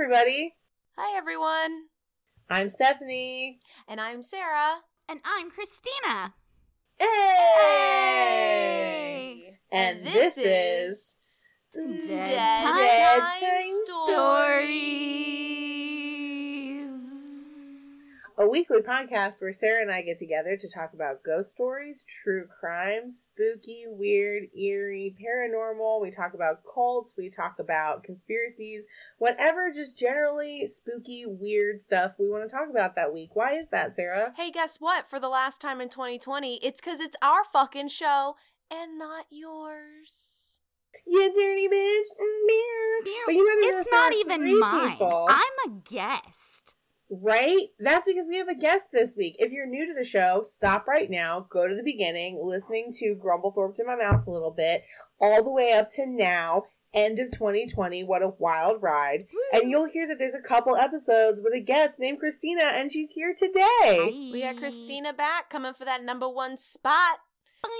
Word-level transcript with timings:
scary 0.00 0.08
girl. 0.08 0.18
Hi, 0.18 0.24
everybody. 0.24 0.54
Hi, 0.96 1.16
everyone. 1.16 1.88
I'm 2.48 2.70
Stephanie. 2.70 3.58
And 3.88 4.00
I'm 4.00 4.22
Sarah. 4.22 4.76
And 5.08 5.20
I'm 5.24 5.50
Christina. 5.50 6.34
Hey! 6.98 7.08
And, 9.72 10.02
this, 10.04 10.36
is 10.38 11.16
Dead, 11.74 12.00
Dead 12.08 12.64
Time, 12.64 12.76
Dead 12.76 13.20
Time 13.20 13.40
Time 13.40 13.62
Stories. 14.06 15.99
A 18.40 18.48
weekly 18.48 18.80
podcast 18.80 19.42
where 19.42 19.52
Sarah 19.52 19.82
and 19.82 19.92
I 19.92 20.00
get 20.00 20.16
together 20.16 20.56
to 20.56 20.68
talk 20.68 20.94
about 20.94 21.22
ghost 21.22 21.50
stories, 21.50 22.06
true 22.08 22.46
crime, 22.58 23.10
spooky, 23.10 23.84
weird, 23.86 24.44
eerie, 24.58 25.14
paranormal. 25.22 26.00
We 26.00 26.10
talk 26.10 26.32
about 26.32 26.62
cults. 26.72 27.12
We 27.18 27.28
talk 27.28 27.58
about 27.58 28.02
conspiracies, 28.02 28.84
whatever, 29.18 29.70
just 29.70 29.98
generally 29.98 30.66
spooky, 30.66 31.26
weird 31.26 31.82
stuff 31.82 32.14
we 32.18 32.30
want 32.30 32.48
to 32.48 32.56
talk 32.56 32.70
about 32.70 32.94
that 32.96 33.12
week. 33.12 33.30
Why 33.34 33.58
is 33.58 33.68
that, 33.68 33.94
Sarah? 33.94 34.32
Hey, 34.34 34.50
guess 34.50 34.78
what? 34.78 35.06
For 35.06 35.20
the 35.20 35.28
last 35.28 35.60
time 35.60 35.82
in 35.82 35.90
2020, 35.90 36.60
it's 36.62 36.80
because 36.80 37.00
it's 37.00 37.16
our 37.20 37.44
fucking 37.44 37.88
show 37.88 38.36
and 38.72 38.98
not 38.98 39.26
yours. 39.28 40.60
You 41.06 41.30
dirty 41.34 41.68
bitch. 41.68 42.06
Mm, 42.18 42.46
meow. 42.46 43.26
But 43.26 43.34
you 43.34 43.46
gotta 43.46 43.78
it's 43.80 43.92
not 43.92 44.14
even 44.14 44.58
mine. 44.58 44.90
people. 44.92 45.26
I'm 45.28 45.70
a 45.70 45.80
guest. 45.90 46.76
Right? 47.10 47.66
That's 47.80 48.06
because 48.06 48.26
we 48.28 48.38
have 48.38 48.48
a 48.48 48.54
guest 48.54 48.92
this 48.92 49.16
week. 49.16 49.36
If 49.40 49.50
you're 49.50 49.66
new 49.66 49.84
to 49.86 49.94
the 49.94 50.04
show, 50.04 50.42
stop 50.44 50.86
right 50.86 51.10
now, 51.10 51.46
go 51.50 51.66
to 51.66 51.74
the 51.74 51.82
beginning, 51.82 52.38
listening 52.40 52.92
to 52.98 53.16
Grumblethorpe 53.16 53.74
to 53.74 53.84
my 53.84 53.96
mouth 53.96 54.26
a 54.26 54.30
little 54.30 54.52
bit, 54.52 54.84
all 55.20 55.42
the 55.42 55.50
way 55.50 55.72
up 55.72 55.90
to 55.92 56.06
now, 56.06 56.64
end 56.94 57.18
of 57.18 57.32
2020. 57.32 58.04
What 58.04 58.22
a 58.22 58.34
wild 58.38 58.80
ride. 58.80 59.26
And 59.52 59.70
you'll 59.70 59.88
hear 59.88 60.06
that 60.06 60.18
there's 60.18 60.34
a 60.34 60.40
couple 60.40 60.76
episodes 60.76 61.40
with 61.42 61.52
a 61.52 61.60
guest 61.60 61.98
named 61.98 62.20
Christina, 62.20 62.64
and 62.64 62.92
she's 62.92 63.10
here 63.10 63.34
today. 63.36 64.30
We 64.32 64.42
got 64.42 64.56
Christina 64.58 65.12
back 65.12 65.50
coming 65.50 65.74
for 65.74 65.84
that 65.84 66.04
number 66.04 66.28
one 66.28 66.56
spot. 66.56 67.18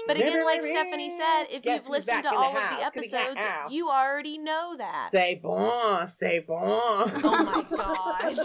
But 0.07 0.17
again, 0.17 0.45
like 0.45 0.63
Stephanie 0.63 1.11
said, 1.11 1.45
if 1.51 1.63
Guess 1.63 1.83
you've 1.83 1.89
listened 1.91 2.25
to 2.25 2.29
in 2.29 2.35
the 2.35 2.41
all 2.41 2.49
of 2.49 2.55
the 2.55 2.61
house? 2.61 2.71
Gonna 2.71 2.81
get 2.81 2.97
episodes, 2.97 3.45
you 3.71 3.89
already 3.89 4.39
know 4.39 4.75
that. 4.77 5.09
Say 5.13 5.41
bon, 5.43 6.09
say 6.09 6.41
bon. 6.41 7.11
Oh 7.25 7.45
my 7.45 7.65
god. 7.77 8.37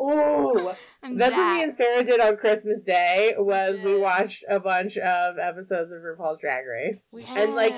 Ooh. 0.00 0.72
That's 1.16 1.36
what 1.36 1.54
me 1.54 1.62
and 1.62 1.74
Sarah 1.74 2.04
did 2.04 2.20
on 2.20 2.36
Christmas 2.36 2.82
Day 2.82 3.34
was 3.38 3.78
we 3.78 3.92
did. 3.92 4.02
watched 4.02 4.44
a 4.48 4.60
bunch 4.60 4.96
of 4.98 5.38
episodes 5.38 5.92
of 5.92 6.00
RuPaul's 6.02 6.38
Drag 6.40 6.66
Race. 6.66 7.08
We 7.12 7.24
and 7.36 7.54
like 7.54 7.72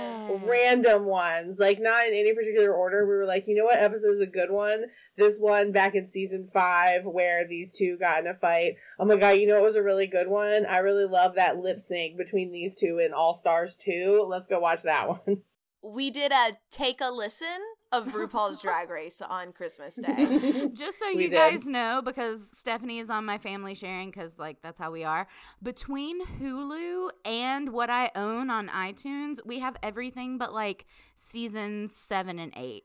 random 0.44 1.04
ones, 1.04 1.58
like 1.58 1.78
not 1.80 2.06
in 2.06 2.14
any 2.14 2.34
particular 2.34 2.72
order. 2.74 3.06
We 3.06 3.14
were 3.14 3.26
like, 3.26 3.46
you 3.46 3.54
know 3.54 3.64
what 3.64 3.78
episode 3.78 4.12
is 4.12 4.20
a 4.20 4.26
good 4.26 4.50
one? 4.50 4.84
This 5.16 5.38
one 5.38 5.72
back 5.72 5.94
in 5.94 6.06
season 6.06 6.46
five 6.46 7.04
where 7.04 7.46
these 7.46 7.72
two 7.72 7.96
got 7.98 8.18
in 8.20 8.26
a 8.26 8.34
fight. 8.34 8.74
Oh 8.98 9.04
my 9.04 9.16
god, 9.16 9.30
you 9.32 9.46
know 9.46 9.56
it 9.56 9.62
was 9.62 9.76
a 9.76 9.82
really 9.82 10.06
good 10.06 10.28
one? 10.28 10.66
I 10.66 10.78
really 10.78 11.06
love 11.06 11.34
that 11.36 11.58
lip 11.58 11.80
sync 11.80 12.16
between 12.16 12.52
these 12.52 12.74
two 12.74 12.98
in 12.98 13.12
All 13.12 13.34
Stars 13.34 13.76
2. 13.76 14.26
Let's 14.28 14.46
go 14.46 14.58
watch 14.60 14.82
that 14.82 15.08
one. 15.26 15.42
we 15.82 16.10
did 16.10 16.32
a 16.32 16.58
take 16.70 17.00
a 17.00 17.10
listen 17.10 17.58
of 17.92 18.06
RuPaul's 18.12 18.62
Drag 18.62 18.88
Race 18.88 19.20
on 19.20 19.52
Christmas 19.52 19.96
Day. 19.96 20.68
Just 20.72 20.98
so 20.98 21.06
We 21.14 21.24
you 21.24 21.30
did. 21.30 21.36
guys 21.36 21.66
know, 21.66 22.00
because 22.04 22.48
Stephanie 22.56 23.00
is 23.00 23.10
on 23.10 23.24
my 23.24 23.38
family 23.38 23.74
sharing, 23.74 24.10
because 24.10 24.38
like 24.38 24.62
that's 24.62 24.78
how 24.78 24.90
we 24.92 25.02
are. 25.04 25.26
Between 25.62 26.24
Hulu 26.24 27.10
and 27.24 27.72
what 27.72 27.90
I 27.90 28.10
own 28.14 28.48
on 28.50 28.68
iTunes, 28.68 29.38
we 29.44 29.58
have 29.58 29.76
everything 29.82 30.38
but 30.38 30.52
like 30.54 30.86
seasons 31.16 31.94
seven 31.96 32.38
and 32.38 32.52
eight. 32.56 32.84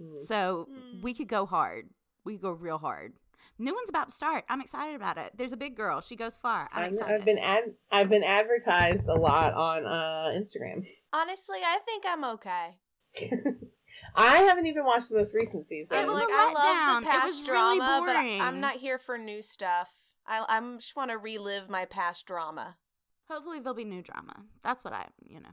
Mm. 0.00 0.18
So 0.26 0.68
Hmm. 0.70 1.02
we 1.02 1.14
could 1.14 1.28
go 1.28 1.46
hard. 1.46 1.88
We 2.24 2.34
could 2.34 2.42
go 2.42 2.50
real 2.52 2.78
hard. 2.78 3.14
New 3.60 3.74
one's 3.74 3.88
about 3.88 4.08
to 4.10 4.14
start. 4.14 4.44
I'm 4.48 4.60
excited 4.60 4.94
about 4.94 5.18
it. 5.18 5.32
There's 5.36 5.50
a 5.52 5.56
big 5.56 5.76
girl. 5.76 6.00
She 6.00 6.14
goes 6.14 6.36
far. 6.36 6.68
I'm 6.72 6.82
I'm- 6.84 6.88
excited. 6.90 7.14
I've 7.14 7.24
been 7.24 7.38
ad- 7.38 7.74
I've 7.90 8.08
been 8.08 8.22
advertised 8.24 9.08
a 9.08 9.14
lot 9.14 9.52
on 9.54 9.84
uh, 9.84 10.30
Instagram. 10.36 10.86
Honestly, 11.12 11.58
I 11.64 11.78
think 11.84 12.04
I'm 12.06 12.24
okay. 12.24 12.76
I 14.14 14.38
haven't 14.38 14.66
even 14.66 14.84
watched 14.84 15.08
the 15.08 15.16
most 15.16 15.34
recent 15.34 15.66
season. 15.66 15.96
It 15.96 16.00
I'm 16.02 16.08
was 16.08 16.20
like, 16.20 16.28
a 16.28 16.32
I 16.32 16.54
letdown. 16.54 16.94
love 16.94 17.02
the 17.02 17.08
It 17.08 17.10
past 17.12 17.26
was 17.26 17.48
really 17.48 17.78
drama, 17.78 18.02
but 18.06 18.16
I, 18.16 18.22
boring. 18.22 18.40
I'm 18.40 18.60
not 18.60 18.76
here 18.76 18.98
for 18.98 19.18
new 19.18 19.42
stuff. 19.42 19.92
I 20.26 20.44
I'm 20.48 20.78
just 20.78 20.96
want 20.96 21.10
to 21.10 21.18
relive 21.18 21.68
my 21.68 21.84
past 21.84 22.26
drama. 22.26 22.76
Hopefully 23.30 23.60
there'll 23.60 23.74
be 23.74 23.84
new 23.84 24.02
drama. 24.02 24.44
That's 24.62 24.84
what 24.84 24.92
I, 24.92 25.06
you 25.26 25.40
know. 25.40 25.50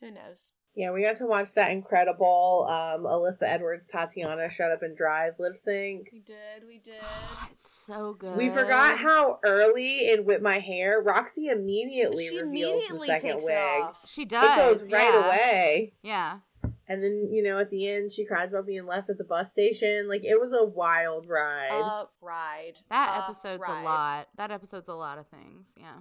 Who 0.00 0.10
knows? 0.10 0.52
Yeah, 0.74 0.90
we 0.90 1.02
got 1.02 1.16
to 1.16 1.26
watch 1.26 1.54
that 1.54 1.70
incredible 1.70 2.66
um, 2.68 3.04
Alyssa 3.04 3.44
Edwards 3.44 3.88
Tatiana 3.88 4.50
Shut 4.50 4.70
Up 4.70 4.82
and 4.82 4.94
Drive 4.94 5.32
lip 5.38 5.56
sync. 5.56 6.10
We 6.12 6.20
did. 6.20 6.66
We 6.66 6.78
did. 6.78 7.00
It's 7.50 7.84
so 7.86 8.12
good. 8.12 8.36
We 8.36 8.50
forgot 8.50 8.98
how 8.98 9.38
early 9.42 10.10
in 10.10 10.26
Whip 10.26 10.42
My 10.42 10.58
Hair, 10.58 11.02
Roxxxy 11.02 11.50
immediately 11.50 12.26
she 12.28 12.42
reveals 12.42 12.82
immediately 12.90 12.98
the 12.98 13.06
second 13.06 13.30
takes 13.30 13.44
wig. 13.46 13.54
it 13.54 13.82
off. 13.82 14.04
She 14.06 14.24
does. 14.26 14.44
It 14.44 14.56
goes 14.56 14.92
right 14.92 15.14
yeah. 15.14 15.26
away. 15.26 15.94
Yeah. 16.02 16.38
And 16.88 17.02
then, 17.02 17.28
you 17.32 17.42
know, 17.42 17.58
at 17.58 17.70
the 17.70 17.88
end, 17.88 18.12
she 18.12 18.24
cries 18.24 18.50
about 18.50 18.66
being 18.66 18.86
left 18.86 19.10
at 19.10 19.18
the 19.18 19.24
bus 19.24 19.50
station. 19.50 20.08
Like, 20.08 20.22
it 20.24 20.38
was 20.40 20.52
a 20.52 20.64
wild 20.64 21.26
ride. 21.28 21.70
A 21.72 22.04
ride. 22.24 22.74
That 22.90 23.18
A 23.20 23.24
episode's 23.24 23.60
ride. 23.66 23.82
a 23.82 23.84
lot. 23.84 24.28
That 24.36 24.50
episode's 24.52 24.88
a 24.88 24.94
lot 24.94 25.18
of 25.18 25.26
things. 25.26 25.72
Yeah. 25.76 25.98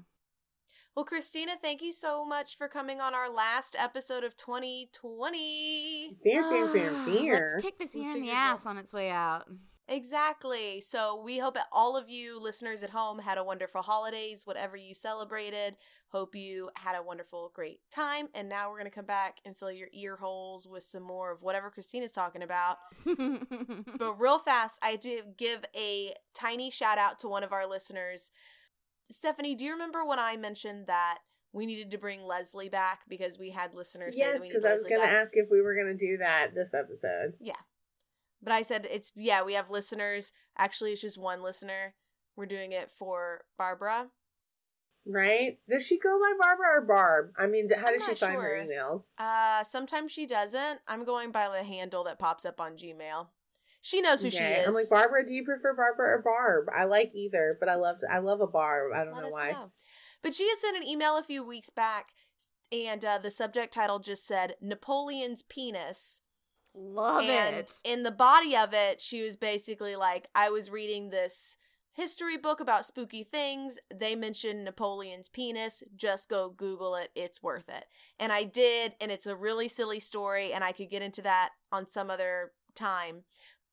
Well, 0.95 1.03
Christina, 1.05 1.53
thank 1.61 1.81
you 1.81 1.91
so 1.91 2.23
much 2.23 2.55
for 2.55 2.67
coming 2.69 3.01
on 3.01 3.13
our 3.15 3.29
last 3.29 3.75
episode 3.77 4.23
of 4.23 4.37
2020. 4.37 6.17
beer, 6.23 6.49
beer, 6.49 6.67
beer, 6.67 6.91
beer. 7.05 7.49
Let's 7.55 7.65
kick 7.65 7.79
this 7.79 7.95
We 7.95 8.01
year 8.01 8.15
in 8.15 8.21
the 8.21 8.31
ass 8.31 8.61
that- 8.63 8.69
on 8.69 8.77
its 8.77 8.93
way 8.93 9.09
out. 9.09 9.45
Exactly. 9.87 10.81
So 10.81 11.21
we 11.23 11.37
hope 11.37 11.53
that 11.53 11.67
all 11.71 11.95
of 11.95 12.09
you 12.09 12.41
listeners 12.41 12.81
at 12.81 12.89
home 12.89 13.19
had 13.19 13.37
a 13.37 13.43
wonderful 13.43 13.83
holidays, 13.83 14.41
whatever 14.45 14.75
you 14.75 14.95
celebrated. 14.95 15.77
Hope 16.09 16.33
you 16.33 16.71
had 16.75 16.95
a 16.95 17.03
wonderful, 17.03 17.51
great 17.53 17.79
time. 17.93 18.29
And 18.33 18.49
now 18.49 18.69
we're 18.69 18.79
going 18.79 18.89
to 18.89 18.95
come 18.95 19.05
back 19.05 19.37
and 19.45 19.55
fill 19.55 19.71
your 19.71 19.89
ear 19.93 20.15
holes 20.15 20.67
with 20.67 20.83
some 20.83 21.03
more 21.03 21.31
of 21.31 21.43
whatever 21.43 21.69
Christina's 21.69 22.11
talking 22.11 22.43
about. 22.43 22.77
But 23.97 24.19
real 24.19 24.39
fast, 24.39 24.79
I 24.83 24.95
did 24.95 25.37
give 25.37 25.63
a 25.75 26.13
tiny 26.33 26.69
shout 26.69 26.97
out 26.97 27.19
to 27.19 27.27
one 27.27 27.43
of 27.43 27.53
our 27.53 27.67
listeners. 27.67 28.31
Stephanie, 29.09 29.55
do 29.55 29.65
you 29.65 29.71
remember 29.71 30.05
when 30.05 30.19
I 30.19 30.35
mentioned 30.35 30.87
that 30.87 31.19
we 31.53 31.65
needed 31.65 31.91
to 31.91 31.97
bring 31.97 32.23
Leslie 32.23 32.69
back 32.69 33.01
because 33.07 33.39
we 33.39 33.51
had 33.51 33.73
listeners 33.73 34.15
Yes, 34.17 34.33
that 34.33 34.41
we 34.41 34.47
need 34.47 34.49
because 34.49 34.65
I 34.65 34.73
was 34.73 34.83
going 34.83 35.01
to 35.01 35.07
ask 35.07 35.31
if 35.35 35.49
we 35.49 35.61
were 35.61 35.75
going 35.75 35.97
to 35.97 36.05
do 36.05 36.17
that 36.17 36.49
this 36.53 36.73
episode. 36.73 37.33
Yeah. 37.39 37.53
But 38.41 38.53
I 38.53 38.61
said 38.61 38.87
it's 38.89 39.11
yeah, 39.15 39.43
we 39.43 39.53
have 39.53 39.69
listeners. 39.69 40.33
Actually, 40.57 40.91
it's 40.91 41.01
just 41.01 41.19
one 41.19 41.41
listener. 41.41 41.95
We're 42.35 42.45
doing 42.45 42.71
it 42.71 42.91
for 42.91 43.45
Barbara. 43.57 44.07
Right? 45.07 45.59
Does 45.69 45.85
she 45.85 45.99
go 45.99 46.19
by 46.19 46.33
Barbara 46.39 46.79
or 46.79 46.85
Barb? 46.85 47.31
I 47.37 47.45
mean, 47.47 47.69
how 47.69 47.87
I'm 47.87 47.97
does 47.97 48.05
she 48.05 48.13
sign 48.15 48.33
her 48.35 48.65
emails? 48.65 49.11
Uh 49.17 49.63
sometimes 49.63 50.11
she 50.11 50.25
doesn't. 50.25 50.79
I'm 50.87 51.05
going 51.05 51.31
by 51.31 51.49
the 51.49 51.63
handle 51.63 52.03
that 52.05 52.19
pops 52.19 52.45
up 52.45 52.59
on 52.59 52.73
Gmail. 52.73 53.27
She 53.81 54.01
knows 54.01 54.23
who 54.23 54.31
she 54.31 54.43
is. 54.43 54.67
I'm 54.67 54.73
like 54.73 54.89
Barbara. 54.89 55.23
Do 55.27 55.35
you 55.35 55.43
prefer 55.43 55.75
Barbara 55.75 56.17
or 56.17 56.21
Barb? 56.23 56.69
I 56.75 56.85
like 56.85 57.11
either, 57.13 57.55
but 57.59 57.69
I 57.69 57.75
love 57.75 57.97
I 58.09 58.17
love 58.17 58.41
a 58.41 58.47
Barb. 58.47 58.93
I 58.95 59.03
don't 59.03 59.13
Let 59.13 59.23
know 59.23 59.29
why. 59.29 59.51
know. 59.51 59.71
But 60.23 60.33
she 60.33 60.47
had 60.49 60.57
sent 60.57 60.75
an 60.75 60.83
email 60.87 61.17
a 61.19 61.23
few 61.23 61.45
weeks 61.45 61.69
back 61.69 62.09
and 62.71 63.05
uh, 63.05 63.19
the 63.19 63.29
subject 63.29 63.73
title 63.73 63.99
just 63.99 64.25
said 64.25 64.55
Napoleon's 64.59 65.43
penis. 65.43 66.21
Love 66.75 67.23
and 67.23 67.55
it. 67.55 67.73
in 67.83 68.03
the 68.03 68.11
body 68.11 68.55
of 68.55 68.73
it, 68.73 69.01
she 69.01 69.23
was 69.23 69.35
basically 69.35 69.95
like, 69.95 70.27
I 70.35 70.49
was 70.49 70.69
reading 70.69 71.09
this 71.09 71.57
history 71.93 72.37
book 72.37 72.59
about 72.59 72.85
spooky 72.85 73.23
things. 73.23 73.79
They 73.93 74.15
mentioned 74.15 74.65
Napoleon's 74.65 75.29
penis. 75.29 75.83
Just 75.95 76.29
go 76.29 76.49
Google 76.49 76.95
it. 76.95 77.09
It's 77.15 77.41
worth 77.41 77.69
it. 77.69 77.85
And 78.19 78.33
I 78.33 78.43
did, 78.43 78.95
and 78.99 79.11
it's 79.11 79.25
a 79.25 79.35
really 79.35 79.69
silly 79.69 79.99
story, 79.99 80.51
and 80.51 80.63
I 80.63 80.73
could 80.73 80.89
get 80.89 81.01
into 81.01 81.21
that 81.21 81.51
on 81.71 81.87
some 81.87 82.09
other 82.09 82.51
time. 82.75 83.23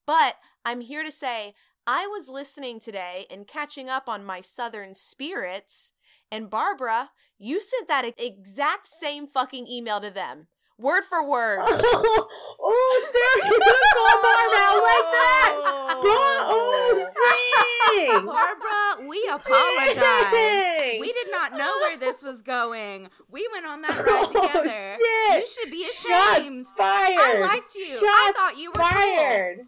But 0.07 0.35
I'm 0.63 0.81
here 0.81 1.03
to 1.03 1.11
say, 1.11 1.53
I 1.85 2.07
was 2.07 2.29
listening 2.29 2.79
today 2.79 3.25
and 3.29 3.45
catching 3.45 3.89
up 3.89 4.07
on 4.07 4.23
my 4.23 4.39
Southern 4.39 4.95
spirits, 4.95 5.91
and 6.31 6.49
Barbara, 6.49 7.11
you 7.37 7.59
sent 7.59 7.89
that 7.89 8.05
exact 8.17 8.87
same 8.87 9.27
fucking 9.27 9.67
email 9.67 9.99
to 9.99 10.09
them. 10.09 10.47
Word 10.79 11.03
for 11.03 11.27
word. 11.29 11.59
oh, 11.61 13.03
Sarah, 13.11 13.47
you 13.47 13.59
could 13.59 13.89
call 13.93 14.15
Barbara 14.23 14.59
out 14.59 14.81
like 14.83 15.09
that. 15.13 15.51
Oh. 15.55 16.01
Bar- 16.03 16.45
oh, 16.49 17.07
dang. 17.13 18.25
Barbara, 18.25 19.07
we 19.07 19.19
apologize. 19.27 20.99
We 20.99 21.13
did 21.13 21.27
not 21.31 21.53
know 21.53 21.71
where 21.81 21.97
this 21.97 22.23
was 22.23 22.41
going. 22.41 23.07
We 23.29 23.47
went 23.53 23.65
on 23.67 23.81
that 23.83 23.91
ride 23.91 24.05
Oh, 24.07 24.47
together. 24.47 24.69
shit. 24.69 25.39
You 25.41 25.47
should 25.47 25.71
be 25.71 25.83
ashamed. 25.83 26.65
Shots 26.65 26.77
fired. 26.77 27.19
I 27.19 27.39
liked 27.41 27.75
you. 27.75 27.99
I 28.01 28.31
thought 28.35 28.57
you 28.57 28.71
were 28.71 28.81
fired. 28.81 29.59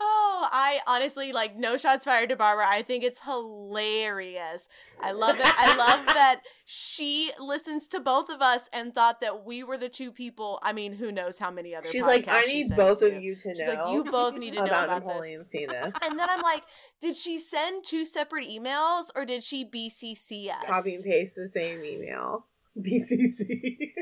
Oh, 0.00 0.48
I 0.50 0.80
honestly 0.86 1.32
like 1.32 1.56
no 1.56 1.76
shots 1.76 2.04
fired 2.04 2.28
to 2.30 2.36
Barbara. 2.36 2.66
I 2.68 2.82
think 2.82 3.04
it's 3.04 3.20
hilarious. 3.24 4.68
I 5.00 5.12
love 5.12 5.36
it. 5.38 5.44
I 5.44 5.76
love 5.76 6.06
that 6.14 6.40
she 6.64 7.30
listens 7.38 7.86
to 7.88 8.00
both 8.00 8.28
of 8.28 8.42
us 8.42 8.68
and 8.72 8.92
thought 8.92 9.20
that 9.20 9.44
we 9.44 9.62
were 9.62 9.78
the 9.78 9.88
two 9.88 10.10
people. 10.10 10.58
I 10.62 10.72
mean, 10.72 10.94
who 10.94 11.12
knows 11.12 11.38
how 11.38 11.50
many 11.50 11.74
other 11.74 11.88
She's 11.88 12.02
like, 12.02 12.26
I 12.28 12.42
need 12.42 12.74
both 12.76 12.98
to. 12.98 13.14
of 13.14 13.22
you 13.22 13.36
to 13.36 13.54
She's 13.54 13.66
know 13.66 13.74
like, 13.74 13.92
you 13.92 14.04
both 14.04 14.36
need 14.36 14.54
to 14.54 14.60
know 14.60 14.64
about, 14.66 14.84
about 14.84 15.02
this. 15.06 15.14
Napoleon's 15.14 15.48
penis. 15.48 15.94
And 16.02 16.18
then 16.18 16.28
I'm 16.28 16.42
like, 16.42 16.64
did 17.00 17.14
she 17.14 17.38
send 17.38 17.84
two 17.84 18.04
separate 18.04 18.46
emails 18.48 19.10
or 19.14 19.24
did 19.24 19.42
she 19.42 19.64
BCC 19.64 20.48
us? 20.50 20.64
Copy 20.66 20.94
and 20.96 21.04
paste 21.04 21.34
the 21.36 21.48
same 21.48 21.84
email. 21.84 22.46
BCC. 22.76 23.48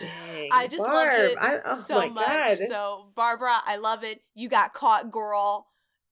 Dang, 0.00 0.48
I 0.52 0.66
just 0.68 0.84
Barb. 0.86 0.94
loved 0.94 1.32
it 1.32 1.38
I, 1.40 1.58
oh 1.66 1.74
so 1.74 2.08
much. 2.08 2.26
God. 2.26 2.56
So 2.56 3.06
Barbara, 3.14 3.56
I 3.66 3.76
love 3.76 4.04
it. 4.04 4.20
You 4.34 4.48
got 4.48 4.72
caught, 4.74 5.10
girl. 5.10 5.66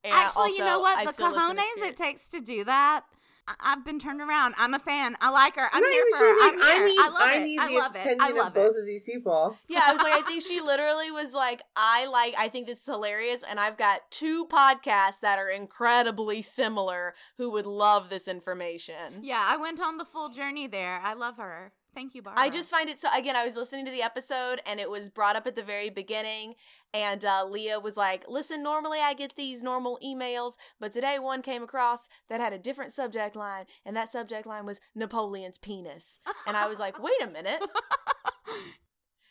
And 0.05 0.13
Actually, 0.15 0.43
also, 0.43 0.55
you 0.55 0.65
know 0.65 0.81
what? 0.81 0.99
I 0.99 1.05
the 1.07 1.13
still 1.13 1.33
listen 1.33 1.57
cojones 1.57 1.89
it 1.89 1.97
takes 1.97 2.29
to 2.29 2.41
do 2.41 2.65
that. 2.65 3.05
I- 3.49 3.55
I've 3.61 3.85
been 3.85 3.99
turned 4.01 4.21
around. 4.21 4.55
I'm 4.59 4.75
a 4.75 4.79
fan. 4.81 5.17
I 5.21 5.31
like 5.31 5.55
her. 5.57 5.69
I'm 5.73 5.81
Not 5.83 5.91
here 5.93 6.05
for 6.11 6.17
her. 6.19 6.35
she's 6.35 6.43
I'm 6.43 6.59
like, 6.59 6.69
here. 6.77 6.85
I 6.85 6.89
need, 6.89 6.99
I 6.99 7.09
love 7.09 7.21
I 7.23 7.37
it. 7.37 7.45
need 7.45 7.61
I 7.61 7.69
love 7.79 7.97
it. 7.97 8.01
opinion 8.01 8.21
I 8.21 8.29
of 8.31 8.37
love 8.37 8.55
both 8.55 8.77
of 8.77 8.87
these 8.87 9.05
people. 9.05 9.57
Yeah, 9.69 9.81
I 9.85 9.93
was 9.93 10.03
like, 10.03 10.13
I 10.15 10.23
think 10.23 10.43
she 10.47 10.61
literally 10.61 11.11
was 11.13 11.33
like, 11.33 11.63
I 11.77 12.07
like, 12.07 12.35
I 12.37 12.49
think 12.49 12.67
this 12.67 12.81
is 12.81 12.87
hilarious, 12.87 13.45
and 13.49 13.61
I've 13.61 13.77
got 13.77 14.11
two 14.11 14.47
podcasts 14.47 15.21
that 15.21 15.39
are 15.39 15.49
incredibly 15.49 16.43
similar 16.43 17.15
who 17.37 17.51
would 17.53 17.67
love 17.67 18.11
this 18.11 18.27
information. 18.29 19.21
Yeah, 19.23 19.45
I 19.47 19.57
went 19.57 19.81
on 19.81 19.97
the 19.99 20.05
full 20.05 20.29
journey 20.29 20.67
there. 20.67 21.01
I 21.05 21.15
love 21.15 21.37
her. 21.37 21.73
Thank 21.97 22.15
you, 22.15 22.21
Barbara. 22.21 22.43
I 22.43 22.51
just 22.51 22.71
find 22.71 22.91
it 22.91 22.99
so. 22.99 23.09
Again, 23.17 23.37
I 23.37 23.45
was 23.47 23.57
listening 23.57 23.87
to 23.87 23.91
the 23.91 24.03
episode, 24.03 24.61
and 24.67 24.79
it 24.79 24.91
was 24.91 25.09
brought 25.09 25.35
up 25.35 25.47
at 25.47 25.57
the 25.57 25.63
very 25.63 25.89
beginning, 25.89 26.55
and 26.93 27.25
uh, 27.25 27.47
Leah 27.49 27.81
was 27.81 27.97
like, 27.97 28.27
"Listen, 28.29 28.63
normally 28.63 28.99
I 29.01 29.15
get 29.15 29.35
these 29.35 29.63
normal 29.63 29.99
emails, 30.05 30.59
but 30.79 30.93
today 30.93 31.19
one 31.19 31.41
came 31.41 31.63
across 31.63 32.11
that 32.29 32.39
had 32.39 32.53
a 32.53 32.59
different 32.59 32.93
subject 32.93 33.35
line, 33.35 33.65
and 33.87 33.97
that 33.97 34.11
subject 34.11 34.47
line 34.47 34.67
was 34.67 34.79
Napoleon's 34.95 35.57
penis." 35.57 36.21
And 36.47 36.55
I 36.55 36.67
was 36.67 36.79
like, 36.79 37.03
"Wait 37.03 37.23
a 37.23 37.29
minute." 37.29 37.63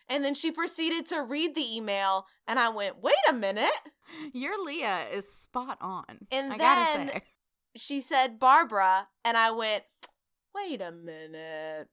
And 0.07 0.23
then 0.23 0.35
she 0.35 0.51
proceeded 0.51 1.07
to 1.07 1.23
read 1.23 1.56
the 1.56 1.75
email, 1.75 2.27
and 2.47 2.59
I 2.59 2.69
went, 2.69 3.01
wait 3.01 3.15
a 3.27 3.33
minute. 3.33 3.71
Your 4.33 4.63
Leah 4.63 5.07
is 5.12 5.27
spot 5.33 5.79
on. 5.81 6.27
And 6.31 6.53
I 6.53 6.57
then-. 6.57 7.21
She 7.75 8.01
said, 8.01 8.39
Barbara, 8.39 9.07
and 9.23 9.35
I 9.35 9.50
went, 9.50 9.83
wait 10.53 10.79
a 10.79 10.91
minute. 10.91 11.89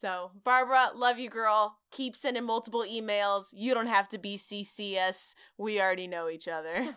So, 0.00 0.30
Barbara, 0.44 0.92
love 0.94 1.18
you, 1.18 1.28
girl. 1.28 1.76
Keep 1.90 2.16
sending 2.16 2.44
multiple 2.44 2.84
emails. 2.90 3.52
You 3.52 3.74
don't 3.74 3.86
have 3.86 4.08
to 4.10 4.18
be 4.18 4.38
CC 4.38 4.96
us. 4.96 5.34
We 5.58 5.78
already 5.78 6.06
know 6.06 6.30
each 6.30 6.48
other. 6.48 6.94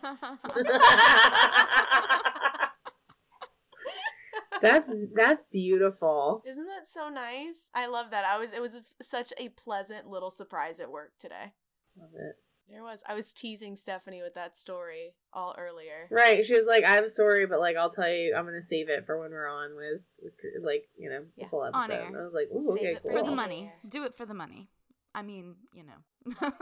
that's 4.62 4.90
that's 5.14 5.44
beautiful. 5.52 6.42
Isn't 6.46 6.66
that 6.66 6.86
so 6.86 7.10
nice? 7.10 7.70
I 7.74 7.88
love 7.88 8.10
that. 8.10 8.24
I 8.24 8.38
was 8.38 8.54
it 8.54 8.62
was 8.62 8.80
such 9.02 9.34
a 9.36 9.50
pleasant 9.50 10.08
little 10.08 10.30
surprise 10.30 10.80
at 10.80 10.90
work 10.90 11.12
today. 11.20 11.52
Love 11.98 12.10
it. 12.14 12.36
There 12.70 12.82
was 12.82 13.02
I 13.06 13.14
was 13.14 13.32
teasing 13.32 13.76
Stephanie 13.76 14.22
with 14.22 14.34
that 14.34 14.56
story 14.56 15.14
all 15.32 15.54
earlier. 15.58 16.08
Right. 16.10 16.44
She 16.44 16.54
was 16.54 16.66
like, 16.66 16.84
I 16.84 16.94
have 16.94 17.04
a 17.04 17.10
story, 17.10 17.46
but 17.46 17.60
like 17.60 17.76
I'll 17.76 17.90
tell 17.90 18.08
you, 18.10 18.34
I'm 18.34 18.44
gonna 18.46 18.62
save 18.62 18.88
it 18.88 19.04
for 19.06 19.20
when 19.20 19.30
we're 19.30 19.48
on 19.48 19.76
with, 19.76 20.00
with 20.22 20.34
like 20.62 20.86
you 20.98 21.10
know 21.10 21.24
Yeah, 21.36 21.48
full 21.48 21.60
on 21.62 21.74
episode. 21.90 22.12
air. 22.14 22.20
I 22.20 22.24
was 22.24 22.34
like, 22.34 22.48
ooh, 22.54 22.62
Save 22.62 22.76
okay, 22.78 22.90
it 22.92 23.02
for 23.02 23.10
cool. 23.10 23.18
for 23.18 23.30
the 23.30 23.36
money. 23.36 23.72
Do 23.88 24.04
it 24.04 24.14
for 24.14 24.24
the 24.26 24.34
money. 24.34 24.68
I 25.14 25.22
mean, 25.22 25.54
you 25.72 25.84
know. 25.84 26.50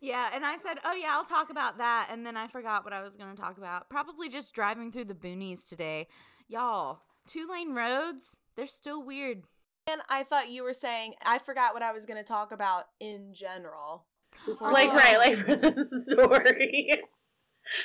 yeah, 0.00 0.30
and 0.34 0.44
I 0.44 0.56
said, 0.56 0.78
"Oh 0.84 0.92
yeah, 0.94 1.08
I'll 1.12 1.24
talk 1.24 1.50
about 1.50 1.78
that." 1.78 2.08
And 2.10 2.24
then 2.24 2.36
I 2.36 2.46
forgot 2.46 2.84
what 2.84 2.92
I 2.92 3.02
was 3.02 3.16
going 3.16 3.34
to 3.34 3.40
talk 3.40 3.58
about. 3.58 3.88
Probably 3.88 4.28
just 4.28 4.54
driving 4.54 4.92
through 4.92 5.06
the 5.06 5.14
boonies 5.14 5.66
today. 5.68 6.06
Y'all, 6.48 7.00
two-lane 7.26 7.74
roads, 7.74 8.36
they're 8.56 8.66
still 8.66 9.02
weird. 9.02 9.42
And 9.90 10.00
I 10.08 10.22
thought 10.22 10.50
you 10.50 10.62
were 10.62 10.74
saying 10.74 11.14
I 11.24 11.38
forgot 11.38 11.72
what 11.74 11.82
I 11.82 11.92
was 11.92 12.06
going 12.06 12.18
to 12.18 12.24
talk 12.24 12.52
about 12.52 12.84
in 13.00 13.32
general. 13.32 14.04
Before 14.46 14.72
like 14.72 14.90
you 14.90 14.96
right, 14.96 15.18
like 15.18 15.36
for 15.44 15.56
the 15.56 16.04
story. 16.08 17.02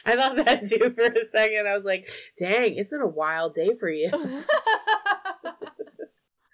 I 0.06 0.16
thought 0.16 0.36
that 0.46 0.68
too 0.70 0.92
for 0.92 1.06
a 1.06 1.26
second. 1.26 1.68
I 1.68 1.76
was 1.76 1.86
like, 1.86 2.08
dang, 2.38 2.76
it's 2.76 2.92
been 2.92 3.02
a 3.02 3.08
wild 3.08 3.56
day 3.56 3.72
for 3.80 3.90
you. 3.90 4.12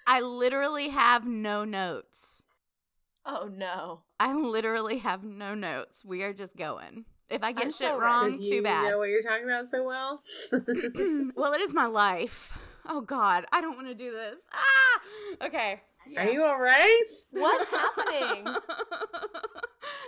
I 0.08 0.22
literally 0.22 0.90
have 0.90 1.26
no 1.28 1.66
notes. 1.66 2.44
oh 3.26 3.50
no. 3.54 4.04
I 4.20 4.34
literally 4.34 5.00
have 5.00 5.24
no 5.24 5.54
notes. 5.54 6.04
We 6.06 6.24
are 6.24 6.34
just 6.34 6.56
going. 6.56 7.06
If 7.30 7.44
I 7.44 7.52
get 7.52 7.66
I'm 7.66 7.72
shit 7.72 7.90
so 7.90 8.00
ready. 8.00 8.02
wrong, 8.02 8.32
'Cause 8.32 8.40
too 8.48 8.56
you 8.56 8.64
bad. 8.64 8.90
know 8.90 8.98
what 9.00 9.10
you're 9.10 9.22
talking 9.22 9.44
about 9.44 9.68
so 9.68 9.84
well. 9.84 10.24
well, 11.36 11.52
it 11.54 11.60
is 11.62 11.74
my 11.74 11.86
life. 11.88 12.58
Oh 12.88 13.02
God, 13.02 13.46
I 13.52 13.60
don't 13.60 13.76
want 13.76 13.90
to 13.90 13.94
do 13.94 14.12
this. 14.12 14.40
Ah, 14.54 15.46
okay. 15.48 15.82
Are 16.18 16.30
you 16.30 16.44
all 16.44 16.60
right? 16.60 17.04
What's 17.32 17.70
happening? 17.70 18.46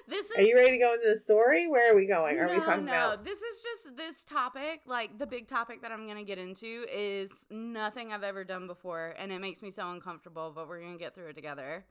this 0.07 0.25
is. 0.25 0.37
Are 0.37 0.41
you 0.41 0.55
ready 0.55 0.71
to 0.71 0.77
go 0.77 0.93
into 0.93 1.07
the 1.09 1.17
story? 1.17 1.67
Where 1.67 1.91
are 1.91 1.95
we 1.95 2.05
going? 2.05 2.37
Are 2.39 2.47
no, 2.47 2.53
we 2.53 2.59
talking 2.59 2.85
no. 2.85 2.91
about? 2.91 3.25
This 3.25 3.39
is 3.39 3.63
just 3.63 3.97
this 3.97 4.23
topic. 4.23 4.81
Like 4.85 5.17
the 5.17 5.27
big 5.27 5.47
topic 5.47 5.81
that 5.81 5.91
I'm 5.91 6.07
gonna 6.07 6.23
get 6.23 6.37
into 6.37 6.85
is 6.93 7.31
nothing 7.49 8.13
I've 8.13 8.23
ever 8.23 8.43
done 8.43 8.67
before, 8.67 9.15
and 9.19 9.31
it 9.31 9.39
makes 9.39 9.61
me 9.61 9.71
so 9.71 9.89
uncomfortable. 9.91 10.51
But 10.55 10.67
we're 10.67 10.81
gonna 10.81 10.97
get 10.97 11.15
through 11.15 11.27
it 11.27 11.35
together. 11.35 11.85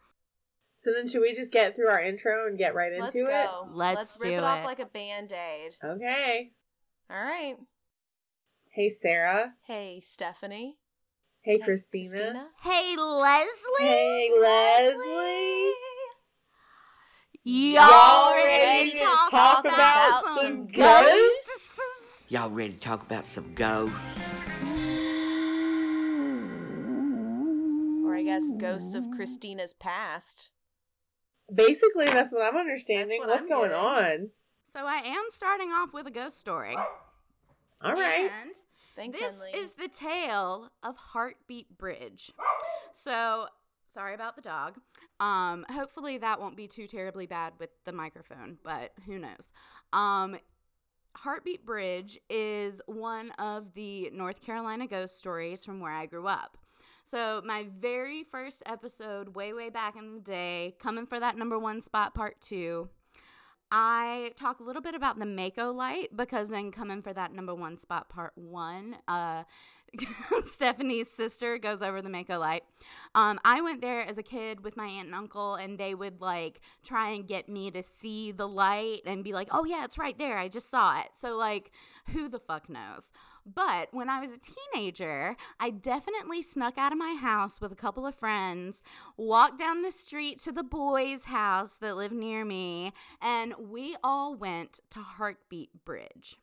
So 0.77 0.93
then, 0.93 1.09
should 1.09 1.23
we 1.23 1.35
just 1.35 1.53
get 1.53 1.75
through 1.75 1.89
our 1.89 2.01
intro 2.01 2.47
and 2.47 2.57
get 2.57 2.73
right 2.75 2.93
into 2.93 3.05
Let's 3.05 3.17
it? 3.17 3.27
go. 3.27 3.69
Let's 3.73 4.17
rip 4.21 4.31
do 4.31 4.37
it 4.37 4.45
off 4.45 4.61
it. 4.61 4.65
like 4.65 4.79
a 4.79 4.87
band-aid. 4.87 5.75
Okay. 5.83 6.53
All 7.11 7.21
right. 7.21 7.57
Hey, 8.71 8.89
Sarah. 8.89 9.55
Hey, 9.67 9.99
Stephanie. 10.01 10.79
Hey, 11.41 11.53
Hey, 11.53 11.59
Christina. 11.59 12.49
Hey, 12.63 12.97
Leslie. 12.97 13.55
Hey, 13.79 14.31
Leslie. 14.41 15.73
Y'all 17.45 18.35
ready 18.35 18.93
to 18.93 18.99
talk 18.99 19.31
talk 19.31 19.65
about 19.65 19.75
about 19.75 20.25
some 20.25 20.37
some 20.37 20.67
ghosts? 20.67 22.27
Y'all 22.31 22.51
ready 22.51 22.73
to 22.75 22.79
talk 22.79 23.03
about 23.03 23.25
some 23.25 23.55
ghosts? 23.55 23.95
Or 28.05 28.15
I 28.15 28.23
guess 28.25 28.51
ghosts 28.59 28.95
of 28.95 29.11
Christina's 29.11 29.73
past. 29.75 30.51
Basically, 31.55 32.07
that's 32.07 32.33
what 32.33 32.43
I'm 32.43 32.57
understanding. 32.57 33.21
what 33.21 33.29
What's 33.29 33.43
I'm 33.43 33.49
going 33.49 33.71
getting. 33.71 33.87
on? 33.87 34.31
So 34.65 34.81
I 34.85 34.97
am 34.97 35.25
starting 35.31 35.71
off 35.71 35.95
with 35.95 36.07
a 36.07 36.11
ghost 36.11 36.39
story. 36.39 36.77
All 36.77 37.95
right. 37.95 38.31
And 38.31 38.55
Thanks, 38.99 39.19
this 39.19 39.31
Henley. 39.31 39.51
is 39.53 39.75
the 39.75 39.87
tale 39.87 40.73
of 40.83 40.97
Heartbeat 40.97 41.79
Bridge. 41.79 42.33
So, 42.93 43.47
sorry 43.95 44.15
about 44.15 44.35
the 44.35 44.43
dog. 44.43 44.75
Um, 45.21 45.65
hopefully 45.71 46.19
that 46.19 46.41
won't 46.41 46.57
be 46.57 46.67
too 46.67 46.89
terribly 46.89 47.27
bad 47.27 47.53
with 47.61 47.71
the 47.85 47.93
microphone, 47.93 48.59
but 48.65 48.93
who 49.07 49.19
knows. 49.19 49.53
Um, 49.93 50.37
Heartbeat 51.17 51.65
Bridge 51.65 52.19
is 52.29 52.83
one 52.87 53.31
of 53.39 53.73
the 53.75 54.11
North 54.13 54.43
Carolina 54.43 54.89
ghost 54.89 55.17
stories 55.17 55.65
from 55.65 55.79
where 55.81 55.93
I 55.93 56.07
grew 56.07 56.27
up. 56.27 56.59
So, 57.05 57.41
my 57.45 57.67
very 57.79 58.25
first 58.25 58.65
episode, 58.67 59.37
way, 59.37 59.53
way 59.53 59.71
back 59.71 59.97
in 59.97 60.15
the 60.15 60.21
day, 60.21 60.75
coming 60.81 61.07
for 61.07 61.21
that 61.21 61.39
number 61.39 61.59
one 61.59 61.81
spot, 61.81 62.15
part 62.15 62.41
two, 62.41 62.89
I 63.71 64.33
talk 64.37 64.61
a 64.61 64.63
little 64.63 64.83
bit 64.83 64.95
about 64.95 65.19
the 65.19 65.27
Maco 65.27 65.73
light 65.73 66.17
because 66.17 66.51
then 66.51 66.71
coming 66.71 67.03
for 67.03 67.13
that 67.13 67.33
number 67.35 67.55
one 67.55 67.79
spot, 67.79 68.09
part 68.09 68.33
one, 68.35 68.97
uh, 69.07 69.45
Stephanie's 70.43 71.11
sister 71.11 71.59
goes 71.59 71.83
over 71.83 72.03
the 72.03 72.09
Maco 72.09 72.39
light. 72.39 72.63
Um, 73.15 73.39
I 73.45 73.61
went 73.61 73.81
there 73.81 74.03
as 74.03 74.19
a 74.19 74.23
kid 74.23 74.63
with 74.63 74.77
my 74.77 74.87
aunt 74.87 75.07
and 75.07 75.15
uncle, 75.15 75.55
and 75.55 75.79
they 75.79 75.95
would 75.95 76.21
like 76.21 76.61
try 76.85 77.11
and 77.11 77.27
get 77.27 77.49
me 77.49 77.71
to 77.71 77.83
see 77.83 78.33
the 78.33 78.49
light 78.49 79.01
and 79.07 79.25
be 79.25 79.33
like, 79.33 79.49
"Oh 79.51 79.65
yeah, 79.65 79.85
it's 79.85 79.99
right 79.99 80.19
there. 80.19 80.39
I 80.39 80.49
just 80.49 80.71
saw 80.71 81.01
it." 81.01 81.09
So 81.13 81.37
like, 81.37 81.71
who 82.13 82.29
the 82.29 82.39
fuck 82.39 82.69
knows? 82.69 83.13
But 83.55 83.89
when 83.93 84.09
I 84.09 84.21
was 84.21 84.33
a 84.33 84.39
teenager, 84.39 85.37
I 85.59 85.71
definitely 85.71 86.43
snuck 86.43 86.77
out 86.77 86.93
of 86.93 86.99
my 86.99 87.15
house 87.15 87.61
with 87.61 87.73
a 87.73 87.77
couple 87.77 88.07
of 88.07 88.15
friends, 88.15 88.83
walked 89.17 89.59
down 89.59 89.83
the 89.83 89.91
street 89.91 90.41
to 90.43 90.53
the 90.53 90.63
boys' 90.63 91.25
house 91.25 91.77
that 91.77 91.97
lived 91.97 92.15
near 92.15 92.45
me, 92.45 92.93
and 93.23 93.55
we 93.59 93.97
all 94.05 94.35
went 94.35 94.81
to 94.91 95.01
Heartbeat 95.01 95.85
Bridge. 95.85 96.37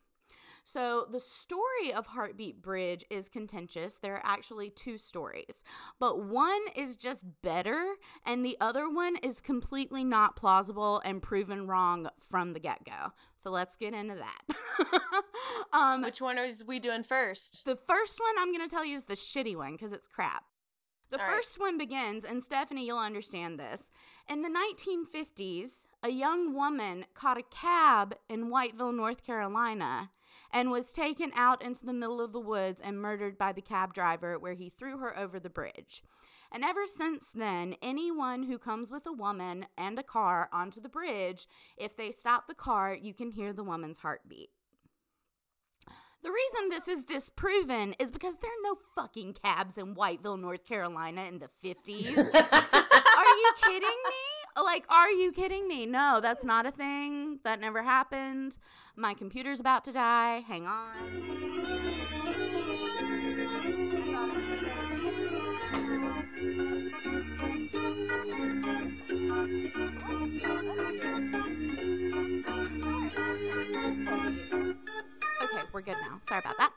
So, 0.68 1.06
the 1.08 1.20
story 1.20 1.92
of 1.94 2.06
Heartbeat 2.08 2.60
Bridge 2.60 3.04
is 3.08 3.28
contentious. 3.28 3.98
There 3.98 4.16
are 4.16 4.22
actually 4.24 4.68
two 4.68 4.98
stories, 4.98 5.62
but 6.00 6.24
one 6.24 6.60
is 6.74 6.96
just 6.96 7.24
better, 7.40 7.94
and 8.24 8.44
the 8.44 8.56
other 8.60 8.90
one 8.90 9.14
is 9.22 9.40
completely 9.40 10.02
not 10.02 10.34
plausible 10.34 11.00
and 11.04 11.22
proven 11.22 11.68
wrong 11.68 12.08
from 12.18 12.52
the 12.52 12.58
get 12.58 12.84
go. 12.84 13.12
So, 13.36 13.50
let's 13.52 13.76
get 13.76 13.94
into 13.94 14.16
that. 14.16 15.12
um, 15.72 16.02
Which 16.02 16.20
one 16.20 16.36
are 16.36 16.48
we 16.66 16.80
doing 16.80 17.04
first? 17.04 17.64
the 17.64 17.76
first 17.76 18.18
one 18.18 18.34
I'm 18.36 18.52
going 18.52 18.68
to 18.68 18.74
tell 18.74 18.84
you 18.84 18.96
is 18.96 19.04
the 19.04 19.14
shitty 19.14 19.54
one 19.54 19.76
because 19.76 19.92
it's 19.92 20.08
crap. 20.08 20.46
The 21.12 21.20
All 21.20 21.28
right. 21.28 21.36
first 21.36 21.60
one 21.60 21.78
begins, 21.78 22.24
and 22.24 22.42
Stephanie, 22.42 22.84
you'll 22.84 22.98
understand 22.98 23.60
this. 23.60 23.92
In 24.28 24.42
the 24.42 24.48
1950s, 24.48 25.84
a 26.02 26.10
young 26.10 26.54
woman 26.54 27.04
caught 27.14 27.38
a 27.38 27.44
cab 27.44 28.16
in 28.28 28.50
Whiteville, 28.50 28.92
North 28.92 29.24
Carolina, 29.24 30.10
and 30.56 30.70
was 30.70 30.90
taken 30.90 31.30
out 31.36 31.62
into 31.62 31.84
the 31.84 31.92
middle 31.92 32.18
of 32.18 32.32
the 32.32 32.40
woods 32.40 32.80
and 32.80 32.98
murdered 32.98 33.36
by 33.36 33.52
the 33.52 33.60
cab 33.60 33.92
driver, 33.92 34.38
where 34.38 34.54
he 34.54 34.70
threw 34.70 34.96
her 34.96 35.14
over 35.14 35.38
the 35.38 35.50
bridge. 35.50 36.02
And 36.50 36.64
ever 36.64 36.86
since 36.86 37.30
then, 37.30 37.74
anyone 37.82 38.44
who 38.44 38.56
comes 38.56 38.90
with 38.90 39.06
a 39.06 39.12
woman 39.12 39.66
and 39.76 39.98
a 39.98 40.02
car 40.02 40.48
onto 40.54 40.80
the 40.80 40.88
bridge, 40.88 41.46
if 41.76 41.94
they 41.98 42.10
stop 42.10 42.46
the 42.46 42.54
car, 42.54 42.94
you 42.94 43.12
can 43.12 43.32
hear 43.32 43.52
the 43.52 43.62
woman's 43.62 43.98
heartbeat. 43.98 44.48
The 46.22 46.32
reason 46.32 46.70
this 46.70 46.88
is 46.88 47.04
disproven 47.04 47.94
is 47.98 48.10
because 48.10 48.38
there 48.38 48.50
are 48.50 48.64
no 48.64 48.78
fucking 48.94 49.34
cabs 49.34 49.76
in 49.76 49.94
Whiteville, 49.94 50.40
North 50.40 50.64
Carolina 50.64 51.24
in 51.24 51.38
the 51.38 51.50
50s. 51.62 52.16
are 52.34 53.24
you 53.24 53.52
kidding 53.62 53.82
me? 53.82 54.35
Like, 54.56 54.84
are 54.88 55.10
you 55.10 55.32
kidding 55.32 55.68
me? 55.68 55.86
No, 55.86 56.20
that's 56.20 56.44
not 56.44 56.66
a 56.66 56.70
thing. 56.70 57.40
That 57.44 57.60
never 57.60 57.82
happened. 57.82 58.56
My 58.96 59.14
computer's 59.14 59.60
about 59.60 59.84
to 59.84 59.92
die. 59.92 60.44
Hang 60.46 60.66
on. 60.66 61.85
Good 75.86 75.96
now. 76.02 76.20
Sorry 76.28 76.40
about 76.40 76.58
that. 76.58 76.72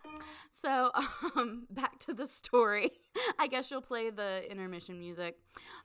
So, 0.52 0.92
um, 1.36 1.68
back 1.70 2.00
to 2.00 2.14
the 2.14 2.26
story. 2.26 2.92
I 3.40 3.48
guess 3.48 3.70
you'll 3.70 3.82
play 3.82 4.10
the 4.10 4.50
intermission 4.50 5.00
music. 5.00 5.38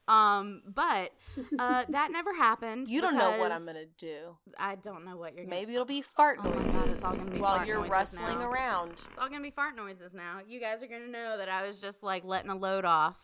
Um, 0.06 0.62
but 0.66 1.12
uh, 1.58 1.84
that 1.88 2.12
never 2.12 2.34
happened. 2.34 2.88
You 2.88 3.00
don't 3.00 3.16
know 3.16 3.38
what 3.38 3.50
I'm 3.52 3.66
gonna 3.66 3.86
do. 3.98 4.36
I 4.58 4.74
don't 4.76 5.04
know 5.04 5.16
what 5.16 5.34
you're 5.34 5.44
gonna. 5.44 5.56
Maybe 5.56 5.72
it'll 5.74 5.84
be 5.86 6.02
fart 6.02 6.38
Oh 6.44 6.48
my 6.50 6.62
God, 6.62 6.86
noises 6.86 7.26
be 7.26 7.38
while 7.40 7.56
fart 7.56 7.66
you're 7.66 7.76
noises 7.78 7.90
rustling 7.92 8.38
now. 8.38 8.50
around. 8.50 8.90
It's 8.92 9.06
all 9.18 9.28
gonna 9.28 9.40
be 9.42 9.50
fart 9.50 9.74
noises 9.76 10.14
now. 10.14 10.38
You 10.46 10.60
guys 10.60 10.82
are 10.82 10.86
gonna 10.86 11.08
know 11.08 11.36
that 11.38 11.48
I 11.48 11.66
was 11.66 11.80
just 11.80 12.02
like 12.02 12.24
letting 12.24 12.50
a 12.50 12.56
load 12.56 12.84
off. 12.84 13.16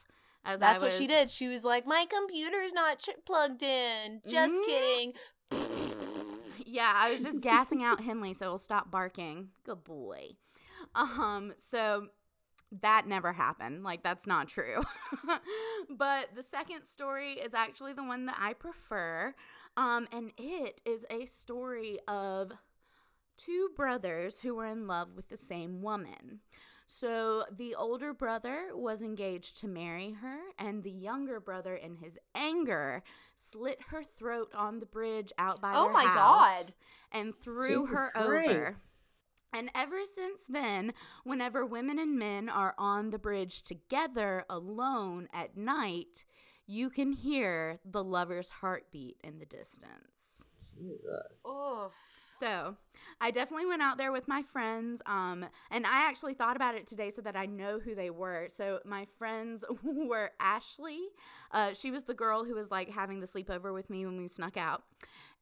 As 0.43 0.59
That's 0.59 0.83
I 0.83 0.87
what 0.87 0.95
she 0.95 1.07
did. 1.07 1.29
She 1.29 1.49
was 1.49 1.67
like, 1.67 1.87
"My 1.87 2.07
computer's 2.09 2.73
not 2.73 2.99
ch- 2.99 3.11
plugged 3.27 3.63
in." 3.63 4.23
Just 4.27 4.55
Mhm. 4.55 4.65
kidding. 4.65 5.13
Yeah, 6.71 6.93
I 6.95 7.13
was 7.13 7.23
just 7.23 7.41
gassing 7.41 7.83
out 7.83 8.01
Henley 8.01 8.33
so 8.33 8.47
he'll 8.47 8.59
stop 8.59 8.91
barking. 8.91 9.49
Good 9.65 9.83
boy. 9.83 10.37
Um, 10.95 11.53
so 11.57 12.07
that 12.81 13.07
never 13.09 13.33
happened. 13.33 13.83
Like 13.83 14.03
that's 14.03 14.27
not 14.27 14.49
true. 14.49 14.83
but 15.91 16.29
the 16.37 16.43
second 16.43 16.85
story 16.85 17.33
is 17.35 17.55
actually 17.55 17.93
the 17.93 18.05
one 18.05 18.27
that 18.27 18.37
I 18.39 18.53
prefer. 18.53 19.35
Um, 19.77 20.07
and 20.13 20.33
it 20.39 20.81
is 20.85 21.05
a 21.11 21.27
story 21.27 21.99
of 22.07 22.53
two 23.37 23.71
brothers 23.75 24.41
who 24.41 24.55
were 24.55 24.67
in 24.67 24.87
love 24.87 25.09
with 25.17 25.29
the 25.29 25.37
same 25.37 25.83
woman. 25.83 26.41
So 26.93 27.45
the 27.57 27.77
older 27.77 28.13
brother 28.13 28.71
was 28.75 29.01
engaged 29.01 29.61
to 29.61 29.69
marry 29.69 30.11
her, 30.11 30.39
and 30.59 30.83
the 30.83 30.91
younger 30.91 31.39
brother, 31.39 31.77
in 31.77 31.95
his 31.95 32.19
anger, 32.35 33.05
slit 33.37 33.79
her 33.91 34.03
throat 34.03 34.51
on 34.57 34.81
the 34.81 34.87
bridge 34.87 35.33
out 35.39 35.61
by 35.61 35.69
the 35.71 35.75
bridge. 35.75 35.83
Oh 35.83 35.85
their 35.85 35.93
my 35.93 36.05
house 36.05 36.65
God. 36.65 36.75
and 37.13 37.33
threw 37.41 37.83
Jesus 37.83 37.91
her 37.95 38.17
over. 38.17 38.75
And 39.53 39.71
ever 39.73 40.01
since 40.05 40.47
then, 40.49 40.93
whenever 41.23 41.65
women 41.65 42.01
and 42.01 42.19
men 42.19 42.49
are 42.49 42.75
on 42.77 43.11
the 43.11 43.19
bridge 43.19 43.63
together 43.63 44.45
alone 44.51 45.29
at 45.33 45.57
night, 45.57 46.25
you 46.67 46.91
can 46.91 47.13
hear 47.13 47.79
the 47.89 48.03
lover's 48.03 48.51
heartbeat 48.51 49.17
in 49.23 49.39
the 49.39 49.47
distance. 49.47 50.43
Jesus. 50.77 51.47
Oof. 51.47 51.93
So, 52.41 52.77
I 53.21 53.31
definitely 53.31 53.67
went 53.67 53.83
out 53.83 53.99
there 53.99 54.13
with 54.13 54.27
my 54.29 54.43
friends. 54.43 55.03
Um, 55.07 55.45
and 55.71 55.87
I 55.87 56.09
actually 56.09 56.35
thought 56.35 56.57
about 56.57 56.75
it 56.75 56.87
today 56.87 57.11
so 57.11 57.21
that 57.23 57.37
I 57.37 57.47
know 57.47 57.79
who 57.79 57.95
they 57.95 58.11
were. 58.11 58.49
So, 58.49 58.81
my 58.85 59.05
friends 59.19 59.65
were 59.83 60.31
Ashley. 60.41 61.01
Uh, 61.53 61.75
she 61.75 61.91
was 61.91 62.05
the 62.05 62.15
girl 62.15 62.45
who 62.45 62.55
was 62.55 62.71
like 62.71 62.89
having 62.89 63.21
the 63.21 63.27
sleepover 63.27 63.75
with 63.75 63.91
me 63.91 64.07
when 64.07 64.19
we 64.19 64.29
snuck 64.29 64.57
out. 64.57 64.83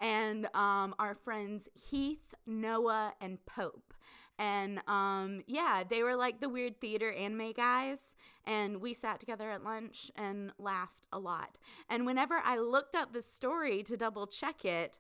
And 0.01 0.47
um, 0.55 0.95
our 0.99 1.15
friends 1.15 1.69
Heath, 1.75 2.35
Noah, 2.47 3.15
and 3.21 3.39
Pope. 3.47 3.95
And 4.39 4.81
um, 4.87 5.43
yeah, 5.47 5.83
they 5.89 6.03
were 6.03 6.15
like 6.15 6.41
the 6.41 6.49
weird 6.49 6.81
theater 6.81 7.13
anime 7.13 7.53
guys. 7.53 8.15
And 8.47 8.81
we 8.81 8.95
sat 8.95 9.21
together 9.21 9.51
at 9.51 9.65
lunch 9.65 10.11
and 10.17 10.53
laughed 10.59 11.07
a 11.13 11.19
lot. 11.19 11.59
And 11.89 12.07
whenever 12.07 12.37
I 12.37 12.59
looked 12.59 12.95
up 12.95 13.13
the 13.13 13.23
story 13.23 13.83
to 13.85 13.97
double 13.97 14.27
check 14.27 14.65
it, 14.65 14.99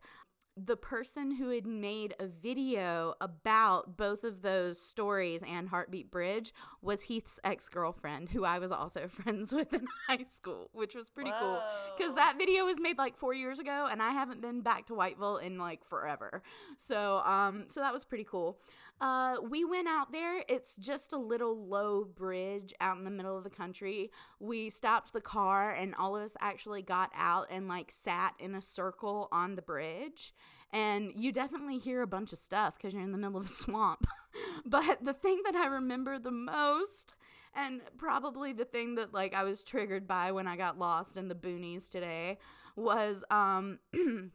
the 0.66 0.76
person 0.76 1.30
who 1.30 1.50
had 1.50 1.66
made 1.66 2.14
a 2.18 2.26
video 2.26 3.14
about 3.20 3.96
both 3.96 4.24
of 4.24 4.42
those 4.42 4.80
stories 4.80 5.42
and 5.46 5.68
Heartbeat 5.68 6.10
Bridge 6.10 6.52
was 6.82 7.02
Heath's 7.02 7.38
ex 7.44 7.68
girlfriend, 7.68 8.30
who 8.30 8.44
I 8.44 8.58
was 8.58 8.72
also 8.72 9.08
friends 9.22 9.52
with 9.52 9.72
in 9.72 9.86
high 10.08 10.24
school, 10.34 10.70
which 10.72 10.94
was 10.94 11.08
pretty 11.08 11.30
cool. 11.38 11.60
Because 11.96 12.14
that 12.14 12.36
video 12.38 12.64
was 12.64 12.78
made 12.80 12.98
like 12.98 13.16
four 13.16 13.34
years 13.34 13.58
ago, 13.58 13.88
and 13.90 14.02
I 14.02 14.10
haven't 14.10 14.40
been 14.40 14.60
back 14.62 14.86
to 14.86 14.94
Whiteville 14.94 15.42
in 15.42 15.58
like 15.58 15.84
forever. 15.84 16.42
So, 16.78 17.18
um, 17.18 17.66
so 17.68 17.80
that 17.80 17.92
was 17.92 18.04
pretty 18.04 18.24
cool. 18.24 18.58
Uh, 19.00 19.36
we 19.48 19.64
went 19.64 19.86
out 19.86 20.12
there. 20.12 20.42
It's 20.48 20.76
just 20.76 21.12
a 21.12 21.18
little 21.18 21.66
low 21.66 22.04
bridge 22.04 22.74
out 22.80 22.98
in 22.98 23.04
the 23.04 23.10
middle 23.10 23.36
of 23.36 23.44
the 23.44 23.50
country. 23.50 24.10
We 24.40 24.70
stopped 24.70 25.12
the 25.12 25.20
car, 25.20 25.70
and 25.70 25.94
all 25.94 26.16
of 26.16 26.22
us 26.22 26.36
actually 26.40 26.82
got 26.82 27.10
out 27.14 27.46
and 27.50 27.68
like 27.68 27.92
sat 27.92 28.34
in 28.38 28.54
a 28.54 28.60
circle 28.60 29.28
on 29.30 29.54
the 29.54 29.62
bridge. 29.62 30.34
And 30.72 31.12
you 31.14 31.32
definitely 31.32 31.78
hear 31.78 32.02
a 32.02 32.06
bunch 32.06 32.32
of 32.32 32.38
stuff 32.38 32.76
because 32.76 32.92
you're 32.92 33.02
in 33.02 33.12
the 33.12 33.18
middle 33.18 33.38
of 33.38 33.46
a 33.46 33.48
swamp. 33.48 34.06
but 34.66 35.04
the 35.04 35.14
thing 35.14 35.40
that 35.44 35.54
I 35.54 35.66
remember 35.66 36.18
the 36.18 36.30
most, 36.30 37.14
and 37.54 37.80
probably 37.96 38.52
the 38.52 38.64
thing 38.64 38.96
that 38.96 39.14
like 39.14 39.32
I 39.32 39.44
was 39.44 39.62
triggered 39.62 40.06
by 40.06 40.32
when 40.32 40.46
I 40.46 40.56
got 40.56 40.78
lost 40.78 41.16
in 41.16 41.28
the 41.28 41.34
boonies 41.34 41.88
today, 41.88 42.38
was 42.76 43.22
um. 43.30 43.78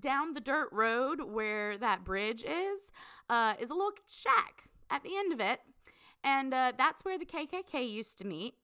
down 0.00 0.34
the 0.34 0.40
dirt 0.40 0.68
road 0.72 1.22
where 1.22 1.78
that 1.78 2.04
bridge 2.04 2.42
is 2.42 2.90
uh, 3.28 3.54
is 3.58 3.70
a 3.70 3.74
little 3.74 3.92
shack 4.08 4.68
at 4.90 5.02
the 5.02 5.16
end 5.16 5.32
of 5.32 5.40
it. 5.40 5.60
And 6.24 6.52
uh, 6.52 6.72
that's 6.76 7.04
where 7.04 7.18
the 7.18 7.26
kkk 7.26 7.90
used 7.90 8.18
to 8.18 8.26
meet. 8.26 8.54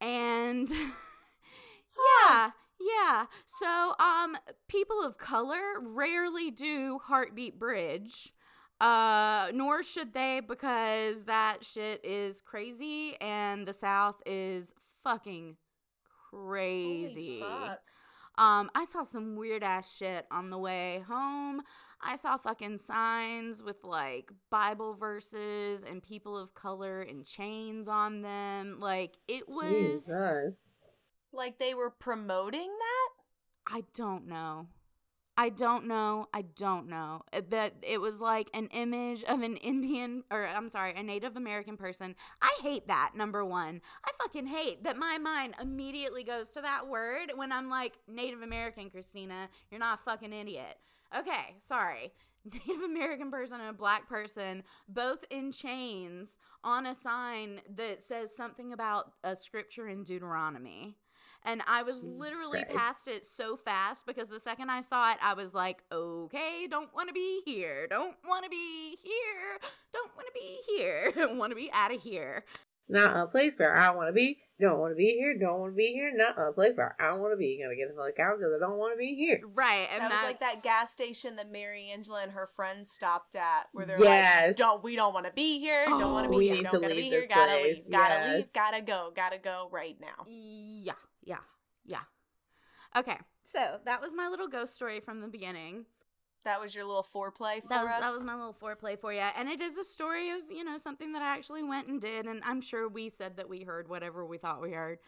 And 0.00 0.68
yeah 2.30 2.50
yeah. 2.80 3.26
So 3.46 3.94
um 3.98 4.36
people 4.68 5.02
of 5.04 5.18
color 5.18 5.80
rarely 5.80 6.50
do 6.50 6.98
heartbeat 7.04 7.58
bridge 7.58 8.32
uh 8.80 9.48
nor 9.54 9.82
should 9.82 10.12
they 10.12 10.40
because 10.46 11.24
that 11.24 11.58
shit 11.64 12.04
is 12.04 12.40
crazy 12.40 13.16
and 13.20 13.66
the 13.66 13.72
south 13.72 14.20
is 14.26 14.72
fucking 15.04 15.56
crazy. 16.30 17.40
Holy 17.40 17.68
fuck. 17.68 17.80
Um, 18.38 18.70
I 18.74 18.84
saw 18.84 19.02
some 19.02 19.36
weird 19.36 19.62
ass 19.62 19.94
shit 19.94 20.26
on 20.30 20.50
the 20.50 20.58
way 20.58 21.04
home. 21.06 21.62
I 22.00 22.16
saw 22.16 22.36
fucking 22.36 22.78
signs 22.78 23.62
with 23.62 23.84
like 23.84 24.30
Bible 24.50 24.94
verses 24.94 25.84
and 25.88 26.02
people 26.02 26.36
of 26.36 26.54
color 26.54 27.02
and 27.02 27.24
chains 27.24 27.86
on 27.88 28.22
them. 28.22 28.78
Like 28.80 29.16
it 29.28 29.48
was 29.48 30.04
Jesus. 30.04 30.78
Like 31.32 31.58
they 31.58 31.74
were 31.74 31.90
promoting 31.90 32.70
that? 32.78 33.08
I 33.74 33.84
don't 33.94 34.26
know. 34.26 34.66
I 35.42 35.48
don't 35.48 35.88
know. 35.88 36.28
I 36.32 36.42
don't 36.42 36.88
know. 36.88 37.22
Uh, 37.32 37.40
That 37.50 37.74
it 37.82 38.00
was 38.00 38.20
like 38.20 38.48
an 38.54 38.68
image 38.68 39.24
of 39.24 39.42
an 39.42 39.56
Indian 39.56 40.22
or 40.30 40.46
I'm 40.46 40.68
sorry, 40.68 40.94
a 40.94 41.02
Native 41.02 41.36
American 41.36 41.76
person. 41.76 42.14
I 42.40 42.56
hate 42.62 42.86
that 42.86 43.14
number 43.16 43.44
1. 43.44 43.80
I 44.04 44.10
fucking 44.22 44.46
hate 44.46 44.84
that 44.84 44.96
my 44.96 45.18
mind 45.18 45.56
immediately 45.60 46.22
goes 46.22 46.52
to 46.52 46.60
that 46.60 46.86
word 46.86 47.32
when 47.34 47.50
I'm 47.50 47.68
like 47.68 47.94
Native 48.06 48.42
American, 48.42 48.88
Christina. 48.88 49.48
You're 49.68 49.80
not 49.80 49.98
a 49.98 50.02
fucking 50.04 50.32
idiot. 50.32 50.78
Okay, 51.18 51.56
sorry. 51.58 52.12
Native 52.44 52.82
American 52.84 53.32
person 53.32 53.58
and 53.60 53.70
a 53.70 53.72
black 53.72 54.08
person, 54.08 54.62
both 54.88 55.24
in 55.28 55.50
chains, 55.50 56.36
on 56.62 56.86
a 56.86 56.94
sign 56.94 57.62
that 57.74 58.00
says 58.00 58.30
something 58.36 58.72
about 58.72 59.10
a 59.24 59.34
scripture 59.34 59.88
in 59.88 60.04
Deuteronomy. 60.04 60.98
And 61.44 61.60
I 61.66 61.82
was 61.82 61.96
Jesus 61.96 62.08
literally 62.18 62.62
Christ. 62.64 62.76
past 62.76 63.08
it 63.08 63.26
so 63.26 63.56
fast 63.56 64.06
because 64.06 64.28
the 64.28 64.38
second 64.40 64.70
I 64.70 64.80
saw 64.80 65.10
it, 65.12 65.18
I 65.20 65.34
was 65.34 65.52
like, 65.54 65.82
okay, 65.90 66.66
don't 66.70 66.94
want 66.94 67.08
to 67.08 67.12
be 67.14 67.40
here. 67.44 67.86
Don't 67.88 68.16
want 68.28 68.44
to 68.44 68.50
be 68.50 68.96
here. 69.02 69.58
Don't 69.92 70.10
want 70.16 70.26
to 70.28 70.32
be 70.34 70.58
here. 70.76 71.12
want 71.36 71.50
to 71.50 71.56
be 71.56 71.70
out 71.72 71.92
of 71.94 72.00
here. 72.00 72.44
Not 72.88 73.16
a 73.16 73.26
place 73.26 73.58
where 73.58 73.74
I 73.74 73.90
want 73.90 74.08
to 74.08 74.12
be. 74.12 74.38
Don't 74.60 74.78
want 74.78 74.92
to 74.92 74.96
be 74.96 75.16
here. 75.18 75.36
Don't 75.38 75.58
want 75.60 75.72
to 75.72 75.76
be 75.76 75.92
here. 75.92 76.12
Not 76.14 76.38
a 76.38 76.52
place 76.52 76.76
where 76.76 76.94
I 77.00 77.12
want 77.14 77.32
to 77.32 77.36
be. 77.36 77.58
Gonna 77.60 77.74
get 77.74 77.88
the 77.88 77.94
fuck 77.94 78.18
out 78.20 78.38
because 78.38 78.52
I 78.54 78.58
don't 78.60 78.78
want 78.78 78.92
to 78.94 78.98
be 78.98 79.14
here. 79.16 79.40
Right. 79.54 79.88
And 79.92 80.02
that 80.02 80.10
was 80.10 80.22
like 80.22 80.40
that 80.40 80.62
gas 80.62 80.92
station 80.92 81.36
that 81.36 81.50
Mary 81.50 81.90
Angela 81.92 82.22
and 82.22 82.32
her 82.32 82.46
friends 82.46 82.90
stopped 82.90 83.34
at, 83.34 83.68
where 83.72 83.86
they're 83.86 84.00
Yes. 84.00 84.48
like, 84.48 84.56
"Don't 84.56 84.84
we 84.84 84.94
don't 84.94 85.14
want 85.14 85.26
to 85.26 85.32
be 85.32 85.58
here? 85.58 85.84
Don't 85.86 86.12
want 86.12 86.24
to 86.24 86.28
Oh, 86.28 86.32
be 86.32 86.36
we 86.38 86.48
here. 86.50 86.62
Don't 86.62 86.74
to 86.74 86.80
gotta 86.80 86.94
be 86.94 87.02
here. 87.02 87.26
Gotta 87.28 87.52
place. 87.52 87.84
leave. 87.84 87.90
Gotta 87.92 88.14
Yes. 88.14 88.36
leave. 88.36 88.52
Gotta 88.52 88.82
go. 88.82 89.12
Gotta 89.16 89.38
go 89.38 89.68
right 89.72 89.96
now." 90.00 90.26
Yeah, 90.28 90.92
yeah, 91.22 91.38
yeah. 91.84 92.02
Okay, 92.96 93.18
So 93.42 93.78
that 93.84 94.00
was 94.00 94.14
my 94.14 94.28
little 94.28 94.48
ghost 94.48 94.74
story 94.74 95.00
from 95.00 95.20
the 95.20 95.28
beginning. 95.28 95.86
That 96.44 96.60
was 96.60 96.74
your 96.74 96.84
little 96.84 97.04
foreplay 97.04 97.62
for 97.62 97.68
That 97.68 97.84
was, 97.84 97.90
us. 97.92 98.00
that 98.00 98.12
was 98.12 98.24
my 98.24 98.34
little 98.34 98.54
foreplay 98.60 98.98
for 98.98 99.12
you. 99.12 99.20
And 99.20 99.48
it 99.48 99.60
is 99.60 99.76
a 99.76 99.84
story 99.84 100.30
of, 100.30 100.40
you 100.50 100.64
know, 100.64 100.76
something 100.76 101.12
that 101.12 101.22
I 101.22 101.34
actually 101.36 101.62
went 101.62 101.86
and 101.86 102.00
did. 102.00 102.26
And 102.26 102.42
I'm 102.44 102.60
sure 102.60 102.88
we 102.88 103.08
said 103.08 103.36
that 103.36 103.48
we 103.48 103.62
heard 103.62 103.88
whatever 103.88 104.26
we 104.26 104.38
thought 104.38 104.60
we 104.60 104.72
heard. 104.72 104.98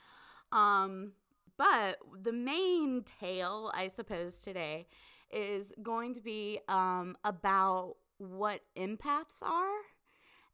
Um, 0.52 1.12
but 1.56 1.98
the 2.22 2.32
main 2.32 3.02
tale, 3.20 3.70
I 3.74 3.88
suppose, 3.88 4.40
today 4.40 4.86
is 5.32 5.72
going 5.82 6.14
to 6.14 6.20
be 6.20 6.60
um, 6.68 7.16
about 7.24 7.96
what 8.18 8.60
empaths 8.76 9.42
are 9.42 9.74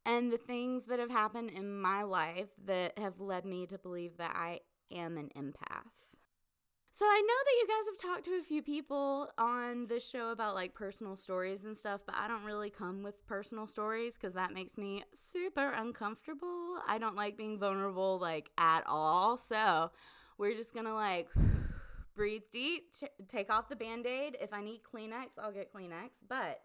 and 0.05 0.31
the 0.31 0.37
things 0.37 0.85
that 0.85 0.99
have 0.99 1.11
happened 1.11 1.51
in 1.51 1.79
my 1.79 2.01
life 2.03 2.49
that 2.65 2.97
have 2.97 3.19
led 3.19 3.45
me 3.45 3.67
to 3.67 3.77
believe 3.77 4.17
that 4.17 4.33
I 4.35 4.61
am 4.93 5.17
an 5.17 5.29
empath. 5.37 6.01
So 6.93 7.05
I 7.05 7.21
know 7.21 7.33
that 7.45 7.57
you 7.61 7.67
guys 7.67 7.85
have 7.89 8.11
talked 8.11 8.25
to 8.25 8.39
a 8.39 8.43
few 8.43 8.61
people 8.61 9.29
on 9.37 9.87
this 9.87 10.07
show 10.07 10.31
about 10.31 10.55
like 10.55 10.73
personal 10.73 11.15
stories 11.15 11.63
and 11.63 11.75
stuff, 11.75 12.01
but 12.05 12.15
I 12.15 12.27
don't 12.27 12.43
really 12.43 12.69
come 12.69 13.01
with 13.01 13.25
personal 13.27 13.65
stories 13.65 14.15
because 14.15 14.33
that 14.33 14.53
makes 14.53 14.77
me 14.77 15.05
super 15.13 15.71
uncomfortable. 15.71 16.75
I 16.85 16.97
don't 16.97 17.15
like 17.15 17.37
being 17.37 17.57
vulnerable 17.57 18.19
like 18.19 18.49
at 18.57 18.81
all. 18.87 19.37
So 19.37 19.89
we're 20.37 20.53
just 20.53 20.73
gonna 20.73 20.93
like 20.93 21.29
breathe 22.15 22.43
deep, 22.51 22.91
t- 22.93 23.07
take 23.29 23.49
off 23.49 23.69
the 23.69 23.77
band 23.77 24.05
aid. 24.05 24.35
If 24.41 24.51
I 24.51 24.61
need 24.61 24.81
Kleenex, 24.83 25.39
I'll 25.41 25.53
get 25.53 25.73
Kleenex. 25.73 26.09
But 26.27 26.59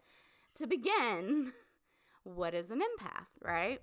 to 0.56 0.66
begin, 0.66 1.52
what 2.24 2.52
is 2.52 2.72
an 2.72 2.80
empath, 2.80 3.28
right? 3.40 3.80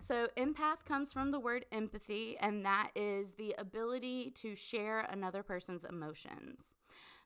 So, 0.00 0.28
empath 0.36 0.84
comes 0.86 1.12
from 1.12 1.30
the 1.30 1.38
word 1.38 1.66
empathy, 1.72 2.36
and 2.40 2.64
that 2.64 2.90
is 2.94 3.34
the 3.34 3.54
ability 3.58 4.32
to 4.36 4.54
share 4.54 5.00
another 5.00 5.42
person's 5.42 5.84
emotions. 5.84 6.74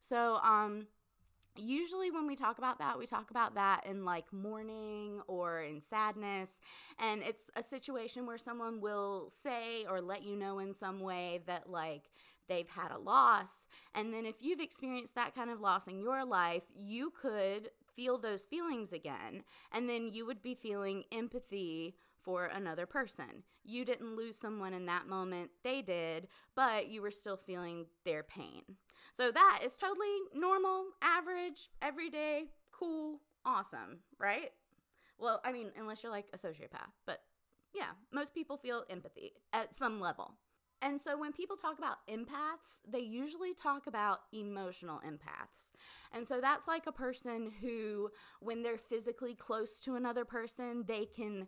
So, 0.00 0.36
um, 0.42 0.88
usually 1.56 2.10
when 2.10 2.26
we 2.26 2.36
talk 2.36 2.58
about 2.58 2.78
that, 2.78 2.98
we 2.98 3.06
talk 3.06 3.30
about 3.30 3.54
that 3.54 3.86
in 3.86 4.04
like 4.04 4.32
mourning 4.32 5.20
or 5.26 5.62
in 5.62 5.80
sadness. 5.80 6.60
And 6.98 7.22
it's 7.22 7.44
a 7.54 7.62
situation 7.62 8.26
where 8.26 8.38
someone 8.38 8.80
will 8.80 9.30
say 9.42 9.86
or 9.88 10.00
let 10.00 10.24
you 10.24 10.36
know 10.36 10.58
in 10.58 10.74
some 10.74 11.00
way 11.00 11.42
that 11.46 11.70
like 11.70 12.10
they've 12.48 12.68
had 12.68 12.90
a 12.90 12.98
loss. 12.98 13.68
And 13.94 14.12
then 14.12 14.26
if 14.26 14.36
you've 14.40 14.60
experienced 14.60 15.14
that 15.14 15.34
kind 15.34 15.50
of 15.50 15.60
loss 15.60 15.86
in 15.86 16.00
your 16.00 16.24
life, 16.24 16.64
you 16.74 17.10
could 17.10 17.70
feel 17.94 18.18
those 18.18 18.42
feelings 18.42 18.92
again. 18.92 19.44
And 19.72 19.88
then 19.88 20.08
you 20.08 20.26
would 20.26 20.42
be 20.42 20.54
feeling 20.54 21.04
empathy 21.12 21.94
for 22.24 22.46
another 22.46 22.86
person. 22.86 23.42
You 23.64 23.84
didn't 23.84 24.16
lose 24.16 24.36
someone 24.36 24.74
in 24.74 24.86
that 24.86 25.08
moment, 25.08 25.50
they 25.62 25.82
did, 25.82 26.28
but 26.54 26.88
you 26.88 27.02
were 27.02 27.10
still 27.10 27.36
feeling 27.36 27.86
their 28.04 28.22
pain. 28.22 28.62
So 29.16 29.30
that 29.30 29.60
is 29.64 29.76
totally 29.76 30.18
normal, 30.34 30.86
average, 31.02 31.70
everyday, 31.80 32.46
cool, 32.72 33.20
awesome, 33.44 34.00
right? 34.18 34.50
Well, 35.18 35.40
I 35.44 35.52
mean, 35.52 35.70
unless 35.78 36.02
you're 36.02 36.12
like 36.12 36.26
a 36.32 36.38
sociopath, 36.38 36.92
but 37.06 37.20
yeah, 37.74 37.92
most 38.12 38.34
people 38.34 38.56
feel 38.56 38.84
empathy 38.90 39.32
at 39.52 39.74
some 39.74 40.00
level. 40.00 40.32
And 40.82 41.00
so 41.00 41.16
when 41.18 41.32
people 41.32 41.56
talk 41.56 41.78
about 41.78 42.06
empaths, 42.10 42.78
they 42.86 43.00
usually 43.00 43.54
talk 43.54 43.86
about 43.86 44.20
emotional 44.32 45.00
empaths. 45.06 45.72
And 46.12 46.28
so 46.28 46.40
that's 46.42 46.68
like 46.68 46.86
a 46.86 46.92
person 46.92 47.50
who, 47.62 48.10
when 48.40 48.62
they're 48.62 48.76
physically 48.76 49.34
close 49.34 49.78
to 49.80 49.94
another 49.94 50.26
person, 50.26 50.84
they 50.86 51.06
can 51.06 51.46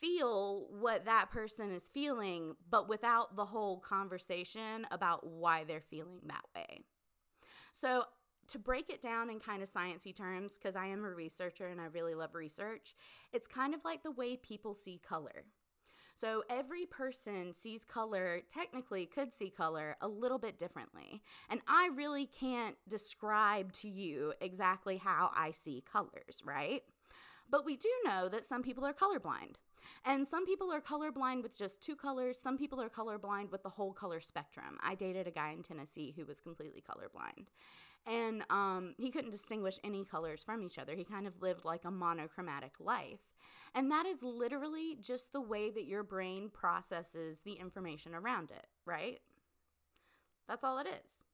feel 0.00 0.66
what 0.70 1.04
that 1.04 1.30
person 1.30 1.70
is 1.70 1.84
feeling, 1.92 2.54
but 2.70 2.88
without 2.88 3.36
the 3.36 3.44
whole 3.44 3.80
conversation 3.80 4.86
about 4.90 5.26
why 5.26 5.64
they're 5.64 5.80
feeling 5.80 6.20
that 6.26 6.44
way. 6.54 6.80
So, 7.72 8.04
to 8.48 8.58
break 8.58 8.90
it 8.90 9.00
down 9.00 9.30
in 9.30 9.40
kind 9.40 9.62
of 9.62 9.72
sciencey 9.72 10.14
terms, 10.14 10.58
because 10.58 10.76
I 10.76 10.86
am 10.86 11.04
a 11.04 11.10
researcher 11.10 11.68
and 11.68 11.80
I 11.80 11.86
really 11.86 12.14
love 12.14 12.34
research, 12.34 12.94
it's 13.32 13.46
kind 13.46 13.74
of 13.74 13.80
like 13.84 14.02
the 14.02 14.10
way 14.10 14.36
people 14.36 14.74
see 14.74 15.00
color. 15.02 15.44
So 16.16 16.44
every 16.48 16.86
person 16.86 17.52
sees 17.52 17.84
color, 17.84 18.40
technically 18.52 19.06
could 19.06 19.32
see 19.32 19.50
color 19.50 19.96
a 20.00 20.08
little 20.08 20.38
bit 20.38 20.58
differently. 20.58 21.22
And 21.50 21.60
I 21.66 21.90
really 21.94 22.26
can't 22.26 22.76
describe 22.88 23.72
to 23.74 23.88
you 23.88 24.32
exactly 24.40 24.96
how 24.96 25.30
I 25.34 25.50
see 25.50 25.82
colors, 25.90 26.40
right? 26.44 26.82
But 27.50 27.64
we 27.64 27.76
do 27.76 27.88
know 28.04 28.28
that 28.28 28.44
some 28.44 28.62
people 28.62 28.84
are 28.84 28.94
colorblind. 28.94 29.56
And 30.04 30.26
some 30.26 30.46
people 30.46 30.72
are 30.72 30.80
colorblind 30.80 31.42
with 31.42 31.56
just 31.56 31.80
two 31.80 31.96
colors. 31.96 32.38
Some 32.38 32.58
people 32.58 32.80
are 32.80 32.88
colorblind 32.88 33.50
with 33.50 33.62
the 33.62 33.68
whole 33.68 33.92
color 33.92 34.20
spectrum. 34.20 34.78
I 34.82 34.94
dated 34.94 35.26
a 35.26 35.30
guy 35.30 35.52
in 35.52 35.62
Tennessee 35.62 36.14
who 36.16 36.24
was 36.24 36.40
completely 36.40 36.82
colorblind. 36.82 37.46
And 38.06 38.44
um, 38.50 38.94
he 38.98 39.10
couldn't 39.10 39.30
distinguish 39.30 39.78
any 39.82 40.04
colors 40.04 40.42
from 40.44 40.62
each 40.62 40.78
other. 40.78 40.94
He 40.94 41.04
kind 41.04 41.26
of 41.26 41.40
lived 41.40 41.64
like 41.64 41.84
a 41.84 41.90
monochromatic 41.90 42.72
life. 42.78 43.20
And 43.74 43.90
that 43.90 44.06
is 44.06 44.22
literally 44.22 44.96
just 45.00 45.32
the 45.32 45.40
way 45.40 45.70
that 45.70 45.86
your 45.86 46.02
brain 46.02 46.50
processes 46.52 47.40
the 47.44 47.54
information 47.54 48.14
around 48.14 48.50
it, 48.50 48.66
right? 48.84 49.20
That's 50.46 50.62
all 50.62 50.78
it 50.78 50.86
is. 50.86 51.24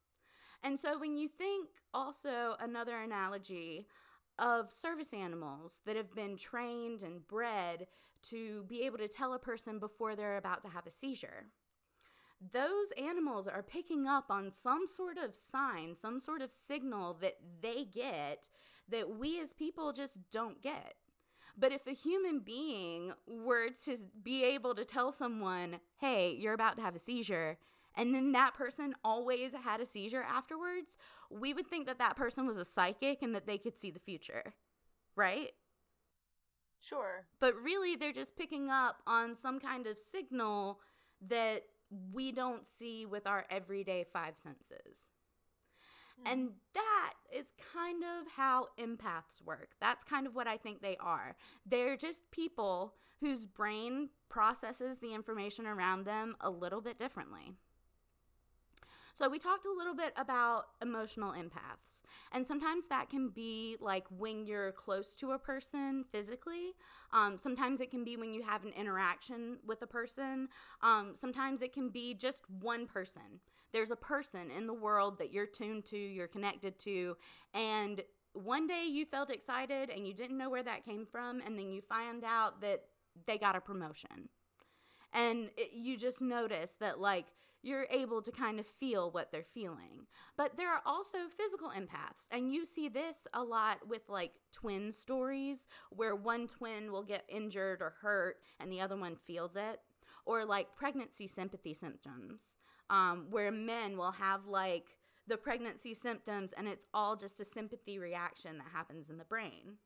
And 0.62 0.78
so 0.78 0.98
when 0.98 1.16
you 1.16 1.28
think 1.28 1.68
also 1.92 2.54
another 2.60 2.96
analogy 2.98 3.86
of 4.38 4.72
service 4.72 5.12
animals 5.12 5.80
that 5.84 5.96
have 5.96 6.14
been 6.14 6.36
trained 6.36 7.02
and 7.02 7.26
bred 7.26 7.86
to 8.28 8.64
be 8.64 8.82
able 8.82 8.98
to 8.98 9.08
tell 9.08 9.34
a 9.34 9.38
person 9.38 9.78
before 9.78 10.14
they're 10.14 10.36
about 10.36 10.62
to 10.62 10.68
have 10.68 10.86
a 10.86 10.90
seizure. 10.90 11.46
Those 12.52 12.92
animals 12.96 13.46
are 13.46 13.62
picking 13.62 14.06
up 14.06 14.26
on 14.30 14.52
some 14.52 14.86
sort 14.86 15.18
of 15.18 15.36
sign, 15.36 15.94
some 15.94 16.18
sort 16.18 16.40
of 16.40 16.52
signal 16.52 17.18
that 17.20 17.36
they 17.60 17.84
get 17.84 18.48
that 18.88 19.18
we 19.18 19.40
as 19.40 19.52
people 19.52 19.92
just 19.92 20.14
don't 20.30 20.62
get. 20.62 20.94
But 21.56 21.72
if 21.72 21.86
a 21.86 21.92
human 21.92 22.40
being 22.40 23.12
were 23.26 23.68
to 23.84 23.96
be 24.22 24.44
able 24.44 24.74
to 24.74 24.84
tell 24.84 25.12
someone, 25.12 25.80
hey, 25.98 26.34
you're 26.38 26.54
about 26.54 26.76
to 26.76 26.82
have 26.82 26.94
a 26.94 26.98
seizure, 26.98 27.58
and 27.96 28.14
then 28.14 28.32
that 28.32 28.54
person 28.54 28.94
always 29.04 29.52
had 29.64 29.80
a 29.80 29.86
seizure 29.86 30.22
afterwards, 30.22 30.96
we 31.30 31.52
would 31.52 31.66
think 31.66 31.86
that 31.86 31.98
that 31.98 32.16
person 32.16 32.46
was 32.46 32.56
a 32.56 32.64
psychic 32.64 33.20
and 33.22 33.34
that 33.34 33.46
they 33.46 33.58
could 33.58 33.78
see 33.78 33.90
the 33.90 33.98
future, 33.98 34.54
right? 35.16 35.50
Sure. 36.80 37.26
But 37.40 37.54
really, 37.56 37.96
they're 37.96 38.12
just 38.12 38.36
picking 38.36 38.70
up 38.70 39.02
on 39.06 39.34
some 39.34 39.60
kind 39.60 39.86
of 39.86 39.98
signal 39.98 40.80
that 41.28 41.62
we 42.12 42.32
don't 42.32 42.66
see 42.66 43.04
with 43.04 43.26
our 43.26 43.44
everyday 43.50 44.04
five 44.12 44.38
senses. 44.38 45.10
Hmm. 46.22 46.32
And 46.32 46.48
that 46.74 47.12
is 47.32 47.52
kind 47.74 48.02
of 48.02 48.32
how 48.34 48.68
empaths 48.78 49.44
work. 49.44 49.70
That's 49.80 50.04
kind 50.04 50.26
of 50.26 50.34
what 50.34 50.46
I 50.46 50.56
think 50.56 50.80
they 50.80 50.96
are. 50.98 51.36
They're 51.66 51.96
just 51.96 52.30
people 52.30 52.94
whose 53.20 53.46
brain 53.46 54.08
processes 54.28 54.98
the 54.98 55.14
information 55.14 55.66
around 55.66 56.04
them 56.04 56.36
a 56.40 56.48
little 56.50 56.80
bit 56.80 56.98
differently. 56.98 57.56
So, 59.14 59.28
we 59.28 59.38
talked 59.38 59.66
a 59.66 59.72
little 59.76 59.94
bit 59.94 60.12
about 60.16 60.66
emotional 60.82 61.32
empaths. 61.32 62.00
And 62.32 62.46
sometimes 62.46 62.86
that 62.88 63.10
can 63.10 63.28
be 63.28 63.76
like 63.80 64.06
when 64.16 64.46
you're 64.46 64.72
close 64.72 65.14
to 65.16 65.32
a 65.32 65.38
person 65.38 66.04
physically. 66.10 66.74
Um, 67.12 67.36
sometimes 67.36 67.80
it 67.80 67.90
can 67.90 68.04
be 68.04 68.16
when 68.16 68.32
you 68.32 68.42
have 68.42 68.64
an 68.64 68.72
interaction 68.72 69.58
with 69.66 69.82
a 69.82 69.86
person. 69.86 70.48
Um, 70.82 71.12
sometimes 71.14 71.62
it 71.62 71.72
can 71.72 71.90
be 71.90 72.14
just 72.14 72.42
one 72.60 72.86
person. 72.86 73.40
There's 73.72 73.90
a 73.90 73.96
person 73.96 74.50
in 74.50 74.66
the 74.66 74.74
world 74.74 75.18
that 75.18 75.32
you're 75.32 75.46
tuned 75.46 75.84
to, 75.86 75.96
you're 75.96 76.26
connected 76.26 76.78
to, 76.80 77.16
and 77.54 78.02
one 78.32 78.66
day 78.66 78.84
you 78.88 79.04
felt 79.04 79.30
excited 79.30 79.90
and 79.90 80.06
you 80.06 80.14
didn't 80.14 80.38
know 80.38 80.50
where 80.50 80.62
that 80.62 80.84
came 80.84 81.06
from, 81.06 81.40
and 81.44 81.58
then 81.58 81.70
you 81.70 81.80
find 81.80 82.24
out 82.24 82.60
that 82.60 82.84
they 83.26 83.38
got 83.38 83.56
a 83.56 83.60
promotion. 83.60 84.28
And 85.12 85.50
it, 85.56 85.72
you 85.72 85.96
just 85.96 86.20
notice 86.20 86.76
that, 86.80 87.00
like, 87.00 87.26
you're 87.62 87.86
able 87.90 88.22
to 88.22 88.30
kind 88.30 88.58
of 88.58 88.66
feel 88.66 89.10
what 89.10 89.30
they're 89.30 89.42
feeling. 89.42 90.06
But 90.36 90.56
there 90.56 90.72
are 90.72 90.82
also 90.86 91.18
physical 91.28 91.68
empaths, 91.68 92.28
and 92.30 92.52
you 92.52 92.64
see 92.64 92.88
this 92.88 93.26
a 93.34 93.42
lot 93.42 93.86
with 93.88 94.02
like 94.08 94.32
twin 94.52 94.92
stories 94.92 95.68
where 95.90 96.16
one 96.16 96.48
twin 96.48 96.90
will 96.90 97.02
get 97.02 97.24
injured 97.28 97.82
or 97.82 97.94
hurt 98.00 98.38
and 98.58 98.72
the 98.72 98.80
other 98.80 98.96
one 98.96 99.16
feels 99.26 99.56
it, 99.56 99.80
or 100.24 100.44
like 100.44 100.74
pregnancy 100.76 101.26
sympathy 101.26 101.74
symptoms, 101.74 102.56
um, 102.88 103.26
where 103.30 103.50
men 103.50 103.96
will 103.96 104.12
have 104.12 104.46
like 104.46 104.96
the 105.26 105.36
pregnancy 105.36 105.94
symptoms 105.94 106.52
and 106.56 106.66
it's 106.66 106.86
all 106.92 107.14
just 107.14 107.40
a 107.40 107.44
sympathy 107.44 107.98
reaction 107.98 108.58
that 108.58 108.66
happens 108.72 109.10
in 109.10 109.18
the 109.18 109.24
brain. 109.24 109.76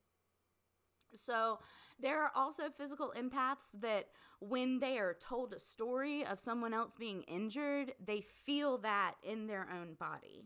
So, 1.16 1.59
there 2.00 2.22
are 2.22 2.33
also 2.35 2.64
physical 2.77 3.12
empaths 3.16 3.70
that 3.81 4.09
when 4.40 4.81
they 4.81 4.98
are 4.98 5.14
told 5.14 5.53
a 5.53 5.61
story 5.61 6.27
of 6.27 6.40
someone 6.40 6.74
else 6.74 6.96
being 6.98 7.22
injured, 7.22 7.92
they 8.05 8.20
feel 8.20 8.79
that 8.79 9.14
in 9.22 9.46
their 9.46 9.68
own 9.72 9.94
body. 9.94 10.44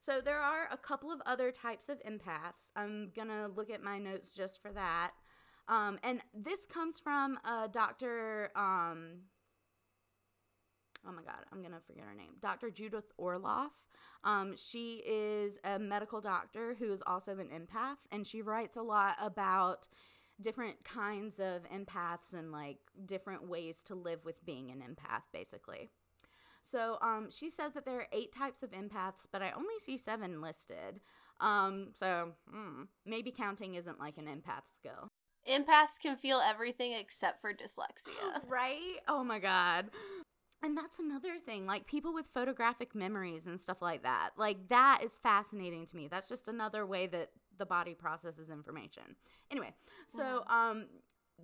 So, 0.00 0.20
there 0.20 0.40
are 0.40 0.68
a 0.72 0.78
couple 0.78 1.12
of 1.12 1.20
other 1.26 1.50
types 1.52 1.88
of 1.88 2.02
empaths. 2.04 2.70
I'm 2.74 3.10
going 3.14 3.28
to 3.28 3.48
look 3.54 3.70
at 3.70 3.82
my 3.82 3.98
notes 3.98 4.30
just 4.30 4.62
for 4.62 4.72
that. 4.72 5.12
Um, 5.68 5.98
and 6.02 6.20
this 6.34 6.64
comes 6.66 6.98
from 6.98 7.38
uh, 7.44 7.66
Dr. 7.66 8.50
Um, 8.56 9.24
oh 11.06 11.12
my 11.12 11.22
god, 11.22 11.44
I'm 11.52 11.62
gonna 11.62 11.80
forget 11.86 12.04
her 12.04 12.14
name. 12.14 12.32
Dr. 12.40 12.70
Judith 12.70 13.12
Orloff. 13.20 13.70
Um, 14.24 14.56
she 14.56 15.02
is 15.06 15.58
a 15.64 15.78
medical 15.78 16.20
doctor 16.20 16.74
who 16.78 16.92
is 16.92 17.02
also 17.06 17.38
an 17.38 17.48
empath, 17.48 17.98
and 18.10 18.26
she 18.26 18.42
writes 18.42 18.76
a 18.76 18.82
lot 18.82 19.16
about 19.20 19.86
different 20.40 20.84
kinds 20.84 21.40
of 21.40 21.62
empaths 21.70 22.32
and 22.32 22.52
like 22.52 22.78
different 23.04 23.48
ways 23.48 23.82
to 23.84 23.94
live 23.94 24.24
with 24.24 24.44
being 24.44 24.70
an 24.70 24.78
empath, 24.78 25.22
basically. 25.32 25.90
So 26.62 26.98
um, 27.00 27.28
she 27.30 27.50
says 27.50 27.72
that 27.74 27.84
there 27.84 27.98
are 28.00 28.06
eight 28.12 28.32
types 28.32 28.62
of 28.62 28.72
empaths, 28.72 29.26
but 29.30 29.42
I 29.42 29.52
only 29.52 29.78
see 29.78 29.96
seven 29.96 30.40
listed. 30.40 31.00
Um, 31.40 31.88
so 31.94 32.32
mm, 32.52 32.88
maybe 33.06 33.30
counting 33.30 33.74
isn't 33.74 33.98
like 33.98 34.18
an 34.18 34.26
empath 34.26 34.72
skill. 34.72 35.10
Empaths 35.48 35.98
can 36.00 36.16
feel 36.16 36.40
everything 36.44 36.92
except 36.92 37.40
for 37.40 37.54
dyslexia. 37.54 38.42
right? 38.48 38.98
Oh 39.06 39.24
my 39.24 39.38
god. 39.38 39.90
And 40.62 40.76
that's 40.76 40.98
another 40.98 41.38
thing, 41.38 41.66
like 41.66 41.86
people 41.86 42.12
with 42.12 42.26
photographic 42.34 42.94
memories 42.94 43.46
and 43.46 43.60
stuff 43.60 43.80
like 43.80 44.02
that. 44.02 44.30
Like 44.36 44.68
that 44.68 45.00
is 45.04 45.18
fascinating 45.22 45.86
to 45.86 45.96
me. 45.96 46.08
That's 46.08 46.28
just 46.28 46.48
another 46.48 46.84
way 46.84 47.06
that 47.06 47.30
the 47.58 47.66
body 47.66 47.94
processes 47.94 48.50
information. 48.50 49.16
Anyway, 49.50 49.72
so 50.14 50.42
um 50.48 50.86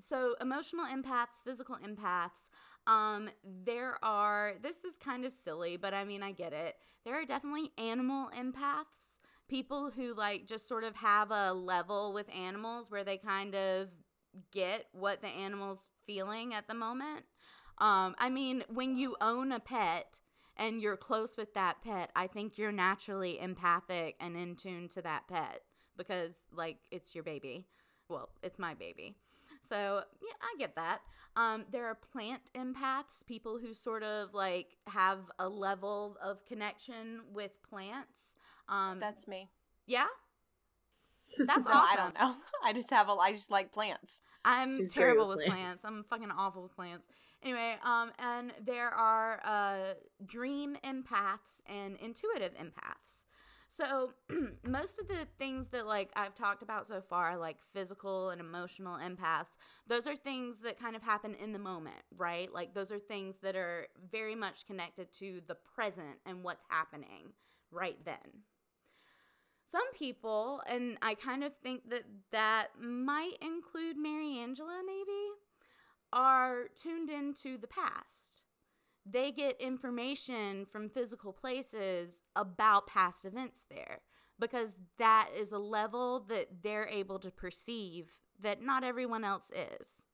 so 0.01 0.35
emotional 0.41 0.85
empaths, 0.87 1.43
physical 1.45 1.77
empaths, 1.77 2.49
um 2.89 3.31
there 3.65 3.99
are 4.05 4.55
this 4.63 4.79
is 4.85 4.97
kind 4.97 5.25
of 5.25 5.33
silly, 5.33 5.77
but 5.77 5.95
I 5.95 6.05
mean 6.05 6.23
I 6.23 6.33
get 6.33 6.53
it. 6.53 6.75
There 7.05 7.15
are 7.15 7.25
definitely 7.25 7.71
animal 7.79 8.31
empaths, 8.37 9.21
people 9.49 9.91
who 9.95 10.15
like 10.15 10.47
just 10.47 10.67
sort 10.67 10.83
of 10.83 10.97
have 10.97 11.31
a 11.31 11.53
level 11.53 12.13
with 12.13 12.27
animals 12.35 12.91
where 12.91 13.05
they 13.05 13.17
kind 13.17 13.55
of 13.55 13.89
get 14.51 14.87
what 14.93 15.21
the 15.21 15.29
animal's 15.29 15.87
feeling 16.05 16.53
at 16.53 16.67
the 16.67 16.75
moment. 16.75 17.25
Um, 17.79 18.15
I 18.19 18.29
mean, 18.31 18.65
when 18.69 18.97
you 18.97 19.17
own 19.21 19.53
a 19.53 19.61
pet 19.61 20.21
and 20.57 20.81
you're 20.81 20.97
close 20.97 21.37
with 21.37 21.55
that 21.55 21.83
pet, 21.83 22.11
I 22.15 22.27
think 22.27 22.57
you're 22.59 22.73
naturally 22.73 23.41
empathic 23.41 24.17
and 24.21 24.37
in 24.37 24.57
tune 24.57 24.89
to 24.91 25.03
that 25.03 25.27
pet 25.29 25.63
because, 25.97 26.49
like, 26.53 26.79
it's 26.91 27.15
your 27.15 27.25
baby. 27.25 27.67
Well, 28.09 28.31
it's 28.43 28.59
my 28.59 28.75
baby. 28.75 29.17
So, 29.63 30.03
yeah, 30.23 30.35
I 30.43 30.55
get 30.59 30.75
that. 30.77 31.01
Um, 31.37 31.65
there 31.71 31.87
are 31.87 31.95
plant 31.95 32.43
empaths, 32.55 33.27
people 33.27 33.59
who 33.59 33.75
sort 33.75 34.03
of 34.05 34.35
like 34.35 34.77
have 34.87 35.19
a 35.39 35.49
level 35.49 36.17
of 36.23 36.45
connection 36.45 37.21
with 37.33 37.51
plants. 37.69 38.37
Um, 38.69 38.99
That's 39.01 39.27
me. 39.27 39.51
yeah, 39.87 40.07
that's 41.39 41.67
No, 41.67 41.73
awesome. 41.73 41.89
I 41.93 41.97
don't 41.97 42.15
know. 42.19 42.35
I 42.65 42.73
just 42.73 42.91
have 42.91 43.09
a. 43.09 43.13
I 43.13 43.33
just 43.33 43.51
like 43.51 43.73
plants. 43.73 44.21
I'm 44.45 44.79
She's 44.79 44.93
terrible 44.93 45.29
with 45.29 45.39
with 45.39 45.47
plants. 45.47 45.81
plants. 45.81 45.85
I'm 45.85 46.05
fucking 46.05 46.31
awful 46.31 46.63
with 46.63 46.75
plants. 46.77 47.07
Anyway, 47.45 47.77
um, 47.85 48.11
and 48.19 48.53
there 48.65 48.89
are 48.89 49.41
uh, 49.45 49.95
dream 50.25 50.77
empaths 50.83 51.61
and 51.67 51.97
intuitive 51.99 52.53
empaths. 52.55 53.27
So 53.69 54.13
most 54.67 54.99
of 54.99 55.09
the 55.09 55.27
things 55.39 55.67
that 55.69 55.87
like 55.87 56.11
I've 56.17 56.35
talked 56.35 56.63
about 56.63 56.87
so 56.87 57.03
far, 57.03 57.37
like 57.37 57.59
physical 57.75 58.31
and 58.31 58.41
emotional 58.41 58.97
empaths, 58.97 59.59
those 59.87 60.07
are 60.07 60.17
things 60.17 60.61
that 60.61 60.81
kind 60.81 60.97
of 60.97 61.03
happen 61.03 61.35
in 61.35 61.53
the 61.53 61.59
moment, 61.59 62.03
right? 62.17 62.51
Like 62.51 62.73
those 62.73 62.91
are 62.91 62.99
things 62.99 63.37
that 63.43 63.57
are 63.57 63.89
very 64.11 64.35
much 64.35 64.67
connected 64.67 65.13
to 65.19 65.43
the 65.47 65.57
present 65.57 66.17
and 66.25 66.43
what's 66.43 66.65
happening 66.71 67.33
right 67.71 67.99
then 68.05 68.45
some 69.67 69.93
people, 69.95 70.63
and 70.69 70.97
I 71.03 71.15
kind 71.15 71.43
of 71.43 71.53
think 71.63 71.91
that 71.91 72.05
that 72.31 72.81
might 72.81 73.35
include 73.41 73.97
Mary 73.97 74.39
Angela, 74.39 74.83
maybe, 74.87 75.33
are 76.15 76.69
tuned 76.81 77.11
into 77.11 77.59
the 77.59 77.67
past. 77.67 78.43
They 79.05 79.33
get 79.33 79.61
information 79.61 80.65
from 80.65 80.89
physical 80.89 81.33
places 81.33 82.23
about 82.37 82.87
past 82.87 83.27
events 83.27 83.67
there 83.69 84.01
because 84.39 84.79
that 84.99 85.29
is 85.37 85.53
a 85.53 85.59
level 85.59 86.21
that 86.29 86.63
they're 86.63 86.89
able 86.89 87.19
to 87.19 87.31
perceive 87.31 88.13
that 88.41 88.63
not 88.63 88.85
everyone 88.85 89.25
else 89.25 89.51
is. 89.51 90.05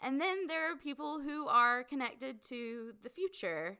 And 0.00 0.20
then 0.20 0.46
there 0.46 0.70
are 0.72 0.76
people 0.76 1.20
who 1.20 1.46
are 1.46 1.82
connected 1.84 2.42
to 2.48 2.92
the 3.02 3.08
future 3.08 3.78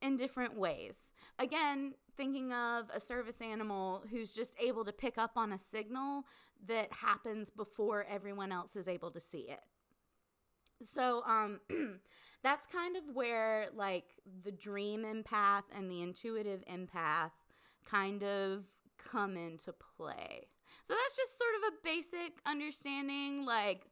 in 0.00 0.16
different 0.16 0.56
ways. 0.56 1.12
Again, 1.38 1.94
thinking 2.16 2.52
of 2.52 2.86
a 2.92 3.00
service 3.00 3.40
animal 3.40 4.02
who's 4.10 4.32
just 4.32 4.52
able 4.60 4.84
to 4.84 4.92
pick 4.92 5.18
up 5.18 5.32
on 5.36 5.52
a 5.52 5.58
signal 5.58 6.24
that 6.66 6.92
happens 6.92 7.50
before 7.50 8.06
everyone 8.08 8.52
else 8.52 8.76
is 8.76 8.88
able 8.88 9.10
to 9.10 9.20
see 9.20 9.46
it. 9.48 9.60
So, 10.82 11.22
um, 11.24 11.60
that's 12.42 12.66
kind 12.66 12.96
of 12.96 13.02
where 13.14 13.68
like 13.74 14.04
the 14.42 14.52
dream 14.52 15.04
empath 15.04 15.64
and 15.76 15.90
the 15.90 16.02
intuitive 16.02 16.62
empath 16.70 17.30
kind 17.88 18.22
of 18.22 18.64
come 18.98 19.36
into 19.36 19.72
play. 19.72 20.48
So 20.84 20.94
that's 20.94 21.16
just 21.16 21.38
sort 21.38 21.50
of 21.58 21.74
a 21.74 21.76
basic 21.82 22.38
understanding. 22.46 23.44
Like, 23.44 23.86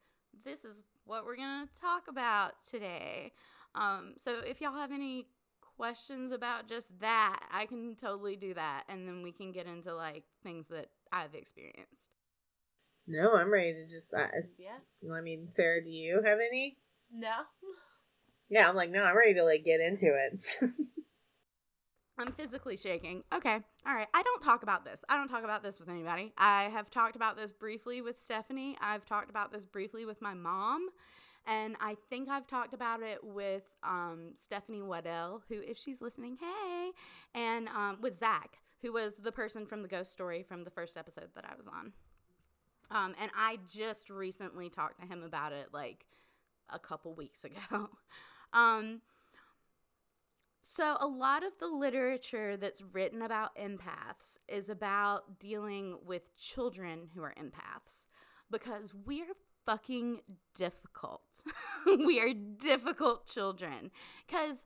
this 0.44 0.64
is 0.64 0.82
what 1.04 1.24
we're 1.24 1.36
gonna 1.36 1.68
talk 1.80 2.08
about 2.08 2.52
today. 2.68 3.32
Um, 3.74 4.14
so 4.18 4.40
if 4.40 4.60
y'all 4.60 4.74
have 4.74 4.92
any 4.92 5.26
questions 5.76 6.32
about 6.32 6.68
just 6.68 6.98
that, 7.00 7.40
I 7.50 7.66
can 7.66 7.96
totally 7.96 8.36
do 8.36 8.54
that, 8.54 8.84
and 8.88 9.06
then 9.08 9.22
we 9.22 9.32
can 9.32 9.52
get 9.52 9.66
into 9.66 9.94
like 9.94 10.24
things 10.42 10.68
that 10.68 10.88
I've 11.12 11.34
experienced. 11.34 12.11
No, 13.06 13.34
I'm 13.34 13.52
ready 13.52 13.74
to 13.74 13.86
just. 13.86 14.14
I, 14.14 14.28
Yeah. 14.58 14.78
I 15.12 15.20
mean, 15.20 15.48
Sarah, 15.50 15.82
do 15.82 15.90
you 15.90 16.22
have 16.24 16.38
any? 16.38 16.78
No. 17.12 17.32
Yeah, 18.48 18.68
I'm 18.68 18.76
like, 18.76 18.90
no, 18.90 19.02
I'm 19.02 19.16
ready 19.16 19.34
to 19.34 19.44
like 19.44 19.64
get 19.64 19.80
into 19.80 20.06
it. 20.06 20.40
I'm 22.18 22.32
physically 22.32 22.76
shaking. 22.76 23.24
Okay. 23.34 23.58
All 23.86 23.94
right. 23.94 24.08
I 24.12 24.22
don't 24.22 24.42
talk 24.42 24.62
about 24.62 24.84
this. 24.84 25.02
I 25.08 25.16
don't 25.16 25.28
talk 25.28 25.44
about 25.44 25.62
this 25.62 25.80
with 25.80 25.88
anybody. 25.88 26.32
I 26.36 26.64
have 26.64 26.90
talked 26.90 27.16
about 27.16 27.36
this 27.36 27.52
briefly 27.52 28.02
with 28.02 28.20
Stephanie. 28.20 28.76
I've 28.80 29.06
talked 29.06 29.30
about 29.30 29.52
this 29.52 29.64
briefly 29.64 30.04
with 30.04 30.20
my 30.20 30.34
mom. 30.34 30.88
And 31.46 31.76
I 31.80 31.96
think 32.08 32.28
I've 32.28 32.46
talked 32.46 32.74
about 32.74 33.02
it 33.02 33.18
with 33.22 33.64
um, 33.82 34.32
Stephanie 34.36 34.82
Waddell, 34.82 35.42
who, 35.48 35.60
if 35.60 35.76
she's 35.76 36.00
listening, 36.00 36.36
hey, 36.38 36.90
and 37.34 37.68
um, 37.68 37.98
with 38.00 38.18
Zach, 38.18 38.58
who 38.82 38.92
was 38.92 39.14
the 39.14 39.32
person 39.32 39.66
from 39.66 39.82
the 39.82 39.88
ghost 39.88 40.12
story 40.12 40.44
from 40.46 40.62
the 40.62 40.70
first 40.70 40.96
episode 40.96 41.30
that 41.34 41.44
I 41.44 41.56
was 41.56 41.66
on. 41.66 41.92
Um, 42.92 43.14
and 43.20 43.30
I 43.34 43.58
just 43.66 44.10
recently 44.10 44.68
talked 44.68 45.00
to 45.00 45.06
him 45.06 45.22
about 45.22 45.52
it 45.52 45.68
like 45.72 46.04
a 46.70 46.78
couple 46.78 47.14
weeks 47.14 47.44
ago. 47.44 47.88
um, 48.52 49.00
so, 50.60 50.96
a 51.00 51.06
lot 51.06 51.42
of 51.42 51.52
the 51.58 51.66
literature 51.66 52.56
that's 52.56 52.82
written 52.92 53.20
about 53.20 53.56
empaths 53.56 54.38
is 54.48 54.68
about 54.68 55.38
dealing 55.40 55.98
with 56.06 56.34
children 56.36 57.08
who 57.14 57.22
are 57.22 57.34
empaths 57.38 58.06
because 58.50 58.94
we're 59.04 59.34
fucking 59.66 60.20
difficult. 60.54 61.42
we 61.86 62.20
are 62.20 62.32
difficult 62.32 63.26
children. 63.26 63.90
Because, 64.26 64.64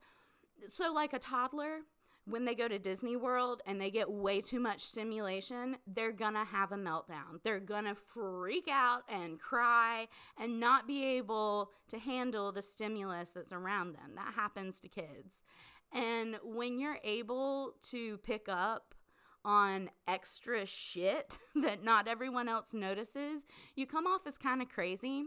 so 0.69 0.93
like 0.93 1.13
a 1.13 1.19
toddler, 1.19 1.81
when 2.27 2.45
they 2.45 2.55
go 2.55 2.67
to 2.67 2.79
Disney 2.79 3.17
World 3.17 3.63
and 3.67 3.81
they 3.81 3.91
get 3.91 4.11
way 4.11 4.41
too 4.41 4.59
much 4.59 4.81
stimulation, 4.81 5.77
they're 5.87 6.13
gonna 6.13 6.45
have 6.45 6.73
a 6.73 6.77
meltdown. 6.77 7.41
They're 7.45 7.61
gonna 7.61 7.95
freak 7.95 8.69
out 8.69 9.03
and 9.09 9.39
cry 9.39 10.09
and 10.37 10.59
not 10.59 10.89
be 10.89 11.05
able 11.05 11.71
to 11.89 11.99
handle 11.99 12.51
the 12.51 12.63
stimulus 12.63 13.31
that's 13.31 13.53
around 13.53 13.95
them. 13.95 14.17
That 14.17 14.35
happens 14.35 14.81
to 14.81 14.89
kids. 14.89 15.41
And 15.93 16.39
when 16.43 16.81
you're 16.81 16.99
able 17.05 17.75
to 17.91 18.19
pick 18.19 18.47
up 18.49 18.95
on 19.45 19.89
extra 20.09 20.67
shit 20.67 21.39
that 21.55 21.85
not 21.85 22.09
everyone 22.09 22.49
else 22.49 22.75
notices, 22.75 23.43
you 23.77 23.87
come 23.87 24.07
off 24.07 24.27
as 24.27 24.37
kind 24.37 24.61
of 24.61 24.69
crazy. 24.69 25.27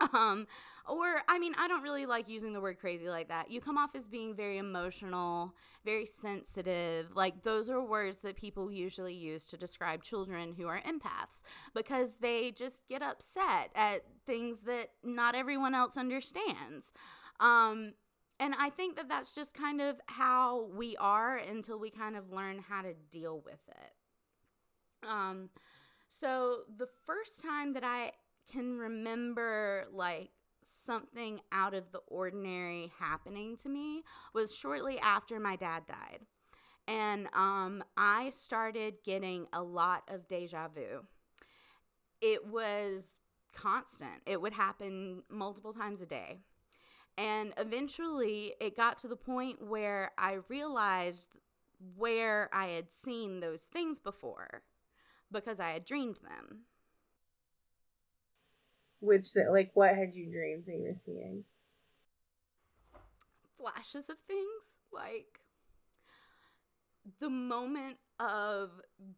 Um, 0.00 0.46
or 0.88 1.22
I 1.28 1.38
mean, 1.38 1.54
I 1.56 1.68
don't 1.68 1.82
really 1.82 2.06
like 2.06 2.28
using 2.28 2.52
the 2.52 2.60
word 2.60 2.78
crazy 2.78 3.08
like 3.08 3.28
that. 3.28 3.50
You 3.50 3.60
come 3.60 3.78
off 3.78 3.94
as 3.94 4.08
being 4.08 4.34
very 4.34 4.58
emotional, 4.58 5.54
very 5.84 6.06
sensitive. 6.06 7.14
Like 7.14 7.44
those 7.44 7.70
are 7.70 7.80
words 7.80 8.20
that 8.22 8.36
people 8.36 8.70
usually 8.70 9.14
use 9.14 9.46
to 9.46 9.56
describe 9.56 10.02
children 10.02 10.54
who 10.56 10.66
are 10.66 10.80
empaths 10.80 11.44
because 11.74 12.16
they 12.20 12.50
just 12.50 12.82
get 12.88 13.00
upset 13.00 13.70
at 13.74 14.02
things 14.26 14.60
that 14.66 14.90
not 15.04 15.34
everyone 15.34 15.74
else 15.74 15.96
understands. 15.96 16.92
Um, 17.38 17.94
and 18.40 18.54
I 18.58 18.70
think 18.70 18.96
that 18.96 19.08
that's 19.08 19.32
just 19.34 19.54
kind 19.54 19.80
of 19.80 20.00
how 20.06 20.68
we 20.74 20.96
are 20.96 21.36
until 21.36 21.78
we 21.78 21.90
kind 21.90 22.16
of 22.16 22.32
learn 22.32 22.58
how 22.58 22.82
to 22.82 22.94
deal 23.12 23.40
with 23.44 23.60
it. 23.68 25.08
Um, 25.08 25.48
so 26.08 26.60
the 26.76 26.88
first 27.06 27.42
time 27.42 27.72
that 27.74 27.84
I 27.84 28.12
can 28.52 28.78
remember 28.78 29.86
like 29.92 30.30
something 30.62 31.40
out 31.50 31.74
of 31.74 31.90
the 31.92 32.00
ordinary 32.08 32.92
happening 32.98 33.56
to 33.58 33.68
me 33.68 34.02
was 34.34 34.54
shortly 34.54 34.98
after 35.00 35.40
my 35.40 35.56
dad 35.56 35.84
died. 35.86 36.20
And 36.86 37.28
um, 37.32 37.82
I 37.96 38.30
started 38.30 38.94
getting 39.04 39.46
a 39.52 39.62
lot 39.62 40.02
of 40.08 40.28
deja 40.28 40.68
vu. 40.68 41.04
It 42.20 42.46
was 42.46 43.18
constant, 43.54 44.22
it 44.26 44.40
would 44.40 44.52
happen 44.52 45.22
multiple 45.28 45.72
times 45.72 46.00
a 46.00 46.06
day. 46.06 46.38
And 47.18 47.52
eventually 47.58 48.54
it 48.60 48.76
got 48.76 48.98
to 48.98 49.08
the 49.08 49.16
point 49.16 49.66
where 49.66 50.12
I 50.16 50.38
realized 50.48 51.28
where 51.96 52.48
I 52.52 52.68
had 52.68 52.90
seen 52.90 53.40
those 53.40 53.62
things 53.62 54.00
before 54.00 54.62
because 55.30 55.60
I 55.60 55.70
had 55.70 55.84
dreamed 55.84 56.20
them. 56.22 56.60
Which, 59.02 59.26
like, 59.50 59.72
what 59.74 59.96
had 59.96 60.14
you 60.14 60.30
dreamed 60.30 60.66
that 60.66 60.76
you 60.76 60.84
were 60.84 60.94
seeing? 60.94 61.42
Flashes 63.58 64.08
of 64.08 64.16
things 64.28 64.76
like 64.92 65.40
the 67.18 67.28
moment 67.28 67.96
of 68.20 68.70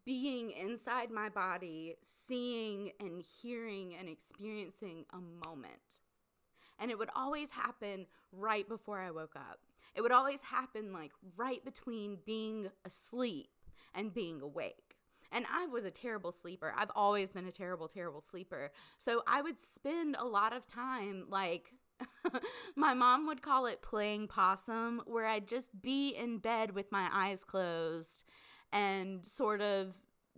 being 0.06 0.52
inside 0.52 1.10
my 1.10 1.28
body, 1.28 1.96
seeing 2.02 2.92
and 2.98 3.22
hearing 3.42 3.94
and 3.94 4.08
experiencing 4.08 5.04
a 5.12 5.46
moment. 5.46 6.00
And 6.78 6.90
it 6.90 6.98
would 6.98 7.10
always 7.14 7.50
happen 7.50 8.06
right 8.32 8.66
before 8.66 8.98
I 8.98 9.10
woke 9.10 9.36
up. 9.36 9.60
It 9.94 10.00
would 10.00 10.12
always 10.12 10.40
happen 10.40 10.94
like 10.94 11.12
right 11.36 11.62
between 11.62 12.16
being 12.24 12.68
asleep 12.86 13.50
and 13.94 14.14
being 14.14 14.40
awake. 14.40 14.83
And 15.34 15.46
I 15.52 15.66
was 15.66 15.84
a 15.84 15.90
terrible 15.90 16.30
sleeper. 16.30 16.72
I've 16.76 16.92
always 16.94 17.32
been 17.32 17.46
a 17.46 17.52
terrible, 17.52 17.88
terrible 17.88 18.20
sleeper. 18.20 18.70
So 18.98 19.24
I 19.26 19.42
would 19.42 19.58
spend 19.58 20.14
a 20.16 20.24
lot 20.24 20.52
of 20.52 20.68
time 20.68 21.24
like 21.28 21.72
my 22.76 22.94
mom 22.94 23.26
would 23.26 23.42
call 23.42 23.66
it 23.66 23.82
playing 23.82 24.28
possum, 24.28 25.02
where 25.06 25.26
I'd 25.26 25.48
just 25.48 25.82
be 25.82 26.10
in 26.10 26.38
bed 26.38 26.72
with 26.72 26.92
my 26.92 27.08
eyes 27.12 27.42
closed 27.42 28.24
and 28.72 29.26
sort 29.26 29.60
of 29.60 29.96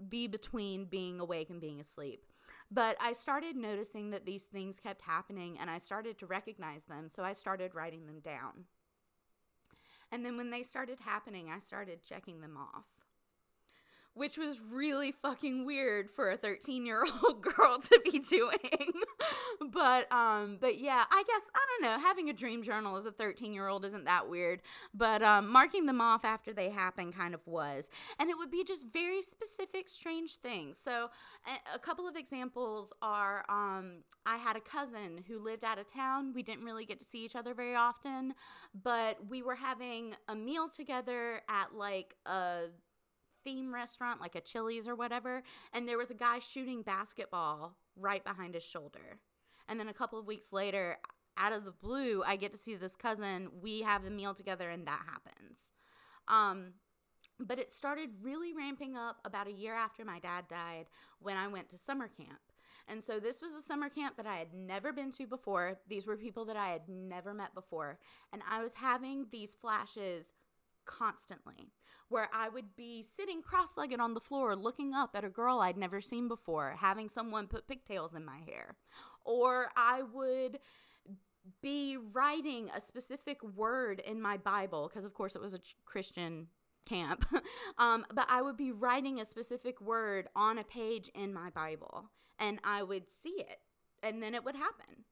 be 0.09 0.27
between 0.27 0.87
being 0.87 1.21
awake 1.21 1.51
and 1.51 1.61
being 1.61 1.79
asleep. 1.79 2.25
But 2.71 2.97
I 2.99 3.13
started 3.13 3.55
noticing 3.55 4.11
that 4.11 4.25
these 4.25 4.45
things 4.45 4.81
kept 4.81 5.03
happening 5.03 5.59
and 5.61 5.71
I 5.71 5.77
started 5.77 6.19
to 6.19 6.27
recognize 6.27 6.85
them. 6.85 7.11
So 7.11 7.23
I 7.23 7.35
started 7.35 7.75
writing 7.75 8.07
them 8.07 8.21
down. 8.21 8.65
And 10.11 10.25
then 10.25 10.39
when 10.39 10.51
they 10.51 10.63
started 10.63 11.01
happening, 11.01 11.51
I 11.55 11.59
started 11.59 12.03
checking 12.03 12.41
them 12.41 12.57
off 12.57 12.87
which 14.17 14.39
was 14.39 14.57
really 14.73 15.13
fucking 15.13 15.67
weird 15.67 16.11
for 16.11 16.31
a 16.31 16.39
13 16.39 16.87
year 16.87 17.05
old 17.23 17.43
girl 17.57 17.79
to 17.79 18.01
be 18.03 18.19
doing. 18.19 18.93
but 19.73 20.11
um 20.11 20.57
but 20.59 20.79
yeah, 20.79 21.05
I 21.11 21.23
guess 21.27 21.43
I 21.55 21.61
don't 21.69 21.83
know, 21.83 22.03
having 22.03 22.31
a 22.31 22.33
dream 22.33 22.63
journal 22.63 22.97
as 22.97 23.05
a 23.05 23.13
13 23.13 23.53
year 23.53 23.69
old 23.69 23.85
isn't 23.85 24.05
that 24.05 24.29
weird, 24.29 24.63
but 24.95 25.23
um 25.23 25.49
marking 25.49 25.85
them 25.85 26.01
off 26.01 26.25
after 26.25 26.55
they 26.55 26.71
happen 26.71 27.13
kind 27.13 27.35
of 27.35 27.41
was. 27.47 27.91
And 28.19 28.31
it 28.31 28.39
would 28.39 28.51
be 28.51 28.65
just 28.65 28.87
very 28.91 29.21
specific 29.21 29.87
strange 29.87 30.37
things. 30.37 30.79
So 30.83 31.11
a, 31.47 31.77
a 31.77 31.79
couple 31.79 32.09
of 32.09 32.17
examples 32.17 32.95
are 33.03 33.45
um 33.51 33.99
I 34.25 34.39
had 34.39 34.57
a 34.57 34.61
cousin 34.61 35.25
who 35.29 35.39
lived 35.39 35.63
out 35.63 35.79
of 35.79 35.93
town. 35.93 36.33
We 36.35 36.43
didn't 36.43 36.65
really 36.65 36.87
get 36.87 36.99
to 37.01 37.05
see 37.05 37.23
each 37.23 37.37
other 37.37 37.53
very 37.53 37.75
often, 37.75 38.35
but 38.83 39.19
we 39.29 39.43
were 39.43 39.55
having 39.55 40.15
a 40.27 40.35
meal 40.35 40.71
together 40.71 41.43
at 41.51 41.75
like 41.75 42.17
a 42.25 42.69
theme 43.47 43.73
restaurant, 43.73 44.21
like 44.21 44.35
a 44.35 44.41
Chili's 44.41 44.89
or 44.89 44.97
whatever, 44.97 45.43
and 45.73 45.89
there 45.89 45.97
was 45.97 46.11
a 46.11 46.15
guy 46.15 46.41
shooting 46.41 46.83
basketball 46.83 47.77
right 47.97 48.25
behind 48.25 48.55
his 48.55 48.65
shoulder. 48.65 49.21
And 49.69 49.79
then 49.79 49.89
a 49.89 49.95
couple 49.95 50.19
of 50.19 50.27
weeks 50.27 50.53
later, 50.53 50.99
out 51.37 51.53
of 51.53 51.65
the 51.65 51.71
blue, 51.71 52.23
I 52.27 52.37
get 52.37 52.53
to 52.53 52.59
see 52.59 52.75
this 52.75 52.97
cousin. 52.97 53.49
We 53.63 53.83
have 53.83 54.05
a 54.05 54.11
meal 54.11 54.35
together, 54.35 54.69
and 54.69 54.87
that 54.87 55.01
happens. 55.07 55.71
Um, 56.29 56.73
but 57.39 57.59
it 57.59 57.71
started 57.71 58.11
really 58.21 58.53
ramping 58.53 58.97
up 58.97 59.19
about 59.25 59.47
a 59.47 59.53
year 59.53 59.75
after 59.75 60.05
my 60.05 60.19
dad 60.19 60.49
died 60.49 60.87
when 61.21 61.37
I 61.37 61.49
went 61.49 61.69
to 61.71 61.79
summer 61.79 62.09
camp. 62.09 62.41
And 62.89 63.03
so 63.03 63.21
this 63.21 63.43
was 63.43 63.53
a 63.53 63.63
summer 63.63 63.89
camp 63.89 64.17
that 64.17 64.27
I 64.27 64.37
had 64.37 64.55
never 64.55 64.93
been 64.93 65.11
to 65.13 65.27
before. 65.27 65.79
These 65.89 66.07
were 66.07 66.17
people 66.17 66.45
that 66.47 66.57
I 66.57 66.69
had 66.69 66.89
never 66.89 67.35
met 67.35 67.55
before. 67.55 67.99
And 68.33 68.43
I 68.49 68.63
was 68.63 68.73
having 68.75 69.27
these 69.31 69.55
flashes 69.55 70.27
constantly 70.87 71.73
where 72.09 72.29
I 72.33 72.49
would 72.49 72.77
be 72.77 73.03
sitting 73.03 73.43
cross 73.43 73.77
legged 73.77 74.01
on 74.01 74.15
the 74.15 74.21
floor 74.21 74.55
looking 74.55 74.95
up 74.95 75.11
at 75.15 75.25
a 75.25 75.29
girl 75.29 75.59
I'd 75.59 75.77
never 75.77 76.01
seen 76.01 76.29
before, 76.29 76.77
having 76.79 77.09
someone 77.09 77.49
put 77.49 77.67
pigtails 77.67 78.15
in 78.15 78.25
my 78.25 78.39
hair. 78.47 78.77
Or 79.25 79.71
I 79.77 80.03
would 80.03 80.61
be 81.61 81.97
writing 81.97 82.71
a 82.75 82.81
specific 82.81 83.43
word 83.43 84.01
in 84.01 84.21
my 84.21 84.37
Bible, 84.37 84.89
because 84.89 85.05
of 85.05 85.15
course 85.15 85.35
it 85.35 85.43
was 85.43 85.55
a 85.55 85.61
Christian 85.85 86.47
camp, 86.87 87.27
um, 87.79 88.07
but 88.15 88.27
I 88.29 88.43
would 88.43 88.57
be 88.57 88.73
writing 88.73 89.21
a 89.21 89.25
specific 89.25 89.81
word 89.81 90.29
on 90.37 90.59
a 90.59 90.65
page 90.65 91.11
in 91.15 91.35
my 91.35 91.51
Bible 91.51 92.11
and 92.39 92.61
I 92.65 92.83
would 92.83 93.11
see 93.11 93.35
it 93.39 93.59
and 94.03 94.23
then 94.23 94.35
it 94.35 94.45
would 94.45 94.57
happen. 94.57 95.05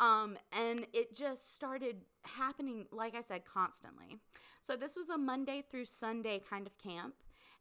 Um, 0.00 0.36
and 0.52 0.86
it 0.92 1.14
just 1.14 1.54
started 1.54 2.02
happening, 2.22 2.86
like 2.90 3.14
I 3.14 3.22
said, 3.22 3.44
constantly. 3.44 4.18
So 4.62 4.76
this 4.76 4.96
was 4.96 5.08
a 5.08 5.18
Monday 5.18 5.62
through 5.62 5.86
Sunday 5.86 6.40
kind 6.48 6.66
of 6.66 6.76
camp. 6.78 7.14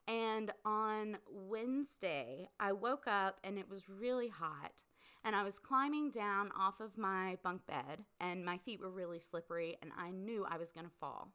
And 0.07 0.51
on 0.65 1.17
Wednesday, 1.31 2.49
I 2.59 2.73
woke 2.73 3.07
up 3.07 3.39
and 3.43 3.57
it 3.57 3.69
was 3.69 3.87
really 3.87 4.29
hot. 4.29 4.83
And 5.23 5.35
I 5.35 5.43
was 5.43 5.59
climbing 5.59 6.11
down 6.11 6.51
off 6.59 6.81
of 6.81 6.97
my 6.97 7.37
bunk 7.43 7.65
bed, 7.65 8.03
and 8.19 8.43
my 8.43 8.57
feet 8.57 8.81
were 8.81 8.89
really 8.89 9.19
slippery, 9.19 9.77
and 9.81 9.89
I 9.97 10.11
knew 10.11 10.45
I 10.45 10.57
was 10.57 10.73
going 10.73 10.85
to 10.85 10.91
fall. 10.99 11.31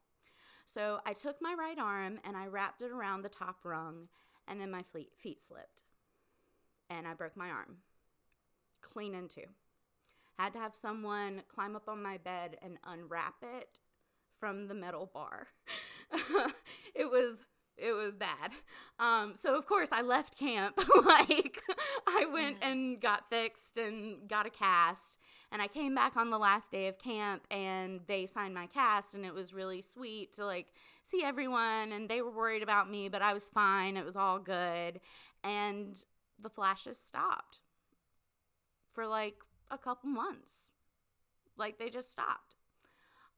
So 0.67 1.01
I 1.07 1.15
took 1.15 1.41
my 1.41 1.55
right 1.59 1.79
arm 1.79 2.19
and 2.23 2.37
I 2.37 2.49
wrapped 2.49 2.83
it 2.83 2.91
around 2.91 3.23
the 3.23 3.31
top 3.31 3.65
rung, 3.65 4.09
and 4.47 4.61
then 4.61 4.71
my 4.71 4.83
feet 4.93 5.41
slipped. 5.41 5.85
And 6.91 7.07
I 7.07 7.15
broke 7.15 7.35
my 7.35 7.49
arm 7.49 7.79
clean 8.83 9.15
in 9.15 9.29
two. 9.29 9.47
Had 10.39 10.53
to 10.53 10.59
have 10.61 10.77
someone 10.77 11.43
climb 11.53 11.75
up 11.75 11.89
on 11.89 12.03
my 12.03 12.17
bed 12.19 12.57
and 12.63 12.79
unwrap 12.85 13.35
it 13.43 13.79
from 14.39 14.69
the 14.69 14.75
metal 14.75 15.11
bar. 15.13 15.49
it 16.95 17.11
was 17.11 17.39
it 17.77 17.93
was 17.93 18.15
bad. 18.15 18.51
Um, 18.99 19.35
so 19.37 19.57
of 19.57 19.67
course 19.67 19.89
I 19.93 20.03
left 20.03 20.39
camp. 20.39 20.79
like 21.05 21.61
I 22.07 22.27
went 22.33 22.61
mm-hmm. 22.61 22.71
and 22.71 23.01
got 23.01 23.31
fixed 23.31 23.79
and 23.79 24.29
got 24.29 24.47
a 24.47 24.51
cast, 24.51 25.19
and 25.51 25.63
I 25.63 25.69
came 25.69 25.95
back 25.95 26.17
on 26.17 26.31
the 26.31 26.39
last 26.39 26.71
day 26.71 26.89
of 26.89 26.99
camp, 26.99 27.43
and 27.51 28.01
they 28.07 28.27
signed 28.27 28.55
my 28.55 28.67
cast, 28.67 29.15
and 29.15 29.25
it 29.25 29.35
was 29.35 29.53
really 29.53 29.83
sweet 29.83 30.35
to 30.35 30.47
like 30.47 30.67
see 31.05 31.23
everyone, 31.25 31.93
and 31.93 32.09
they 32.09 32.23
were 32.23 32.31
worried 32.31 32.63
about 32.63 32.91
me, 32.91 33.09
but 33.09 33.23
I 33.23 33.33
was 33.33 33.49
fine. 33.49 33.97
It 33.97 34.05
was 34.05 34.17
all 34.17 34.39
good, 34.39 35.01
and 35.43 36.03
the 36.41 36.51
flashes 36.51 36.99
stopped 36.99 37.59
for 38.93 39.07
like 39.07 39.37
a 39.71 39.79
couple 39.79 40.11
months. 40.11 40.71
Like 41.57 41.79
they 41.79 41.91
just 41.91 42.13
stopped. 42.13 42.55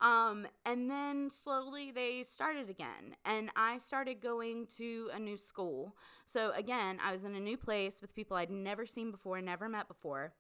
Um, 0.01 0.47
and 0.65 0.91
then 0.91 1.31
slowly 1.31 1.91
they 1.91 2.23
started 2.23 2.71
again, 2.71 3.17
and 3.27 3.51
I 3.55 3.77
started 3.77 4.23
going 4.23 4.67
to 4.79 5.11
a 5.13 5.19
new 5.19 5.37
school. 5.37 5.95
So, 6.25 6.53
again, 6.57 6.99
I 7.05 7.13
was 7.13 7.25
in 7.25 7.35
a 7.35 7.41
new 7.41 7.59
place 7.59 8.01
with 8.01 8.15
people 8.15 8.37
I'd 8.37 8.51
never 8.51 8.87
seen 8.87 9.11
before, 9.11 9.41
never 9.43 9.69
met 9.69 9.89
before. 9.89 10.33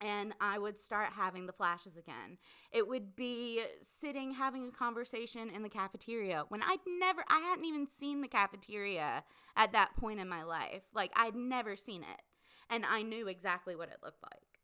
And 0.00 0.32
I 0.40 0.58
would 0.58 0.80
start 0.80 1.10
having 1.14 1.44
the 1.44 1.52
flashes 1.52 1.98
again. 1.98 2.38
It 2.72 2.88
would 2.88 3.14
be 3.14 3.62
sitting 3.82 4.32
having 4.32 4.66
a 4.66 4.70
conversation 4.70 5.50
in 5.50 5.62
the 5.62 5.68
cafeteria 5.68 6.44
when 6.48 6.62
I'd 6.62 6.78
never, 6.86 7.22
I 7.28 7.40
hadn't 7.40 7.66
even 7.66 7.86
seen 7.86 8.22
the 8.22 8.28
cafeteria 8.28 9.24
at 9.56 9.72
that 9.72 9.94
point 9.98 10.20
in 10.20 10.28
my 10.28 10.42
life. 10.42 10.84
Like, 10.94 11.12
I'd 11.16 11.34
never 11.34 11.76
seen 11.76 12.00
it. 12.00 12.22
And 12.70 12.86
I 12.86 13.02
knew 13.02 13.28
exactly 13.28 13.76
what 13.76 13.90
it 13.90 13.98
looked 14.02 14.22
like. 14.22 14.59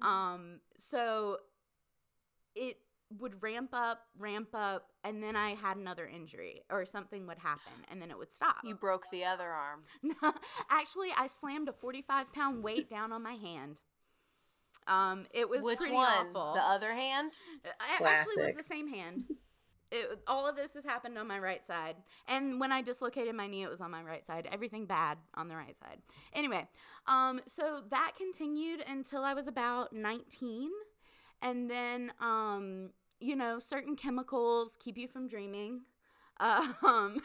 Mm-hmm. 0.00 0.08
Um, 0.08 0.60
so 0.76 1.38
it 2.54 2.78
would 3.18 3.42
ramp 3.42 3.70
up, 3.72 4.00
ramp 4.18 4.48
up, 4.54 4.88
and 5.04 5.22
then 5.22 5.36
I 5.36 5.50
had 5.54 5.76
another 5.76 6.06
injury 6.06 6.62
or 6.70 6.86
something 6.86 7.26
would 7.26 7.38
happen 7.38 7.72
and 7.90 8.00
then 8.00 8.10
it 8.10 8.18
would 8.18 8.32
stop. 8.32 8.56
You 8.64 8.74
broke 8.74 9.04
the 9.10 9.24
other 9.24 9.48
arm. 9.48 9.82
actually, 10.70 11.08
I 11.16 11.26
slammed 11.26 11.68
a 11.68 11.72
45 11.72 12.32
pound 12.32 12.62
weight 12.62 12.88
down 12.88 13.12
on 13.12 13.22
my 13.22 13.34
hand. 13.34 13.80
Um, 14.86 15.26
it 15.32 15.48
was 15.48 15.62
Which 15.62 15.78
pretty 15.78 15.94
one? 15.94 16.06
awful. 16.06 16.54
The 16.54 16.62
other 16.62 16.92
hand? 16.92 17.32
It 17.64 17.72
actually 18.04 18.46
was 18.46 18.56
the 18.56 18.64
same 18.64 18.88
hand. 18.88 19.24
It, 19.92 20.20
all 20.26 20.48
of 20.48 20.56
this 20.56 20.72
has 20.74 20.84
happened 20.84 21.18
on 21.18 21.28
my 21.28 21.38
right 21.38 21.64
side. 21.64 21.96
And 22.26 22.58
when 22.58 22.72
I 22.72 22.82
dislocated 22.82 23.34
my 23.34 23.46
knee, 23.46 23.62
it 23.62 23.70
was 23.70 23.80
on 23.80 23.90
my 23.90 24.02
right 24.02 24.26
side. 24.26 24.48
Everything 24.50 24.86
bad 24.86 25.18
on 25.34 25.48
the 25.48 25.54
right 25.54 25.76
side. 25.78 25.98
Anyway, 26.32 26.66
um, 27.06 27.40
so 27.46 27.82
that 27.90 28.12
continued 28.16 28.82
until 28.88 29.22
I 29.22 29.34
was 29.34 29.46
about 29.46 29.92
19. 29.92 30.70
And 31.42 31.70
then 31.70 32.12
um, 32.20 32.90
you 33.22 33.36
know, 33.36 33.58
certain 33.58 33.94
chemicals 33.96 34.76
keep 34.78 34.98
you 34.98 35.08
from 35.08 35.28
dreaming. 35.28 35.82
Um, 36.40 37.20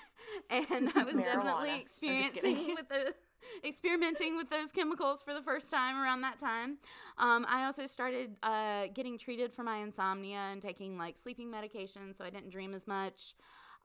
and 0.52 0.92
I 0.96 1.04
was 1.04 1.16
definitely 1.16 1.80
experiencing 1.80 2.76
with 2.76 2.88
the 2.88 3.16
experimenting 3.66 4.38
with 4.38 4.50
those 4.50 4.72
chemicals 4.72 5.22
for 5.22 5.34
the 5.34 5.42
first 5.42 5.70
time 5.72 5.98
around 5.98 6.22
that 6.22 6.40
time. 6.40 6.78
Um, 7.18 7.46
I 7.50 7.66
also 7.66 7.86
started 7.86 8.36
uh, 8.44 8.88
getting 8.94 9.18
treated 9.18 9.54
for 9.54 9.64
my 9.64 9.78
insomnia 9.78 10.50
and 10.52 10.62
taking 10.62 10.98
like 10.98 11.18
sleeping 11.18 11.50
medication, 11.50 12.14
so 12.14 12.24
I 12.24 12.30
didn't 12.30 12.50
dream 12.50 12.74
as 12.74 12.88
much. 12.88 13.36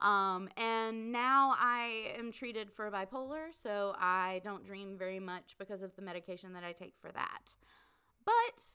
Um, 0.01 0.49
and 0.57 1.11
now 1.11 1.55
I 1.57 2.13
am 2.17 2.31
treated 2.31 2.71
for 2.71 2.89
bipolar, 2.91 3.47
so 3.51 3.95
I 3.97 4.41
don't 4.43 4.65
dream 4.65 4.97
very 4.97 5.19
much 5.19 5.55
because 5.57 5.81
of 5.81 5.95
the 5.95 6.01
medication 6.01 6.53
that 6.53 6.63
I 6.63 6.71
take 6.71 6.95
for 6.99 7.11
that. 7.11 7.55
But 8.25 8.69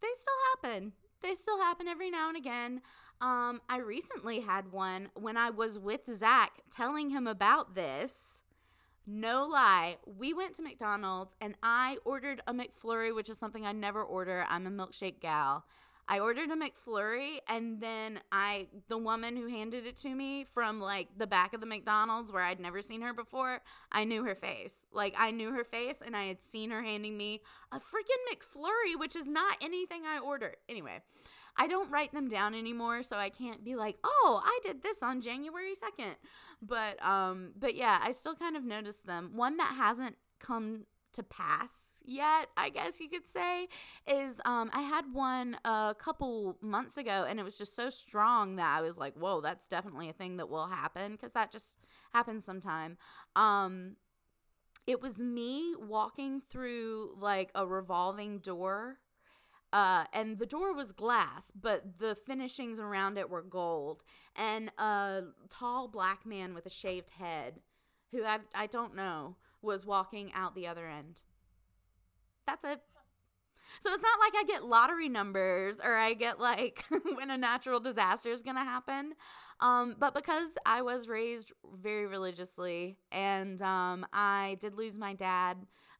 they 0.00 0.08
still 0.14 0.34
happen 0.54 0.92
they 1.22 1.34
still 1.34 1.58
happen 1.58 1.88
every 1.88 2.10
now 2.10 2.28
and 2.28 2.36
again. 2.36 2.82
Um, 3.20 3.60
I 3.68 3.78
recently 3.78 4.40
had 4.40 4.72
one 4.72 5.08
when 5.14 5.36
I 5.36 5.50
was 5.50 5.78
with 5.78 6.00
Zach 6.12 6.60
telling 6.70 7.10
him 7.10 7.26
about 7.26 7.74
this. 7.74 8.41
No 9.06 9.46
lie, 9.46 9.96
we 10.06 10.32
went 10.32 10.54
to 10.54 10.62
McDonald's 10.62 11.34
and 11.40 11.54
I 11.62 11.98
ordered 12.04 12.40
a 12.46 12.54
McFlurry, 12.54 13.14
which 13.14 13.28
is 13.28 13.38
something 13.38 13.66
I 13.66 13.72
never 13.72 14.02
order. 14.02 14.46
I'm 14.48 14.66
a 14.66 14.70
milkshake 14.70 15.20
gal. 15.20 15.64
I 16.08 16.20
ordered 16.20 16.50
a 16.50 16.56
McFlurry 16.56 17.38
and 17.48 17.80
then 17.80 18.20
I 18.30 18.68
the 18.88 18.98
woman 18.98 19.36
who 19.36 19.48
handed 19.48 19.86
it 19.86 19.96
to 19.98 20.14
me 20.14 20.46
from 20.52 20.80
like 20.80 21.08
the 21.16 21.26
back 21.26 21.52
of 21.52 21.60
the 21.60 21.66
McDonald's 21.66 22.30
where 22.30 22.42
I'd 22.42 22.60
never 22.60 22.82
seen 22.82 23.00
her 23.02 23.12
before, 23.12 23.60
I 23.90 24.04
knew 24.04 24.24
her 24.24 24.34
face. 24.34 24.86
Like 24.92 25.14
I 25.16 25.30
knew 25.30 25.52
her 25.52 25.64
face 25.64 26.02
and 26.04 26.16
I 26.16 26.24
had 26.24 26.42
seen 26.42 26.70
her 26.70 26.82
handing 26.82 27.16
me 27.16 27.40
a 27.72 27.78
freaking 27.78 28.22
McFlurry, 28.32 28.98
which 28.98 29.16
is 29.16 29.26
not 29.26 29.56
anything 29.60 30.02
I 30.06 30.18
ordered. 30.18 30.56
Anyway, 30.68 31.00
I 31.56 31.66
don't 31.66 31.90
write 31.90 32.12
them 32.12 32.28
down 32.28 32.54
anymore, 32.54 33.02
so 33.02 33.16
I 33.16 33.28
can't 33.28 33.64
be 33.64 33.76
like, 33.76 33.96
"Oh, 34.04 34.40
I 34.44 34.58
did 34.62 34.82
this 34.82 35.02
on 35.02 35.20
January 35.20 35.74
2nd." 35.74 36.14
But 36.60 37.02
um 37.04 37.52
but 37.58 37.74
yeah, 37.74 38.00
I 38.02 38.12
still 38.12 38.34
kind 38.34 38.56
of 38.56 38.64
notice 38.64 38.98
them. 38.98 39.32
One 39.34 39.56
that 39.58 39.74
hasn't 39.76 40.16
come 40.40 40.86
to 41.12 41.22
pass 41.22 42.00
yet, 42.04 42.48
I 42.56 42.70
guess 42.70 43.00
you 43.00 43.08
could 43.08 43.28
say, 43.28 43.68
is 44.06 44.40
um, 44.44 44.70
I 44.72 44.82
had 44.82 45.12
one 45.12 45.56
a 45.64 45.94
couple 45.98 46.56
months 46.60 46.96
ago 46.96 47.26
and 47.28 47.38
it 47.38 47.42
was 47.42 47.58
just 47.58 47.76
so 47.76 47.90
strong 47.90 48.56
that 48.56 48.76
I 48.76 48.80
was 48.80 48.96
like, 48.96 49.14
whoa, 49.14 49.40
that's 49.40 49.68
definitely 49.68 50.08
a 50.08 50.14
thing 50.14 50.36
that 50.38 50.48
will 50.48 50.66
happen 50.66 51.12
because 51.12 51.32
that 51.32 51.52
just 51.52 51.76
happens 52.12 52.44
sometime. 52.44 52.96
Um, 53.36 53.96
it 54.86 55.00
was 55.00 55.18
me 55.18 55.74
walking 55.78 56.40
through 56.50 57.16
like 57.20 57.50
a 57.54 57.66
revolving 57.66 58.38
door. 58.38 58.98
Uh, 59.72 60.04
and 60.12 60.38
the 60.38 60.46
door 60.46 60.74
was 60.74 60.92
glass, 60.92 61.50
but 61.58 61.98
the 61.98 62.14
finishings 62.14 62.78
around 62.78 63.16
it 63.16 63.30
were 63.30 63.42
gold. 63.42 64.02
And 64.36 64.70
a 64.78 65.22
tall 65.48 65.88
black 65.88 66.26
man 66.26 66.54
with 66.54 66.66
a 66.66 66.70
shaved 66.70 67.10
head, 67.10 67.60
who 68.10 68.24
I, 68.24 68.40
I 68.54 68.66
don't 68.66 68.94
know, 68.94 69.36
was 69.62 69.86
walking 69.86 70.30
out 70.34 70.54
the 70.54 70.66
other 70.66 70.88
end. 70.88 71.22
That's 72.46 72.64
it. 72.64 72.80
So 73.80 73.90
it's 73.90 74.02
not 74.02 74.20
like 74.20 74.34
I 74.36 74.44
get 74.44 74.64
lottery 74.64 75.08
numbers 75.08 75.80
or 75.82 75.94
I 75.94 76.14
get 76.14 76.38
like 76.38 76.84
when 77.14 77.30
a 77.30 77.38
natural 77.38 77.80
disaster 77.80 78.30
is 78.30 78.42
going 78.42 78.56
to 78.56 78.62
happen. 78.62 79.14
Um, 79.60 79.96
but 79.98 80.14
because 80.14 80.58
I 80.66 80.82
was 80.82 81.08
raised 81.08 81.52
very 81.74 82.06
religiously 82.06 82.98
and 83.10 83.62
um, 83.62 84.04
I 84.12 84.58
did 84.60 84.74
lose 84.74 84.98
my 84.98 85.14
dad 85.14 85.56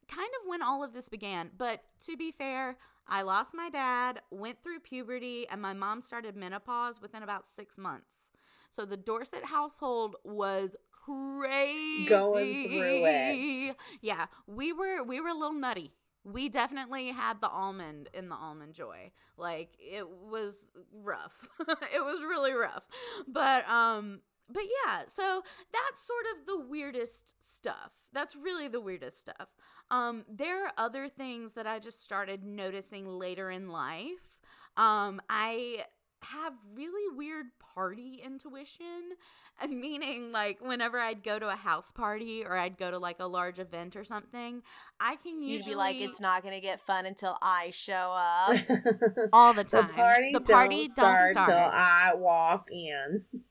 kind 0.08 0.30
of 0.42 0.48
when 0.48 0.62
all 0.62 0.84
of 0.84 0.92
this 0.92 1.08
began. 1.08 1.50
But 1.56 1.82
to 2.06 2.16
be 2.16 2.32
fair, 2.32 2.76
I 3.12 3.20
lost 3.20 3.52
my 3.52 3.68
dad, 3.68 4.22
went 4.30 4.62
through 4.62 4.80
puberty, 4.80 5.46
and 5.50 5.60
my 5.60 5.74
mom 5.74 6.00
started 6.00 6.34
menopause 6.34 6.98
within 6.98 7.22
about 7.22 7.46
six 7.46 7.76
months. 7.76 8.32
So 8.70 8.86
the 8.86 8.96
Dorset 8.96 9.44
household 9.44 10.16
was 10.24 10.74
crazy. 10.90 12.08
Going 12.08 12.70
through 12.70 13.02
it. 13.04 13.76
Yeah, 14.00 14.26
we 14.46 14.72
were 14.72 15.02
we 15.02 15.20
were 15.20 15.28
a 15.28 15.34
little 15.34 15.52
nutty. 15.52 15.92
We 16.24 16.48
definitely 16.48 17.08
had 17.08 17.42
the 17.42 17.50
almond 17.50 18.08
in 18.14 18.30
the 18.30 18.34
almond 18.34 18.72
joy. 18.72 19.10
Like 19.36 19.76
it 19.78 20.08
was 20.08 20.72
rough. 20.90 21.48
it 21.94 22.02
was 22.02 22.22
really 22.22 22.54
rough. 22.54 22.84
But 23.28 23.68
um 23.68 24.20
but 24.52 24.64
yeah, 24.64 25.02
so 25.06 25.42
that's 25.72 26.06
sort 26.06 26.24
of 26.36 26.46
the 26.46 26.68
weirdest 26.68 27.34
stuff. 27.38 27.92
That's 28.12 28.36
really 28.36 28.68
the 28.68 28.80
weirdest 28.80 29.20
stuff. 29.20 29.48
Um 29.90 30.24
there 30.28 30.66
are 30.66 30.72
other 30.76 31.08
things 31.08 31.52
that 31.52 31.66
I 31.66 31.78
just 31.78 32.02
started 32.02 32.44
noticing 32.44 33.06
later 33.06 33.50
in 33.50 33.68
life. 33.68 34.40
Um 34.76 35.20
I 35.28 35.84
have 36.24 36.52
really 36.74 37.16
weird 37.16 37.46
party 37.74 38.20
intuition 38.24 39.16
meaning 39.68 40.32
like 40.32 40.60
whenever 40.60 40.98
I'd 40.98 41.22
go 41.22 41.38
to 41.38 41.48
a 41.48 41.56
house 41.56 41.92
party 41.92 42.44
or 42.44 42.56
I'd 42.56 42.78
go 42.78 42.90
to 42.90 42.98
like 42.98 43.20
a 43.20 43.26
large 43.26 43.58
event 43.58 43.96
or 43.96 44.04
something, 44.04 44.62
I 45.00 45.16
can 45.16 45.42
usually 45.42 45.56
You'd 45.56 45.64
be 45.66 45.74
like, 45.74 45.96
it's 45.96 46.20
not 46.20 46.42
going 46.42 46.54
to 46.54 46.60
get 46.60 46.80
fun 46.80 47.06
until 47.06 47.36
I 47.42 47.70
show 47.70 48.14
up. 48.14 48.56
all 49.32 49.54
the 49.54 49.64
time. 49.64 49.88
The 49.88 49.94
party, 49.94 50.30
the 50.32 50.40
party 50.40 50.88
don't 50.96 50.96
don't 50.96 51.34
till 51.34 51.44
start. 51.44 51.74
I 51.74 52.14
walk 52.14 52.68
in. 52.70 53.24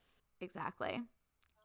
exactly. 0.41 1.01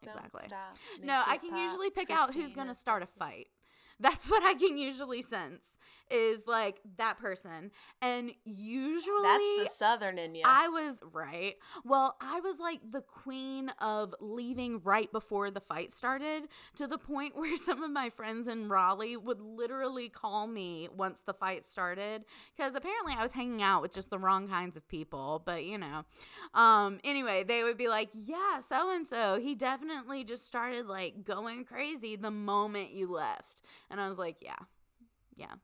Don't 0.05 0.15
Exactly. 0.15 0.43
stop, 0.45 0.77
No, 1.03 1.23
I 1.27 1.39
can 1.39 1.51
pop, 1.51 1.59
usually 1.59 1.91
pick 1.91 2.11
out 2.11 2.35
who's 2.35 2.53
going 2.53 2.67
to 2.69 2.75
start 2.75 3.03
a 3.03 3.07
fight. 3.07 3.49
That's 4.01 4.31
what 4.31 4.43
I 4.43 4.55
can 4.55 4.77
usually 4.77 5.23
sense 5.23 5.65
is 6.11 6.47
like 6.47 6.81
that 6.99 7.19
person. 7.19 7.71
And 8.01 8.31
usually 8.45 9.23
That's 9.23 9.63
the 9.63 9.69
southern 9.69 10.19
in 10.19 10.35
you. 10.35 10.43
I 10.45 10.69
was 10.69 11.01
right. 11.13 11.57
Well, 11.85 12.17
I 12.21 12.41
was 12.41 12.59
like 12.59 12.81
the 12.91 13.01
queen 13.01 13.71
of 13.81 14.15
leaving 14.21 14.81
right 14.83 15.11
before 15.11 15.51
the 15.51 15.61
fight 15.61 15.93
started 15.93 16.49
to 16.77 16.87
the 16.87 16.99
point 16.99 17.37
where 17.37 17.57
some 17.57 17.83
of 17.83 17.91
my 17.91 18.11
friends 18.11 18.49
in 18.49 18.69
Raleigh 18.69 19.17
would 19.17 19.41
literally 19.41 20.09
call 20.09 20.47
me 20.47 20.89
once 20.95 21.21
the 21.21 21.35
fight 21.35 21.65
started 21.65 22.25
because 22.57 22.75
apparently 22.75 23.15
I 23.17 23.23
was 23.23 23.33
hanging 23.33 23.63
out 23.63 23.83
with 23.83 23.93
just 23.93 24.11
the 24.11 24.19
wrong 24.19 24.49
kinds 24.49 24.77
of 24.77 24.87
people. 24.89 25.43
But 25.45 25.65
you 25.65 25.79
know, 25.79 26.05
um, 26.55 27.01
anyway, 27.05 27.45
they 27.45 27.63
would 27.63 27.77
be 27.77 27.89
like, 27.89 28.11
"Yeah, 28.15 28.61
so 28.61 28.91
and 28.91 29.07
so, 29.07 29.39
he 29.41 29.55
definitely 29.55 30.25
just 30.25 30.47
started 30.47 30.87
like 30.87 31.25
going 31.25 31.65
crazy 31.65 32.17
the 32.17 32.31
moment 32.31 32.93
you 32.93 33.11
left," 33.13 33.63
and 33.91 34.01
I 34.01 34.09
was 34.09 34.19
like, 34.19 34.37
"Yeah, 34.41 34.57
yeah." 35.37 35.55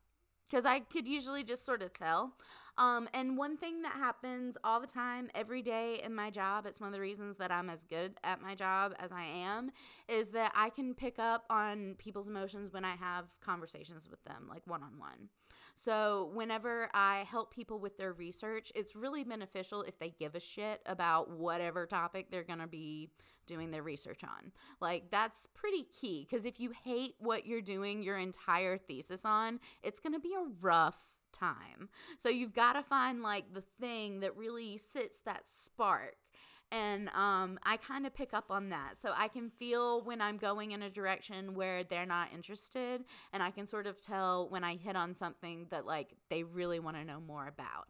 Because 0.53 0.67
I 0.67 0.81
could 0.81 1.09
usually 1.09 1.45
just 1.45 1.65
sort 1.65 1.83
of 1.83 1.95
tell. 1.95 2.35
Um, 2.77 3.09
and 3.15 3.37
one 3.37 3.57
thing 3.57 3.83
that 3.83 3.93
happens 3.93 4.57
all 4.65 4.81
the 4.81 4.87
time, 4.87 5.31
every 5.35 5.63
day 5.63 6.01
in 6.05 6.15
my 6.15 6.31
job, 6.31 6.67
it's 6.67 6.81
one 6.81 6.89
of 6.89 6.93
the 6.93 7.01
reasons 7.01 7.37
that 7.39 7.51
I'm 7.51 7.71
as 7.71 7.83
good 7.83 8.15
at 8.23 8.43
my 8.43 8.55
job 8.55 8.95
as 8.99 9.13
I 9.13 9.25
am, 9.25 9.71
is 10.09 10.29
that 10.29 10.53
I 10.55 10.71
can 10.71 10.95
pick 10.95 11.19
up 11.19 11.45
on 11.49 11.95
people's 11.99 12.29
emotions 12.29 12.73
when 12.73 12.85
I 12.85 12.97
have 12.97 13.27
conversations 13.45 14.09
with 14.11 14.23
them, 14.25 14.47
like 14.49 14.63
one 14.67 14.83
on 14.83 14.99
one. 14.99 15.29
So, 15.75 16.31
whenever 16.35 16.91
I 16.93 17.25
help 17.31 17.55
people 17.55 17.79
with 17.79 17.97
their 17.97 18.13
research, 18.13 18.71
it's 18.75 18.95
really 18.95 19.25
beneficial 19.25 19.83
if 19.83 19.99
they 19.99 20.15
give 20.19 20.35
a 20.35 20.41
shit 20.41 20.83
about 20.85 21.31
whatever 21.31 21.87
topic 21.87 22.27
they're 22.31 22.43
going 22.43 22.59
to 22.59 22.67
be 22.67 23.09
doing 23.53 23.71
their 23.71 23.83
research 23.83 24.23
on. 24.25 24.53
Like, 24.81 25.11
that's 25.11 25.47
pretty 25.55 25.85
key 25.85 26.27
because 26.29 26.45
if 26.45 26.61
you 26.61 26.73
hate 26.85 27.15
what 27.19 27.47
you're 27.47 27.61
doing 27.61 28.03
your 28.03 28.19
entire 28.19 28.79
thesis 28.79 29.25
on, 29.25 29.61
it's 29.83 30.01
going 30.01 30.15
to 30.15 30.21
be 30.21 30.35
a 30.35 30.51
rough 30.61 30.99
time. 31.33 31.89
So, 32.19 32.29
you've 32.29 32.55
got 32.55 32.75
to 32.75 32.83
find 32.83 33.23
like 33.23 33.53
the 33.53 33.65
thing 33.81 34.21
that 34.21 34.37
really 34.37 34.79
sits 34.79 35.21
that 35.25 35.45
spark 35.49 36.17
and 36.73 37.11
um, 37.11 37.59
I 37.65 37.77
kind 37.77 38.07
of 38.07 38.15
pick 38.15 38.33
up 38.33 38.47
on 38.51 38.71
that. 38.71 38.95
So 39.01 39.13
I 39.15 39.29
can 39.29 39.51
feel 39.51 40.03
when 40.03 40.23
I'm 40.23 40.39
going 40.39 40.71
in 40.73 40.81
a 40.83 40.89
direction 40.89 41.55
where 41.55 41.85
they're 41.85 42.07
not 42.07 42.29
interested, 42.35 43.05
and 43.33 43.43
I 43.43 43.51
can 43.51 43.67
sort 43.67 43.87
of 43.87 44.01
tell 44.01 44.49
when 44.49 44.65
I 44.65 44.77
hit 44.77 44.97
on 44.97 45.15
something 45.15 45.67
that 45.71 45.85
like 45.85 46.15
they 46.31 46.43
really 46.43 46.81
want 46.81 46.97
to 46.97 47.05
know 47.05 47.21
more 47.21 47.47
about. 47.47 47.89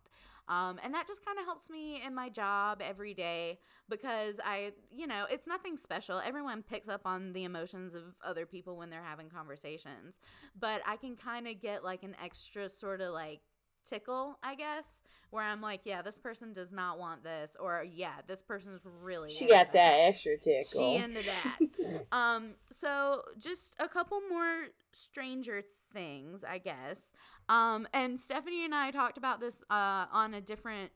Um, 0.48 0.80
and 0.82 0.92
that 0.94 1.06
just 1.06 1.24
kind 1.24 1.38
of 1.38 1.44
helps 1.44 1.70
me 1.70 2.02
in 2.04 2.14
my 2.14 2.28
job 2.28 2.80
every 2.82 3.14
day 3.14 3.58
because 3.88 4.36
I, 4.44 4.72
you 4.90 5.06
know, 5.06 5.26
it's 5.30 5.46
nothing 5.46 5.76
special. 5.76 6.20
Everyone 6.24 6.62
picks 6.62 6.88
up 6.88 7.02
on 7.04 7.32
the 7.32 7.44
emotions 7.44 7.94
of 7.94 8.02
other 8.24 8.44
people 8.44 8.76
when 8.76 8.90
they're 8.90 9.04
having 9.04 9.28
conversations, 9.28 10.20
but 10.58 10.82
I 10.86 10.96
can 10.96 11.16
kind 11.16 11.46
of 11.46 11.60
get 11.60 11.84
like 11.84 12.02
an 12.02 12.16
extra 12.22 12.68
sort 12.68 13.00
of 13.00 13.12
like 13.12 13.40
tickle, 13.88 14.38
I 14.42 14.54
guess, 14.54 15.02
where 15.30 15.44
I'm 15.44 15.60
like, 15.60 15.80
yeah, 15.84 16.02
this 16.02 16.18
person 16.18 16.52
does 16.52 16.72
not 16.72 16.98
want 16.98 17.24
this, 17.24 17.56
or 17.58 17.84
yeah, 17.90 18.16
this 18.26 18.42
person's 18.42 18.82
really. 19.02 19.30
She 19.30 19.46
got 19.46 19.72
that 19.72 19.94
extra 20.00 20.36
tickle. 20.36 20.96
She 20.96 21.02
into 21.02 21.22
that. 21.22 22.04
um, 22.12 22.54
so 22.70 23.22
just 23.38 23.74
a 23.78 23.88
couple 23.88 24.20
more 24.28 24.66
Stranger 24.92 25.62
Things, 25.92 26.44
I 26.44 26.58
guess. 26.58 27.12
Um, 27.52 27.86
and 27.92 28.18
Stephanie 28.18 28.64
and 28.64 28.74
I 28.74 28.90
talked 28.90 29.18
about 29.18 29.40
this 29.40 29.62
uh 29.70 30.06
on 30.12 30.34
a 30.34 30.40
different 30.40 30.90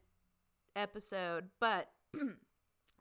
episode, 0.74 1.44
but 1.60 1.88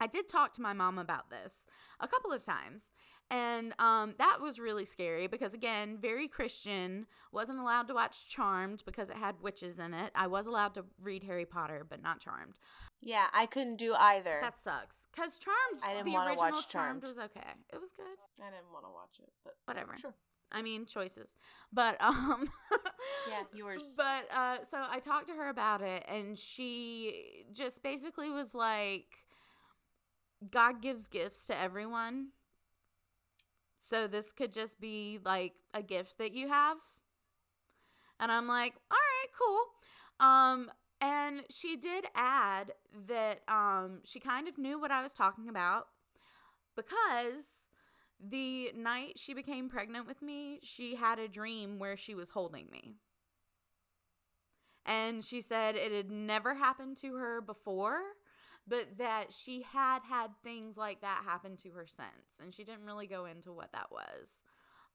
I 0.02 0.08
did 0.08 0.28
talk 0.28 0.54
to 0.54 0.62
my 0.62 0.74
mom 0.74 0.98
about 0.98 1.30
this 1.30 1.66
a 2.00 2.08
couple 2.08 2.32
of 2.32 2.44
times. 2.44 2.92
And 3.32 3.74
um, 3.80 4.14
that 4.20 4.38
was 4.40 4.60
really 4.60 4.86
scary 4.86 5.26
because, 5.26 5.54
again, 5.56 5.98
very 6.00 6.28
Christian. 6.28 7.08
Wasn't 7.32 7.58
allowed 7.58 7.88
to 7.88 7.96
watch 7.96 8.30
Charmed 8.30 8.84
because 8.86 9.10
it 9.10 9.16
had 9.16 9.42
witches 9.42 9.80
in 9.80 9.96
it. 9.96 10.12
I 10.14 10.28
was 10.28 10.46
allowed 10.46 10.76
to 10.76 10.86
read 11.02 11.24
Harry 11.24 11.46
Potter, 11.46 11.86
but 11.90 12.04
not 12.04 12.20
Charmed. 12.20 12.60
yeah, 13.02 13.26
I 13.34 13.48
couldn't 13.48 13.78
do 13.78 13.96
either. 13.96 14.40
That 14.42 14.60
sucks. 14.60 15.08
Because 15.12 15.40
Charmed, 15.40 15.82
I 15.84 15.94
didn't 15.94 16.06
the 16.06 16.12
wanna 16.12 16.32
original 16.32 16.52
watch 16.52 16.68
Charmed. 16.70 17.02
Charmed. 17.02 17.18
was 17.18 17.18
okay. 17.18 17.50
It 17.74 17.80
was 17.82 17.92
good. 17.98 18.46
I 18.46 18.52
didn't 18.52 18.72
want 18.72 18.86
to 18.86 18.92
watch 18.92 19.18
it, 19.20 19.32
but 19.44 19.54
Whatever. 19.66 19.96
Sure. 20.00 20.14
I 20.56 20.64
mean, 20.64 20.88
choices. 20.88 21.30
But, 21.74 22.02
um, 22.02 22.50
Yeah, 23.30 23.44
yours. 23.54 23.94
But, 23.98 24.28
uh, 24.36 24.64
so 24.64 24.78
I 24.90 25.00
talked 25.00 25.28
to 25.28 25.36
her 25.36 25.50
about 25.50 25.82
it, 25.82 26.06
and 26.08 26.40
she 26.40 27.46
just 27.54 27.84
basically 27.84 28.30
was 28.32 28.56
like, 28.56 29.08
God 30.50 30.82
gives 30.82 31.08
gifts 31.08 31.48
to 31.48 31.58
everyone. 31.60 32.30
So 33.80 34.08
this 34.08 34.32
could 34.34 34.52
just 34.52 34.80
be 34.82 35.20
like 35.24 35.54
a 35.74 35.82
gift 35.82 36.18
that 36.18 36.34
you 36.34 36.48
have. 36.50 36.78
And 38.20 38.32
I'm 38.32 38.48
like, 38.48 38.74
all 38.92 38.98
right, 38.98 39.28
cool. 39.38 40.26
Um, 40.28 40.72
And 41.02 41.44
she 41.50 41.76
did 41.76 42.06
add 42.16 42.72
that 43.08 43.42
um, 43.50 44.00
she 44.06 44.20
kind 44.20 44.48
of 44.48 44.58
knew 44.58 44.80
what 44.80 44.92
I 44.92 45.02
was 45.04 45.14
talking 45.14 45.50
about 45.50 45.88
because 46.76 47.65
the 48.20 48.72
night 48.76 49.14
she 49.18 49.34
became 49.34 49.70
pregnant 49.70 50.08
with 50.08 50.22
me, 50.22 50.60
she 50.64 50.96
had 50.96 51.20
a 51.20 51.28
dream 51.28 51.80
where 51.80 51.98
she 51.98 52.16
was 52.16 52.30
holding 52.30 52.68
me. 52.72 52.96
And 54.86 55.26
she 55.26 55.42
said 55.42 55.76
it 55.76 55.92
had 55.92 56.12
never 56.12 56.54
happened 56.54 56.98
to 56.98 57.16
her 57.16 57.42
before, 57.42 58.02
but 58.68 58.98
that 58.98 59.34
she 59.34 59.64
had 59.64 60.00
had 60.08 60.32
things 60.44 60.78
like 60.78 61.02
that 61.02 61.24
happen 61.26 61.58
to 61.58 61.72
her 61.72 61.88
since. 61.88 62.40
And 62.42 62.54
she 62.54 62.64
didn't 62.64 62.86
really 62.86 63.08
go 63.08 63.26
into 63.26 63.52
what 63.52 63.72
that 63.74 63.92
was. 63.92 64.44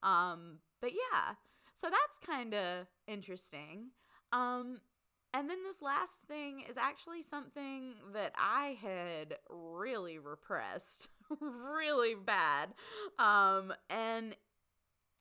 Um, 0.03 0.59
but 0.81 0.93
yeah, 0.93 1.35
so 1.75 1.89
that's 1.89 2.19
kind 2.25 2.55
of 2.55 2.87
interesting. 3.07 3.91
Um, 4.33 4.79
and 5.33 5.49
then 5.49 5.59
this 5.63 5.81
last 5.81 6.15
thing 6.27 6.65
is 6.69 6.77
actually 6.77 7.23
something 7.23 7.95
that 8.13 8.33
I 8.37 8.79
had 8.81 9.37
really 9.49 10.19
repressed, 10.19 11.09
really 11.41 12.15
bad. 12.15 12.71
Um, 13.19 13.73
and 13.89 14.37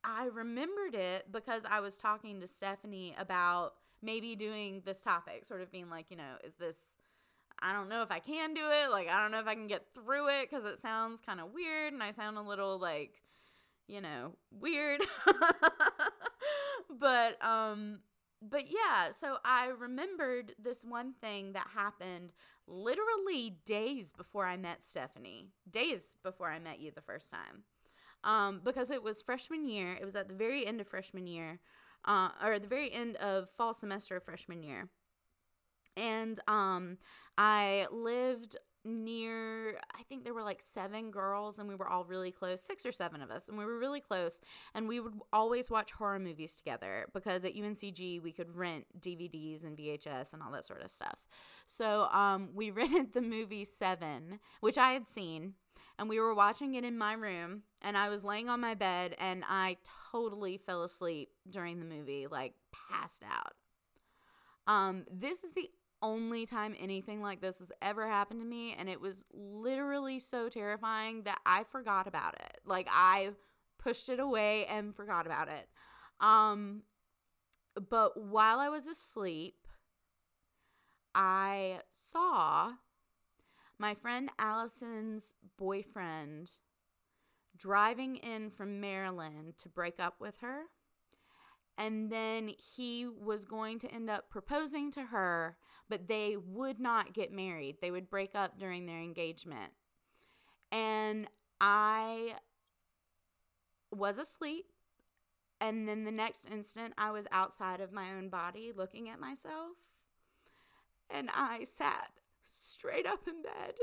I 0.04 0.26
remembered 0.26 0.96
it 0.96 1.32
because 1.32 1.64
I 1.70 1.80
was 1.80 1.98
talking 1.98 2.40
to 2.40 2.48
Stephanie 2.48 3.16
about 3.18 3.74
maybe 4.02 4.36
doing 4.36 4.82
this 4.86 5.02
topic, 5.02 5.46
sort 5.46 5.62
of 5.62 5.72
being 5.72 5.90
like, 5.90 6.06
you 6.10 6.18
know, 6.18 6.36
is 6.44 6.54
this, 6.56 6.78
I 7.62 7.74
don't 7.74 7.90
know 7.90 8.02
if 8.02 8.12
I 8.12 8.20
can 8.20 8.54
do 8.54 8.62
it. 8.72 8.90
Like, 8.90 9.10
I 9.10 9.22
don't 9.22 9.32
know 9.32 9.40
if 9.40 9.48
I 9.48 9.56
can 9.56 9.68
get 9.68 9.88
through 9.94 10.30
it 10.30 10.50
because 10.50 10.66
it 10.66 10.82
sounds 10.82 11.20
kind 11.26 11.40
of 11.40 11.52
weird 11.54 11.94
and 11.94 12.02
I 12.02 12.12
sound 12.12 12.38
a 12.38 12.42
little 12.42 12.80
like, 12.80 13.22
you 13.88 14.02
know, 14.02 14.36
weird. 14.52 15.02
but, 17.00 17.44
um, 17.44 18.00
but 18.42 18.66
yeah, 18.70 19.12
so 19.12 19.38
I 19.44 19.68
remembered 19.68 20.56
this 20.62 20.86
one 20.86 21.14
thing 21.20 21.54
that 21.54 21.68
happened 21.74 22.32
literally 22.68 23.58
days 23.66 24.14
before 24.16 24.46
I 24.46 24.58
met 24.58 24.84
Stephanie, 24.84 25.50
days 25.70 26.16
before 26.24 26.50
I 26.50 26.60
met 26.60 26.80
you 26.80 26.92
the 26.92 27.02
first 27.02 27.30
time. 27.30 27.64
Um, 28.24 28.62
because 28.64 28.92
it 28.92 29.02
was 29.02 29.22
freshman 29.22 29.66
year, 29.66 29.98
it 30.00 30.04
was 30.04 30.16
at 30.16 30.28
the 30.28 30.34
very 30.34 30.66
end 30.66 30.82
of 30.82 30.88
freshman 30.88 31.28
year, 31.28 31.60
uh, 32.06 32.30
or 32.44 32.60
the 32.60 32.68
very 32.68 32.92
end 32.92 33.16
of 33.18 33.50
fall 33.58 33.74
semester 33.74 34.18
of 34.18 34.24
freshman 34.24 34.64
year. 34.64 34.90
And 35.96 36.40
um, 36.48 36.98
I 37.38 37.88
lived 37.92 38.58
near 38.90 39.80
i 39.98 40.04
think 40.04 40.24
there 40.24 40.34
were 40.34 40.44
like 40.44 40.62
seven 40.62 41.12
girls 41.12 41.60
and 41.60 41.68
we 41.68 41.76
were 41.76 41.88
all 41.88 42.04
really 42.06 42.32
close 42.32 42.62
six 42.62 42.86
or 42.86 42.92
seven 42.92 43.22
of 43.22 43.32
us 43.32 43.48
and 43.48 43.58
we 43.58 43.66
were 43.66 43.78
really 43.78 44.02
close 44.02 44.42
and 44.74 44.88
we 44.88 45.00
would 45.00 45.14
always 45.32 45.70
watch 45.70 45.92
horror 45.92 46.20
movies 46.20 46.56
together 46.56 47.08
because 47.14 47.46
at 47.46 47.56
uncg 47.56 48.22
we 48.22 48.32
could 48.32 48.56
rent 48.56 48.86
dvds 49.00 49.64
and 49.64 49.78
vhs 49.78 50.34
and 50.34 50.42
all 50.42 50.52
that 50.52 50.66
sort 50.66 50.82
of 50.82 50.92
stuff. 50.92 51.20
So 51.68 52.08
um, 52.12 52.50
we 52.56 52.72
rented 52.72 53.14
the 53.14 53.22
movie 53.22 53.66
seven 53.66 54.40
which 54.60 54.78
i 54.78 54.94
had 54.94 55.08
seen 55.08 55.54
and 55.98 56.10
we 56.10 56.20
were 56.20 56.34
watching 56.34 56.76
it 56.76 56.84
in 56.84 56.98
my 56.98 57.14
room 57.14 57.64
and 57.82 57.98
i 57.98 58.10
was 58.10 58.24
laying 58.24 58.50
on 58.50 58.60
my 58.60 58.74
bed 58.74 59.16
and 59.20 59.44
i 59.48 59.78
totally 60.12 60.58
fell 60.58 60.84
asleep 60.84 61.30
during 61.50 61.80
the 61.80 61.86
movie 61.86 62.28
like 62.28 62.54
passed 62.72 63.24
out. 63.24 63.54
Um, 64.68 65.06
this 65.12 65.44
is 65.44 65.52
the 65.54 65.70
only 66.02 66.46
time 66.46 66.76
anything 66.80 67.22
like 67.22 67.42
this 67.42 67.60
has 67.60 67.72
ever 67.82 68.08
happened 68.08 68.42
to 68.42 68.48
me 68.48 68.76
and 68.78 68.90
it 68.90 69.02
was 69.02 69.26
literally 69.34 70.20
so 70.20 70.50
terrifying 70.50 71.24
that 71.24 71.40
I 71.46 71.64
forgot 71.64 72.08
about 72.08 72.36
it. 72.36 72.60
Like 72.66 72.88
I 72.90 73.32
pushed 73.78 74.10
it 74.10 74.20
away 74.20 74.66
and 74.68 74.96
forgot 74.96 75.26
about 75.26 75.50
it. 75.50 75.68
Um 76.20 76.84
but 77.90 78.22
while 78.22 78.60
I 78.60 78.70
was 78.70 78.88
asleep, 78.88 79.68
I 81.16 81.80
saw 81.90 82.74
my 83.78 83.94
friend 83.96 84.30
Allison's 84.38 85.36
boyfriend 85.58 86.52
driving 87.58 88.18
in 88.18 88.50
from 88.50 88.82
Maryland 88.82 89.58
to 89.58 89.70
break 89.70 90.00
up 90.00 90.16
with 90.20 90.38
her. 90.42 90.64
And 91.80 92.12
then 92.12 92.52
he 92.58 93.08
was 93.08 93.46
going 93.46 93.80
to 93.80 93.92
end 93.92 94.10
up 94.10 94.30
proposing 94.30 94.92
to 94.92 95.06
her 95.06 95.56
but 95.90 96.08
they 96.08 96.38
would 96.38 96.80
not 96.80 97.14
get 97.14 97.34
married. 97.34 97.78
They 97.82 97.92
would 97.92 98.10
break 98.10 98.36
up 98.36 98.60
during 98.60 98.86
their 98.86 99.02
engagement. 99.02 99.74
And 100.72 101.28
I 101.60 102.36
was 103.92 104.20
asleep. 104.20 104.68
And 105.60 105.90
then 105.90 106.06
the 106.06 106.12
next 106.12 106.48
instant, 106.50 106.94
I 106.98 107.12
was 107.12 107.26
outside 107.32 107.82
of 107.82 107.92
my 107.92 108.14
own 108.14 108.30
body 108.30 108.72
looking 108.74 109.10
at 109.10 109.20
myself. 109.20 109.72
And 111.10 111.30
I 111.34 111.64
sat 111.64 112.12
straight 112.48 113.08
up 113.08 113.28
in 113.28 113.42
bed 113.42 113.74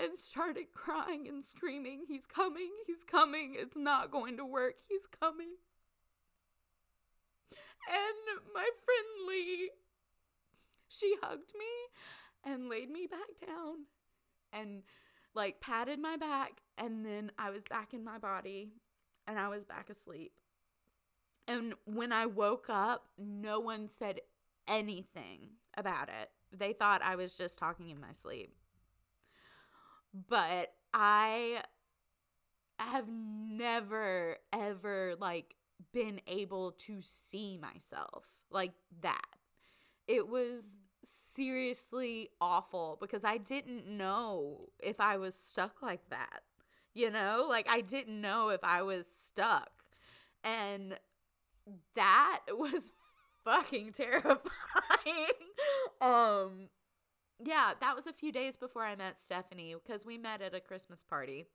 and 0.00 0.16
started 0.16 0.72
crying 0.72 1.26
and 1.28 1.44
screaming, 1.44 2.04
He's 2.08 2.26
coming, 2.26 2.70
he's 2.86 3.04
coming, 3.04 3.54
it's 3.58 3.76
not 3.76 4.10
going 4.10 4.36
to 4.36 4.44
work, 4.44 4.76
he's 4.88 5.06
coming. 5.20 5.50
And 7.88 8.40
my 8.54 8.68
friend 8.84 9.28
Lee 9.28 9.70
she 10.94 11.16
hugged 11.22 11.52
me 11.58 12.52
and 12.52 12.68
laid 12.68 12.90
me 12.90 13.06
back 13.06 13.46
down 13.46 13.86
and 14.52 14.82
like 15.34 15.60
patted 15.60 15.98
my 15.98 16.16
back 16.16 16.60
and 16.78 17.04
then 17.04 17.32
I 17.38 17.50
was 17.50 17.64
back 17.64 17.92
in 17.94 18.04
my 18.04 18.18
body 18.18 18.72
and 19.26 19.38
I 19.38 19.48
was 19.48 19.64
back 19.64 19.90
asleep. 19.90 20.32
And 21.48 21.74
when 21.84 22.12
I 22.12 22.26
woke 22.26 22.66
up, 22.68 23.06
no 23.18 23.60
one 23.60 23.88
said 23.88 24.20
anything 24.68 25.50
about 25.76 26.08
it. 26.08 26.30
They 26.52 26.72
thought 26.72 27.02
I 27.02 27.16
was 27.16 27.36
just 27.36 27.58
talking 27.58 27.90
in 27.90 28.00
my 28.00 28.12
sleep. 28.12 28.54
But 30.28 30.72
I 30.92 31.62
have 32.78 33.08
never 33.08 34.36
ever 34.52 35.14
like 35.18 35.56
been 35.92 36.20
able 36.26 36.72
to 36.72 37.00
see 37.00 37.58
myself 37.58 38.24
like 38.50 38.72
that 39.02 39.36
it 40.06 40.28
was 40.28 40.80
seriously 41.02 42.30
awful 42.40 42.98
because 43.00 43.24
I 43.24 43.38
didn't 43.38 43.86
know 43.86 44.68
if 44.78 45.00
I 45.00 45.16
was 45.16 45.34
stuck 45.34 45.82
like 45.82 46.08
that. 46.10 46.42
You 46.94 47.10
know, 47.10 47.46
like 47.48 47.66
I 47.68 47.80
didn't 47.80 48.20
know 48.20 48.50
if 48.50 48.62
I 48.62 48.82
was 48.82 49.06
stuck. 49.06 49.70
And 50.42 50.98
that 51.94 52.40
was 52.50 52.92
fucking 53.44 53.92
terrifying. 53.92 54.40
um 56.00 56.68
yeah, 57.44 57.72
that 57.80 57.96
was 57.96 58.06
a 58.06 58.12
few 58.12 58.30
days 58.30 58.56
before 58.56 58.82
I 58.82 58.94
met 58.94 59.18
Stephanie 59.18 59.74
because 59.74 60.06
we 60.06 60.16
met 60.16 60.40
at 60.40 60.54
a 60.54 60.60
Christmas 60.60 61.04
party 61.04 61.46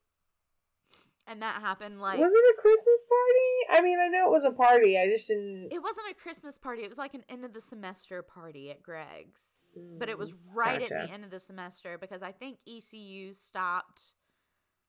and 1.29 1.41
that 1.41 1.61
happened 1.61 2.01
like 2.01 2.19
was 2.19 2.33
it 2.33 2.37
a 2.57 2.61
christmas 2.61 3.03
party? 3.07 3.79
I 3.79 3.81
mean 3.81 3.99
i 3.99 4.07
know 4.07 4.27
it 4.27 4.31
was 4.31 4.43
a 4.43 4.51
party 4.51 4.97
i 4.97 5.07
just 5.07 5.27
didn't 5.27 5.69
it 5.71 5.81
wasn't 5.81 6.07
a 6.11 6.13
christmas 6.15 6.57
party 6.57 6.83
it 6.83 6.89
was 6.89 6.97
like 6.97 7.13
an 7.13 7.23
end 7.29 7.45
of 7.45 7.53
the 7.53 7.61
semester 7.61 8.21
party 8.21 8.71
at 8.71 8.81
greg's. 8.81 9.59
Mm, 9.77 9.99
but 9.99 10.09
it 10.09 10.17
was 10.17 10.31
mm, 10.31 10.37
right 10.53 10.79
gotcha. 10.79 10.95
at 10.95 11.07
the 11.07 11.13
end 11.13 11.23
of 11.23 11.31
the 11.31 11.39
semester 11.39 11.97
because 11.97 12.23
i 12.23 12.31
think 12.31 12.57
ecu 12.67 13.33
stopped 13.33 14.13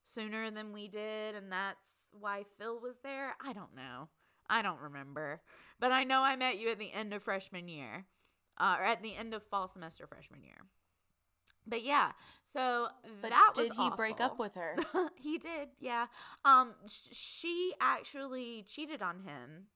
sooner 0.03 0.51
than 0.51 0.72
we 0.72 0.88
did 0.88 1.34
and 1.34 1.53
that's 1.53 1.88
why 2.12 2.45
phil 2.59 2.80
was 2.80 2.97
there. 3.05 3.34
I 3.45 3.53
don't 3.53 3.76
know. 3.76 4.09
I 4.49 4.62
don't 4.62 4.80
remember. 4.80 5.43
But 5.78 5.93
i 5.93 6.05
know 6.05 6.22
i 6.22 6.36
met 6.36 6.59
you 6.59 6.70
at 6.70 6.78
the 6.78 6.93
end 6.93 7.14
of 7.14 7.22
freshman 7.22 7.68
year 7.68 8.07
uh, 8.59 8.76
or 8.78 8.84
at 8.84 9.03
the 9.03 9.14
end 9.14 9.34
of 9.34 9.43
fall 9.45 9.68
semester 9.68 10.07
freshman 10.07 10.43
year 10.43 10.66
but 11.67 11.85
yeah, 11.85 12.13
so 12.45 12.89
but 13.21 13.31
that 13.31 13.53
did 13.55 13.73
he 13.73 13.83
awful. 13.83 13.97
break 13.97 14.21
up 14.21 14.39
with 14.39 14.55
her? 14.55 14.77
he 15.15 15.39
did, 15.39 15.69
yeah. 15.79 16.07
Um, 16.45 16.73
sh- 16.87 17.09
she 17.13 17.73
actually 17.81 18.65
cheated 18.69 19.03
on 19.03 19.21
him. 19.21 19.67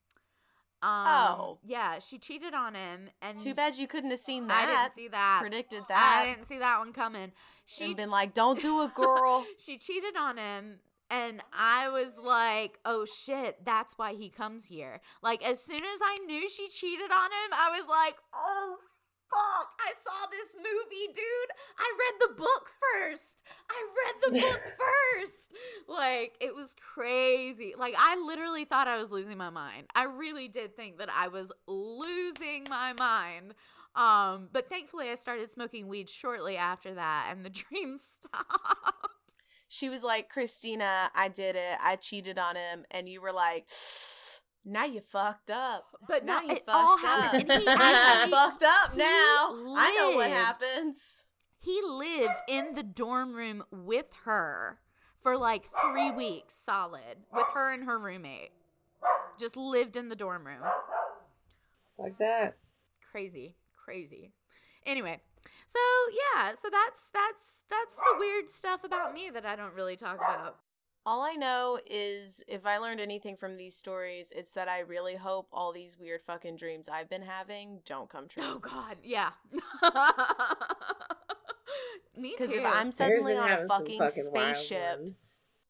Um, 0.83 1.07
oh, 1.07 1.59
yeah, 1.65 1.99
she 1.99 2.19
cheated 2.19 2.53
on 2.53 2.75
him, 2.75 3.09
and 3.23 3.39
too 3.39 3.55
bad 3.55 3.77
you 3.77 3.87
couldn't 3.87 4.11
have 4.11 4.19
seen 4.19 4.49
that. 4.49 4.69
I 4.69 4.83
didn't 4.83 4.95
see 4.95 5.09
that. 5.09 5.39
Predicted 5.41 5.83
that. 5.89 6.23
I 6.23 6.29
didn't 6.29 6.47
see 6.47 6.59
that 6.59 6.79
one 6.79 6.93
coming. 6.93 7.33
She 7.65 7.95
been 7.95 8.11
like, 8.11 8.35
"Don't 8.35 8.61
do 8.61 8.83
it, 8.83 8.93
girl." 8.95 9.47
she 9.59 9.79
cheated 9.79 10.15
on 10.15 10.37
him, 10.37 10.81
and 11.09 11.43
I 11.55 11.89
was 11.89 12.19
like, 12.19 12.81
"Oh 12.85 13.07
shit, 13.07 13.65
that's 13.65 13.97
why 13.97 14.13
he 14.13 14.29
comes 14.29 14.67
here." 14.67 15.01
Like 15.23 15.43
as 15.43 15.65
soon 15.65 15.81
as 15.81 16.01
I 16.03 16.19
knew 16.27 16.51
she 16.51 16.69
cheated 16.69 17.11
on 17.11 17.31
him, 17.31 17.53
I 17.55 17.71
was 17.71 17.89
like, 17.89 18.17
"Oh 18.35 18.77
fuck, 19.35 19.69
I 19.81 19.93
saw 20.01 20.31
this 20.31 20.55
movie, 20.57 21.13
dude. 21.13 21.51
I 21.79 21.93
read 21.99 22.29
the 22.29 22.35
book 22.35 22.71
first. 22.81 23.43
I 23.69 23.87
read 24.05 24.15
the 24.23 24.41
book 24.41 24.61
first. 25.21 25.53
Like, 25.89 26.37
it 26.41 26.55
was 26.55 26.75
crazy. 26.75 27.75
Like, 27.79 27.95
I 27.99 28.17
literally 28.25 28.65
thought 28.65 28.89
I 28.89 28.99
was 28.99 29.11
losing 29.11 29.37
my 29.37 29.51
mind. 29.51 29.87
I 29.95 30.05
really 30.05 30.49
did 30.49 30.77
think 30.77 30.99
that 30.99 31.09
I 31.15 31.29
was 31.29 31.53
losing 31.67 32.67
my 32.69 32.93
mind. 32.93 33.55
Um, 33.97 34.49
but 34.53 34.69
thankfully 34.69 35.11
I 35.11 35.15
started 35.15 35.51
smoking 35.53 35.87
weed 35.87 36.11
shortly 36.11 36.57
after 36.57 36.95
that 36.95 37.29
and 37.31 37.45
the 37.45 37.51
dream 37.71 37.97
stopped. 37.99 39.11
She 39.69 39.89
was 39.89 40.05
like, 40.05 40.29
Christina, 40.29 41.11
I 41.15 41.29
did 41.29 41.57
it. 41.57 41.79
I 41.81 41.97
cheated 41.97 42.39
on 42.39 42.57
him. 42.57 42.85
And 42.91 43.09
you 43.09 43.21
were 43.21 43.33
like, 43.33 43.65
Now 44.65 44.85
you 44.85 45.01
fucked 45.01 45.51
up. 45.51 45.85
But 46.09 46.25
now 46.25 46.41
no, 46.41 46.47
you 46.47 46.53
it 46.53 46.67
fucked 46.67 46.71
all 46.71 46.95
up. 46.95 47.01
happened. 47.01 47.51
And 47.51 47.61
he 47.61 47.65
now 47.75 48.27
fucked 48.31 48.63
up 48.63 48.93
he 48.93 48.99
now. 48.99 49.75
I 49.77 49.97
know 49.99 50.17
what 50.17 50.31
happens. 50.31 51.27
He 51.59 51.81
lived 51.83 52.41
in 52.49 52.75
the 52.75 52.83
dorm 52.83 53.35
room 53.35 53.65
with 53.71 54.07
her 54.25 54.81
for 55.23 55.37
like 55.37 55.71
three 55.83 56.11
weeks 56.11 56.55
solid, 56.55 57.25
with 57.33 57.47
her 57.55 57.73
and 57.73 57.85
her 57.85 57.99
roommate. 57.99 58.51
Just 59.39 59.57
lived 59.57 59.97
in 59.97 60.09
the 60.09 60.17
dorm 60.17 60.47
room. 60.47 60.61
Like 61.99 62.19
that. 62.19 62.57
Crazy, 63.11 63.57
crazy. 63.85 64.33
Anyway, 64.85 65.21
so 65.67 65.79
yeah, 66.13 66.55
so 66.55 66.69
that's 66.71 67.01
that's 67.13 67.63
that's 67.71 67.97
the 67.97 68.19
weird 68.19 68.51
stuff 68.51 68.85
about 68.85 69.15
me 69.15 69.31
that 69.33 69.47
I 69.47 69.57
don't 69.57 69.75
really 69.75 69.97
talk 69.97 70.17
about. 70.17 70.57
All 71.07 71.23
I 71.23 71.35
know 71.35 71.79
is 71.87 72.43
if 72.49 72.67
I 72.67 72.79
learned 72.79 73.01
anything 73.01 73.37
from 73.37 73.57
these 73.57 73.77
stories, 73.77 74.33
it's 74.35 74.55
that 74.55 74.69
I 74.69 74.81
really 74.81 75.17
hope 75.17 75.49
all 75.53 75.71
these 75.71 75.99
weird 75.99 76.23
fucking 76.23 76.57
dreams 76.57 76.89
I've 76.89 77.11
been 77.11 77.23
having 77.23 77.81
don't 77.85 78.09
come 78.09 78.27
true. 78.27 78.43
Oh 78.45 78.59
God, 78.59 78.97
yeah. 79.03 79.33
me 82.17 82.31
too. 82.31 82.47
Because 82.47 82.55
if 82.55 82.65
I'm 82.65 82.91
suddenly 82.91 83.37
on 83.37 83.47
a 83.47 83.51
having 83.51 83.69
some 83.69 83.79
fucking, 83.81 84.01
spaceship 84.09 85.01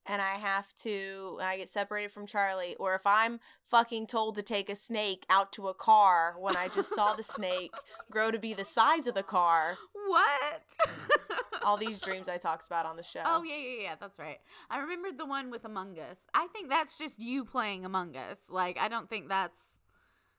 and 0.07 0.21
I 0.21 0.35
have 0.37 0.75
to, 0.77 1.39
and 1.41 1.49
I 1.49 1.57
get 1.57 1.69
separated 1.69 2.13
from 2.13 2.27
Charlie, 2.27 2.77
or 2.79 2.95
if 2.95 3.07
I'm 3.07 3.41
fucking 3.63 4.07
told 4.07 4.37
to 4.37 4.43
take 4.43 4.69
a 4.69 4.77
snake 4.77 5.25
out 5.31 5.51
to 5.53 5.69
a 5.69 5.75
car 5.75 6.37
when 6.39 6.57
I 6.57 6.69
just 6.69 6.95
saw 6.95 7.15
the 7.15 7.23
snake 7.23 7.73
grow 8.11 8.31
to 8.31 8.39
be 8.39 8.53
the 8.55 8.65
size 8.65 9.07
of 9.07 9.15
the 9.15 9.23
car, 9.23 9.79
what? 10.07 10.63
all 11.65 11.77
these 11.77 12.01
dreams 12.01 12.29
I 12.29 12.37
talked 12.37 12.67
about 12.67 12.87
on 12.87 12.97
the 12.97 13.03
show. 13.03 13.23
Oh 13.25 13.43
yeah, 13.43 13.57
yeah, 13.57 13.83
yeah. 13.83 13.95
That's 14.01 14.19
right. 14.19 14.39
I 14.71 14.79
remembered 14.81 15.19
the 15.19 15.27
one 15.27 15.51
with 15.51 15.65
Among 15.65 15.99
Us. 15.99 16.27
I 16.35 16.47
think 16.49 16.69
that's 16.69 16.99
just 16.99 17.19
you 17.19 17.45
playing 17.45 17.85
Among 17.85 18.17
Us. 18.17 18.39
Like 18.51 18.79
I 18.79 18.89
don't 18.89 19.09
think 19.09 19.29
that's. 19.29 19.81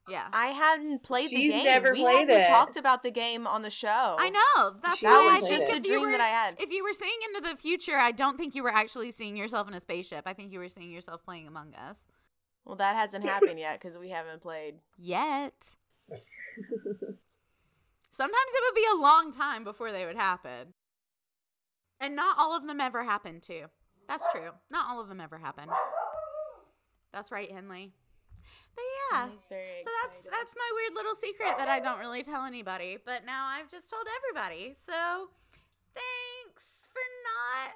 Yeah, 0.07 0.27
I 0.31 0.47
hadn't 0.49 1.01
played 1.01 1.31
She's 1.31 1.51
the 1.51 1.57
game. 1.57 1.65
never 1.65 1.91
we 1.93 2.01
played 2.01 2.29
hadn't 2.29 2.41
it. 2.41 2.47
talkwas 2.47 2.77
about 2.77 3.01
the 3.01 3.09
game 3.09 3.47
on 3.47 3.63
the 3.63 3.71
show. 3.71 4.15
I 4.19 4.29
know. 4.29 4.75
That's 4.83 4.99
She 4.99 5.05
why 5.07 5.11
That 5.13 5.37
I 5.37 5.41
was 5.41 5.49
just 5.49 5.73
a 5.75 5.79
dream 5.79 6.01
were- 6.01 6.11
that 6.11 6.21
I 6.21 6.27
had. 6.27 6.57
If 6.59 6.69
you 6.71 6.83
were 6.83 6.93
seeing 6.93 7.17
into 7.33 7.49
the 7.49 7.57
future, 7.57 7.95
I 7.97 8.11
don't 8.11 8.37
think 8.37 8.53
you 8.53 8.61
were 8.61 8.69
actually 8.71 9.09
seeing 9.09 9.35
yourself 9.35 9.67
in 9.67 9.73
a 9.73 9.79
spaceship. 9.79 10.21
I 10.27 10.33
think 10.33 10.51
you 10.51 10.59
were 10.59 10.69
seeing 10.69 10.91
yourself 10.91 11.25
playing 11.25 11.47
Among 11.47 11.73
Us. 11.73 12.03
Well, 12.65 12.75
that 12.75 12.95
hasn't 12.95 13.25
happened 13.25 13.57
yet 13.59 13.79
because 13.79 13.97
we 13.97 14.09
haven't 14.09 14.41
played. 14.43 14.75
Yet. 14.99 15.53
Sometimes 18.15 18.51
it 18.55 18.63
would 18.65 18.75
be 18.75 18.87
a 18.93 19.01
long 19.01 19.33
time 19.33 19.65
before 19.65 19.91
they 19.91 20.05
would 20.05 20.15
happen. 20.15 20.73
And 21.99 22.15
not 22.15 22.37
all 22.39 22.55
of 22.55 22.65
them 22.65 22.79
ever 22.79 23.03
happen, 23.03 23.41
too. 23.41 23.65
That's 24.07 24.25
true. 24.31 24.51
Not 24.71 24.85
all 24.89 25.01
of 25.01 25.09
them 25.09 25.19
ever 25.19 25.37
happen. 25.37 25.65
That's 27.11 27.29
right, 27.29 27.51
Henley. 27.51 27.91
But 28.73 28.85
yeah. 29.11 29.25
So 29.25 29.31
that's 29.31 29.43
excited. 29.43 30.31
that's 30.31 30.55
my 30.55 30.71
weird 30.75 30.93
little 30.95 31.15
secret 31.15 31.57
that 31.57 31.67
I 31.67 31.81
don't 31.81 31.99
really 31.99 32.23
tell 32.23 32.45
anybody, 32.45 32.97
but 33.05 33.25
now 33.25 33.47
I've 33.47 33.69
just 33.69 33.89
told 33.89 34.05
everybody. 34.15 34.77
So 34.85 34.93
thanks 34.93 34.93
for 34.93 35.23
not 35.27 35.54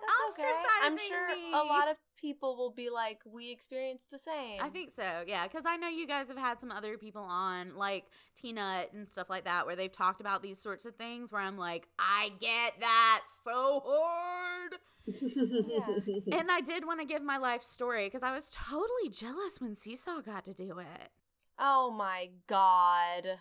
That's 0.01 0.39
okay. 0.39 0.53
I'm 0.83 0.97
sure 0.97 1.35
me. 1.35 1.51
a 1.53 1.63
lot 1.63 1.89
of 1.89 1.97
people 2.19 2.57
will 2.57 2.71
be 2.71 2.89
like, 2.89 3.21
"We 3.25 3.51
experienced 3.51 4.11
the 4.11 4.17
same." 4.17 4.61
I 4.61 4.69
think 4.69 4.91
so, 4.91 5.23
yeah, 5.25 5.47
because 5.47 5.65
I 5.65 5.77
know 5.77 5.87
you 5.87 6.07
guys 6.07 6.27
have 6.27 6.37
had 6.37 6.59
some 6.59 6.71
other 6.71 6.97
people 6.97 7.23
on, 7.23 7.75
like 7.75 8.05
T-Nut 8.35 8.91
and 8.93 9.07
stuff 9.07 9.29
like 9.29 9.45
that, 9.45 9.65
where 9.65 9.75
they've 9.75 9.91
talked 9.91 10.21
about 10.21 10.41
these 10.41 10.59
sorts 10.59 10.85
of 10.85 10.95
things. 10.95 11.31
Where 11.31 11.41
I'm 11.41 11.57
like, 11.57 11.87
I 11.97 12.31
get 12.39 12.79
that 12.79 13.21
so 13.43 13.81
hard, 13.85 14.73
and 16.31 16.51
I 16.51 16.61
did 16.61 16.85
want 16.85 16.99
to 16.99 17.05
give 17.05 17.23
my 17.23 17.37
life 17.37 17.63
story 17.63 18.07
because 18.07 18.23
I 18.23 18.33
was 18.33 18.51
totally 18.51 19.09
jealous 19.11 19.59
when 19.59 19.75
Seesaw 19.75 20.21
got 20.21 20.45
to 20.45 20.53
do 20.53 20.79
it. 20.79 21.09
Oh 21.57 21.91
my 21.91 22.29
god. 22.47 23.39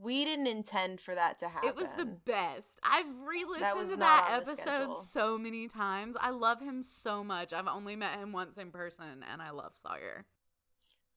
We 0.00 0.24
didn't 0.24 0.46
intend 0.46 1.00
for 1.00 1.14
that 1.14 1.38
to 1.40 1.48
happen. 1.48 1.68
It 1.68 1.76
was 1.76 1.88
the 1.96 2.04
best. 2.04 2.78
I've 2.82 3.06
re-listened 3.26 3.78
was 3.78 3.90
to 3.90 3.96
that 3.96 4.40
episode 4.42 4.96
so 4.96 5.36
many 5.36 5.66
times. 5.66 6.16
I 6.20 6.30
love 6.30 6.60
him 6.60 6.82
so 6.82 7.24
much. 7.24 7.52
I've 7.52 7.66
only 7.66 7.96
met 7.96 8.18
him 8.18 8.32
once 8.32 8.58
in 8.58 8.70
person, 8.70 9.24
and 9.30 9.42
I 9.42 9.50
love 9.50 9.72
Sawyer. 9.82 10.24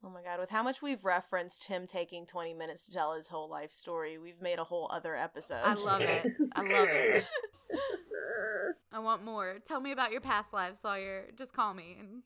Oh 0.03 0.09
my 0.09 0.23
god, 0.23 0.39
with 0.39 0.49
how 0.49 0.63
much 0.63 0.81
we've 0.81 1.05
referenced 1.05 1.67
him 1.67 1.85
taking 1.85 2.25
20 2.25 2.55
minutes 2.55 2.85
to 2.85 2.91
tell 2.91 3.13
his 3.13 3.27
whole 3.27 3.47
life 3.47 3.69
story, 3.69 4.17
we've 4.17 4.41
made 4.41 4.57
a 4.57 4.63
whole 4.63 4.89
other 4.91 5.15
episode. 5.15 5.61
I 5.63 5.75
love 5.75 6.01
it. 6.01 6.25
I 6.55 6.61
love 6.61 6.87
it. 6.89 7.25
I 8.91 8.99
want 8.99 9.23
more. 9.23 9.57
Tell 9.67 9.79
me 9.79 9.91
about 9.91 10.11
your 10.11 10.21
past 10.21 10.53
lives, 10.53 10.79
Sawyer. 10.79 11.25
Just 11.37 11.53
call 11.53 11.75
me 11.75 11.97
and 11.99 12.23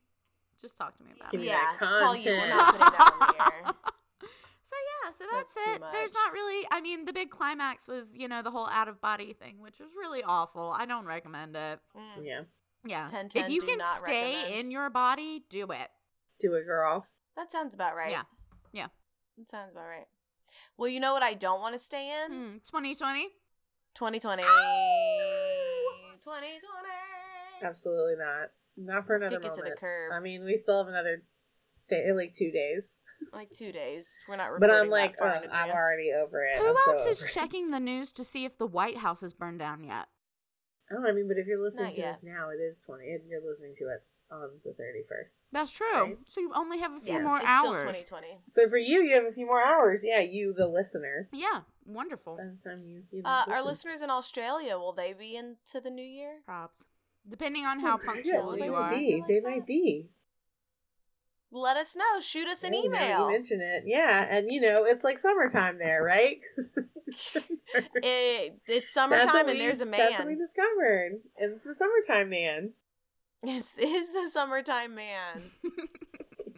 just 0.61 0.77
talk 0.77 0.97
to 0.97 1.03
me 1.03 1.11
about 1.15 1.31
Give 1.31 1.41
it. 1.41 1.43
me 1.43 1.49
yeah, 1.49 1.73
that 1.79 1.99
call 1.99 2.15
you. 2.15 2.31
We're 2.31 2.47
not 2.47 2.73
putting 2.73 2.79
that 2.79 3.11
on 3.13 3.35
the 3.35 3.43
air. 3.43 3.73
So 5.17 5.23
yeah, 5.23 5.29
so 5.29 5.35
that's, 5.35 5.53
That's 5.53 5.67
it. 5.67 5.81
There's 5.91 6.13
not 6.13 6.33
really. 6.33 6.67
I 6.71 6.81
mean, 6.81 7.05
the 7.05 7.13
big 7.13 7.29
climax 7.29 7.87
was 7.87 8.15
you 8.15 8.27
know 8.27 8.41
the 8.41 8.51
whole 8.51 8.67
out 8.67 8.87
of 8.87 9.01
body 9.01 9.33
thing, 9.33 9.55
which 9.59 9.79
was 9.79 9.89
really 9.97 10.23
awful. 10.23 10.73
I 10.75 10.85
don't 10.85 11.05
recommend 11.05 11.55
it. 11.55 11.79
Mm. 11.95 12.23
yeah. 12.23 12.41
Yeah, 12.87 13.07
10, 13.07 13.29
if 13.33 13.49
you 13.49 13.61
can 13.61 13.79
stay 13.97 14.35
recommend. 14.35 14.59
in 14.59 14.71
your 14.71 14.91
body, 14.91 15.43
do 15.49 15.71
it. 15.71 15.87
Do 16.39 16.53
it, 16.53 16.65
girl. 16.65 17.07
That 17.35 17.51
sounds 17.51 17.73
about 17.73 17.95
right. 17.95 18.11
Yeah. 18.11 18.23
Yeah. 18.73 18.87
That 19.39 19.49
sounds 19.49 19.71
about 19.71 19.87
right. 19.87 20.05
Well, 20.77 20.89
you 20.89 20.99
know 20.99 21.13
what 21.13 21.23
I 21.23 21.33
don't 21.33 21.61
want 21.61 21.73
to 21.73 21.79
stay 21.79 22.13
in? 22.25 22.31
Hmm, 22.31 22.51
2020. 22.69 23.29
2020. 23.95 24.43
Ow! 24.43 24.47
2020. 26.21 26.59
Absolutely 27.63 28.15
not. 28.17 28.49
Not 28.77 29.07
for 29.07 29.17
Let's 29.17 29.31
another 29.31 29.49
kick 29.49 29.51
it 29.51 29.63
to 29.63 29.69
the 29.69 29.75
curb. 29.75 30.11
I 30.13 30.19
mean, 30.19 30.43
we 30.43 30.57
still 30.57 30.77
have 30.77 30.87
another 30.87 31.23
day, 31.87 32.11
like 32.13 32.33
two 32.33 32.51
days. 32.51 32.99
like 33.33 33.51
two 33.51 33.71
days. 33.71 34.23
We're 34.27 34.35
not 34.37 34.49
But 34.59 34.69
recording 34.69 34.85
I'm 34.85 34.89
like, 34.89 35.11
that 35.17 35.19
far 35.19 35.39
oh, 35.41 35.43
in 35.43 35.49
I'm 35.51 35.71
already 35.71 36.11
over 36.13 36.43
it. 36.43 36.57
Who 36.59 36.67
I'm 36.69 36.75
so 36.85 36.91
else 36.93 37.05
is 37.07 37.19
over 37.19 37.27
it. 37.27 37.33
checking 37.33 37.71
the 37.71 37.79
news 37.79 38.11
to 38.13 38.23
see 38.23 38.45
if 38.45 38.57
the 38.57 38.67
White 38.67 38.97
House 38.97 39.23
is 39.23 39.33
burned 39.33 39.59
down 39.59 39.83
yet? 39.83 40.05
Oh, 40.91 41.03
I 41.07 41.11
mean, 41.13 41.27
but 41.27 41.37
if 41.37 41.47
you're 41.47 41.61
listening 41.61 41.85
Not 41.85 41.93
to 41.95 41.99
yet. 42.01 42.13
this 42.15 42.23
now, 42.23 42.49
it 42.49 42.61
is 42.61 42.79
20. 42.85 43.03
and 43.11 43.21
You're 43.29 43.41
listening 43.45 43.73
to 43.77 43.85
it 43.85 44.03
on 44.31 44.49
the 44.63 44.69
31st. 44.71 45.43
That's 45.51 45.71
true. 45.71 45.87
Right. 45.93 46.17
So 46.27 46.41
you 46.41 46.51
only 46.55 46.79
have 46.79 46.93
a 46.93 46.99
few 46.99 47.13
Yes. 47.13 47.23
more 47.23 47.37
It's 47.37 47.45
hours. 47.45 47.61
still 47.81 47.91
2020. 47.93 48.27
So 48.43 48.69
for 48.69 48.77
you, 48.77 49.01
you 49.03 49.13
have 49.15 49.25
a 49.25 49.31
few 49.31 49.45
more 49.45 49.63
hours. 49.63 50.01
Yeah, 50.03 50.19
you, 50.19 50.53
the 50.53 50.67
listener. 50.67 51.27
Yeah, 51.31 51.61
wonderful. 51.85 52.37
Time 52.63 52.83
you, 52.85 53.03
you 53.11 53.21
know, 53.23 53.29
Uh, 53.29 53.45
our 53.49 53.63
listeners 53.63 54.01
in 54.01 54.09
Australia, 54.11 54.77
will 54.77 54.93
they 54.93 55.13
be 55.13 55.35
into 55.35 55.79
the 55.81 55.89
new 55.89 56.03
year? 56.05 56.41
Props. 56.45 56.83
Depending 57.27 57.65
on 57.65 57.79
how 57.79 57.97
Yeah, 58.03 58.05
punctual 58.13 58.51
they 58.51 58.65
you 58.65 58.71
might 58.71 58.77
are. 58.77 58.95
Be. 58.95 59.15
Like 59.19 59.27
They 59.27 59.39
that. 59.39 59.49
might 59.49 59.65
be. 59.65 60.09
Let 61.57 61.77
us 61.77 61.95
know. 61.95 62.19
Shoot 62.19 62.47
us 62.49 62.63
an 62.65 62.73
Yeah, 62.73 62.81
email. 62.83 63.19
You 63.21 63.31
mention 63.31 63.61
it, 63.61 63.83
yeah, 63.85 64.27
and 64.29 64.51
you 64.51 64.59
know 64.59 64.83
it's 64.83 65.05
like 65.05 65.17
summertime 65.19 65.77
there, 65.79 66.03
right? 66.03 66.39
It, 67.95 68.59
it's 68.67 68.93
summertime 68.93 69.27
what 69.33 69.49
and 69.49 69.53
we- 69.53 69.59
there's 69.59 69.81
a 69.81 69.85
man. 69.85 69.97
That's 69.99 70.19
what 70.19 70.27
we 70.27 70.35
discovered. 70.35 71.13
It's 71.37 71.63
the 71.63 71.73
summertime 71.73 72.29
man. 72.29 72.73
It's, 73.43 73.75
it's 73.77 74.11
the 74.11 74.27
summertime 74.29 74.95
man. 74.95 75.51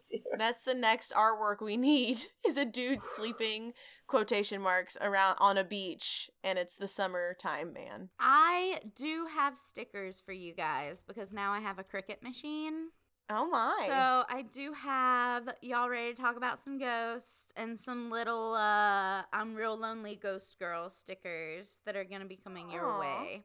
That's 0.37 0.63
the 0.63 0.73
next 0.73 1.13
artwork 1.13 1.61
we 1.61 1.75
need. 1.77 2.19
Is 2.47 2.57
a 2.57 2.65
dude 2.65 3.01
sleeping 3.01 3.73
quotation 4.07 4.61
marks 4.61 4.97
around 5.01 5.37
on 5.39 5.57
a 5.57 5.63
beach, 5.63 6.29
and 6.43 6.57
it's 6.59 6.75
the 6.75 6.87
summertime 6.87 7.73
man. 7.73 8.09
I 8.19 8.79
do 8.95 9.27
have 9.33 9.57
stickers 9.57 10.21
for 10.25 10.31
you 10.33 10.53
guys 10.53 11.03
because 11.07 11.33
now 11.33 11.51
I 11.51 11.59
have 11.59 11.79
a 11.79 11.83
Cricut 11.83 12.21
machine. 12.23 12.89
Oh 13.29 13.45
my! 13.49 13.83
So 13.87 13.93
I 14.33 14.43
do 14.53 14.71
have 14.71 15.49
y'all 15.61 15.89
ready 15.89 16.13
to 16.13 16.21
talk 16.21 16.37
about 16.37 16.59
some 16.63 16.77
ghosts 16.79 17.51
and 17.57 17.77
some 17.77 18.09
little 18.09 18.53
uh 18.53 19.23
I'm 19.33 19.53
real 19.53 19.77
lonely 19.77 20.15
ghost 20.15 20.57
girl 20.59 20.89
stickers 20.89 21.79
that 21.85 21.97
are 21.97 22.05
gonna 22.05 22.25
be 22.25 22.37
coming 22.37 22.69
your 22.69 22.87
Aw. 22.87 22.99
way. 23.01 23.43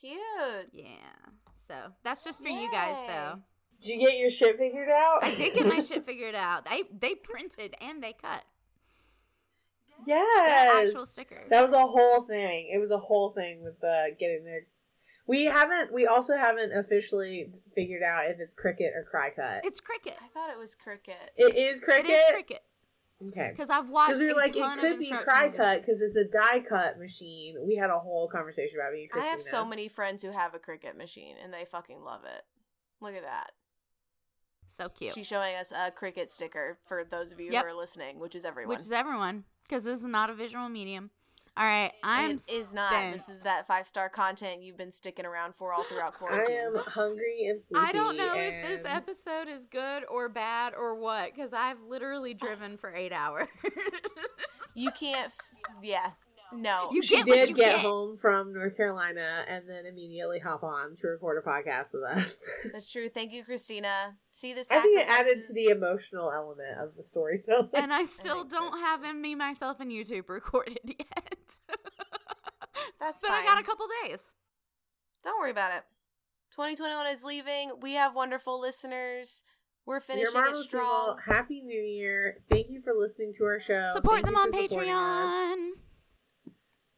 Cute. 0.00 0.70
Yeah. 0.72 0.86
So 1.66 1.74
that's 2.02 2.24
just 2.24 2.42
for 2.42 2.48
you 2.48 2.70
guys 2.70 2.96
though. 3.06 3.40
Did 3.82 3.90
you 3.90 3.98
get 4.00 4.18
your 4.18 4.30
shit 4.30 4.58
figured 4.58 4.88
out? 4.88 5.18
I 5.22 5.34
did 5.34 5.52
get 5.54 5.66
my 5.66 5.80
shit 5.80 6.06
figured 6.06 6.34
out. 6.34 6.64
They 6.64 6.84
they 6.98 7.14
printed 7.14 7.74
and 7.82 8.02
they 8.02 8.14
cut. 8.14 8.42
They're 10.06 10.16
Yes. 10.16 10.88
actual 10.88 11.06
stickers. 11.06 11.50
That 11.50 11.60
was 11.62 11.72
a 11.72 11.86
whole 11.86 12.22
thing. 12.22 12.70
It 12.72 12.78
was 12.78 12.90
a 12.90 12.98
whole 12.98 13.30
thing 13.30 13.62
with 13.62 13.82
uh, 13.84 14.10
getting 14.18 14.44
there. 14.44 14.62
We 15.28 15.44
haven't. 15.44 15.92
We 15.92 16.06
also 16.06 16.36
haven't 16.36 16.72
officially 16.72 17.52
figured 17.74 18.02
out 18.02 18.24
if 18.30 18.40
it's 18.40 18.54
cricket 18.54 18.92
or 18.96 19.04
cry 19.04 19.30
cut. 19.30 19.60
it's 19.62 19.80
Cricut. 19.80 20.14
I 20.22 20.28
thought 20.28 20.50
it 20.50 20.58
was 20.58 20.74
cricket. 20.74 21.32
It 21.36 21.54
is 21.54 21.80
cricket. 21.80 22.06
It 22.06 22.12
is 22.12 22.32
Cricut. 22.34 23.28
Okay. 23.28 23.50
Because 23.50 23.68
I've 23.68 23.90
watched 23.90 24.10
Because 24.10 24.20
we 24.20 24.30
are 24.30 24.36
like, 24.36 24.56
it 24.56 24.80
could 24.80 24.98
be 24.98 25.10
instruction 25.10 25.24
cry 25.24 25.48
cut 25.50 25.80
because 25.82 26.00
it's 26.00 26.16
a 26.16 26.24
die 26.24 26.60
cut 26.66 26.98
machine. 26.98 27.56
We 27.66 27.74
had 27.76 27.90
a 27.90 27.98
whole 27.98 28.28
conversation 28.28 28.78
about 28.80 28.94
it. 28.94 29.10
I 29.14 29.26
have 29.26 29.40
so 29.40 29.64
many 29.64 29.88
friends 29.88 30.22
who 30.22 30.30
have 30.30 30.54
a 30.54 30.58
Cricut 30.58 30.96
machine, 30.96 31.34
and 31.42 31.52
they 31.52 31.64
fucking 31.64 32.00
love 32.02 32.22
it. 32.24 32.42
Look 33.00 33.14
at 33.14 33.22
that. 33.22 33.50
So 34.68 34.88
cute. 34.88 35.14
She's 35.14 35.26
showing 35.26 35.54
us 35.56 35.72
a 35.72 35.90
Cricut 35.90 36.30
sticker 36.30 36.78
for 36.84 37.04
those 37.04 37.32
of 37.32 37.40
you 37.40 37.50
Yep. 37.52 37.64
who 37.64 37.70
are 37.70 37.74
listening, 37.74 38.18
which 38.18 38.34
is 38.34 38.44
everyone. 38.44 38.76
Which 38.76 38.84
is 38.84 38.92
everyone, 38.92 39.44
because 39.64 39.84
this 39.84 40.00
is 40.00 40.06
not 40.06 40.30
a 40.30 40.34
visual 40.34 40.68
medium. 40.68 41.10
All 41.58 41.64
right, 41.64 41.90
I'm 42.04 42.36
It 42.36 42.42
is 42.52 42.72
not. 42.72 42.90
spent. 42.90 43.12
This 43.14 43.28
is 43.28 43.42
that 43.42 43.66
five 43.66 43.86
star 43.86 44.08
content 44.08 44.62
you've 44.62 44.76
been 44.76 44.92
sticking 44.92 45.26
around 45.26 45.56
for 45.56 45.72
all 45.72 45.82
throughout 45.82 46.14
quarantine. 46.14 46.56
I 46.56 46.66
am 46.66 46.76
hungry 46.86 47.46
and 47.46 47.60
sleepy. 47.60 47.84
I 47.84 47.90
don't 47.92 48.16
know 48.16 48.34
if 48.36 48.64
this 48.66 48.80
episode 48.86 49.48
is 49.48 49.66
good 49.66 50.04
or 50.08 50.28
bad 50.28 50.74
or 50.78 50.94
what 50.94 51.34
because 51.34 51.52
I've 51.52 51.80
literally 51.88 52.32
driven 52.34 52.76
for 52.76 52.94
eight 52.94 53.12
hours. 53.12 53.48
You 54.74 54.92
can't. 54.92 55.26
F- 55.26 55.36
yeah. 55.82 56.10
No. 56.52 56.88
You 56.92 57.02
She 57.02 57.16
get 57.16 57.26
did 57.26 57.48
you 57.50 57.54
get 57.56 57.72
get. 57.72 57.80
home 57.80 58.16
from 58.16 58.54
North 58.54 58.76
Carolina 58.76 59.44
and 59.48 59.68
then 59.68 59.86
immediately 59.86 60.38
hop 60.38 60.62
on 60.62 60.94
to 60.96 61.08
record 61.08 61.42
a 61.44 61.46
podcast 61.46 61.92
with 61.92 62.04
us. 62.04 62.44
That's 62.72 62.90
true. 62.90 63.08
Thank 63.08 63.32
you, 63.32 63.42
Christina. 63.44 64.16
See 64.30 64.54
the 64.54 64.60
I 64.70 64.78
think 64.80 65.00
it 65.00 65.06
added 65.08 65.42
to 65.46 65.52
the 65.52 65.66
emotional 65.70 66.30
element 66.32 66.78
of 66.78 66.94
the 66.96 67.02
storytelling. 67.02 67.70
and 67.74 67.92
I 67.92 68.04
still 68.04 68.44
don't 68.44 68.72
sense. 68.72 68.84
have 68.86 69.02
in 69.04 69.20
me 69.20 69.34
myself 69.34 69.80
and 69.80 69.90
YouTube 69.90 70.28
recorded 70.28 70.78
yet. 70.86 71.27
That's 73.00 73.22
but 73.22 73.30
fine. 73.30 73.42
I 73.42 73.46
got 73.46 73.60
a 73.60 73.64
couple 73.64 73.86
days. 74.04 74.20
Don't 75.22 75.40
worry 75.40 75.50
about 75.50 75.72
it. 75.76 75.82
2021 76.52 77.06
is 77.08 77.24
leaving. 77.24 77.72
We 77.80 77.94
have 77.94 78.14
wonderful 78.14 78.60
listeners. 78.60 79.44
We're 79.86 79.94
Your 79.96 80.00
finishing 80.00 80.34
it 80.34 80.38
marvelous 80.38 80.66
strong. 80.66 81.16
people, 81.16 81.34
Happy 81.34 81.62
New 81.62 81.80
Year. 81.80 82.38
Thank 82.50 82.68
you 82.70 82.80
for 82.82 82.92
listening 82.98 83.32
to 83.38 83.44
our 83.44 83.58
show. 83.60 83.90
Support 83.94 84.16
Thank 84.16 84.26
them 84.26 84.36
on 84.36 84.50
for 84.50 84.62
supporting. 84.62 84.90
Patreon. 84.92 85.68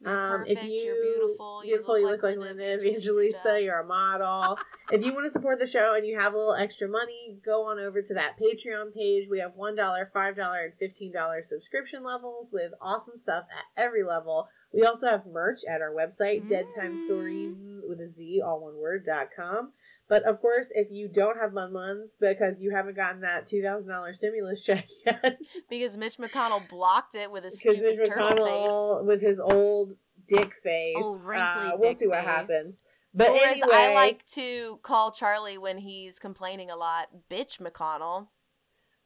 You're 0.02 0.10
Um, 0.16 0.30
perfect. 0.40 0.50
if 0.58 0.64
you, 0.64 0.70
you're 0.82 1.02
beautiful. 1.02 1.60
beautiful, 1.62 1.98
you 1.98 2.06
look 2.06 2.22
like 2.22 2.38
Linda 2.38 2.74
Evangelista. 2.74 3.60
You're 3.62 3.80
a 3.80 3.86
model. 3.86 4.58
if 4.92 5.04
you 5.04 5.12
want 5.12 5.26
to 5.26 5.30
support 5.30 5.58
the 5.60 5.66
show 5.66 5.94
and 5.94 6.06
you 6.06 6.18
have 6.18 6.32
a 6.32 6.38
little 6.38 6.54
extra 6.54 6.88
money, 6.88 7.38
go 7.44 7.64
on 7.66 7.78
over 7.78 8.00
to 8.00 8.14
that 8.14 8.38
Patreon 8.40 8.94
page. 8.94 9.28
We 9.30 9.40
have 9.40 9.52
one 9.56 9.76
dollar, 9.76 10.10
five 10.12 10.36
dollar, 10.36 10.64
and 10.64 10.74
fifteen 10.74 11.12
dollar 11.12 11.42
subscription 11.42 12.02
levels 12.02 12.50
with 12.50 12.72
awesome 12.80 13.18
stuff 13.18 13.44
at 13.56 13.82
every 13.82 14.02
level. 14.02 14.48
We 14.72 14.84
also 14.84 15.08
have 15.08 15.26
merch 15.26 15.60
at 15.68 15.80
our 15.80 15.90
website, 15.90 16.46
Dead 16.46 16.66
Time 16.74 16.96
Stories 16.96 17.84
with 17.88 18.00
a 18.00 18.06
Z, 18.06 18.40
all 18.44 18.60
one 18.60 18.76
word 18.76 19.04
dot 19.04 19.28
com. 19.34 19.72
But 20.08 20.24
of 20.24 20.40
course, 20.40 20.70
if 20.74 20.90
you 20.90 21.08
don't 21.08 21.38
have 21.38 21.52
Mun 21.52 21.72
Muns 21.72 22.10
because 22.18 22.60
you 22.60 22.72
haven't 22.72 22.96
gotten 22.96 23.20
that 23.22 23.46
two 23.46 23.62
thousand 23.62 23.88
dollar 23.90 24.12
stimulus 24.12 24.64
check 24.66 24.86
yet, 25.04 25.40
because 25.68 25.96
Mitch 25.96 26.18
McConnell 26.18 26.68
blocked 26.68 27.14
it 27.14 27.30
with 27.30 27.44
his 27.44 27.58
stupid 27.58 27.98
Mitch 27.98 28.08
turtle 28.08 28.46
McConnell 28.46 29.04
with 29.04 29.20
his 29.20 29.40
old 29.40 29.94
dick 30.28 30.52
face. 30.54 30.96
Wrinkly 30.96 31.38
uh, 31.38 31.76
we'll 31.76 31.92
see 31.92 32.06
what 32.06 32.18
face. 32.18 32.26
happens. 32.26 32.82
But 33.12 33.28
face. 33.28 33.42
Or 33.42 33.46
anyway, 33.46 33.68
I 33.72 33.94
like 33.94 34.26
to 34.28 34.78
call 34.82 35.10
Charlie 35.10 35.58
when 35.58 35.78
he's 35.78 36.18
complaining 36.18 36.70
a 36.70 36.76
lot, 36.76 37.08
bitch 37.28 37.60
McConnell. 37.60 38.28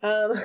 Um, 0.05 0.33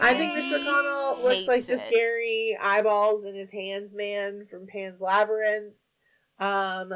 I 0.00 0.14
think 0.14 0.34
Mitch 0.34 0.44
He 0.44 0.54
McConnell 0.54 1.20
looks 1.20 1.48
like 1.48 1.56
hates 1.56 1.66
the 1.66 1.78
scary 1.78 2.56
eyeballs 2.62 3.24
in 3.24 3.34
his 3.34 3.50
hands 3.50 3.92
man 3.92 4.44
from 4.46 4.68
Pan's 4.68 5.00
Labyrinth. 5.00 5.74
Um, 6.38 6.92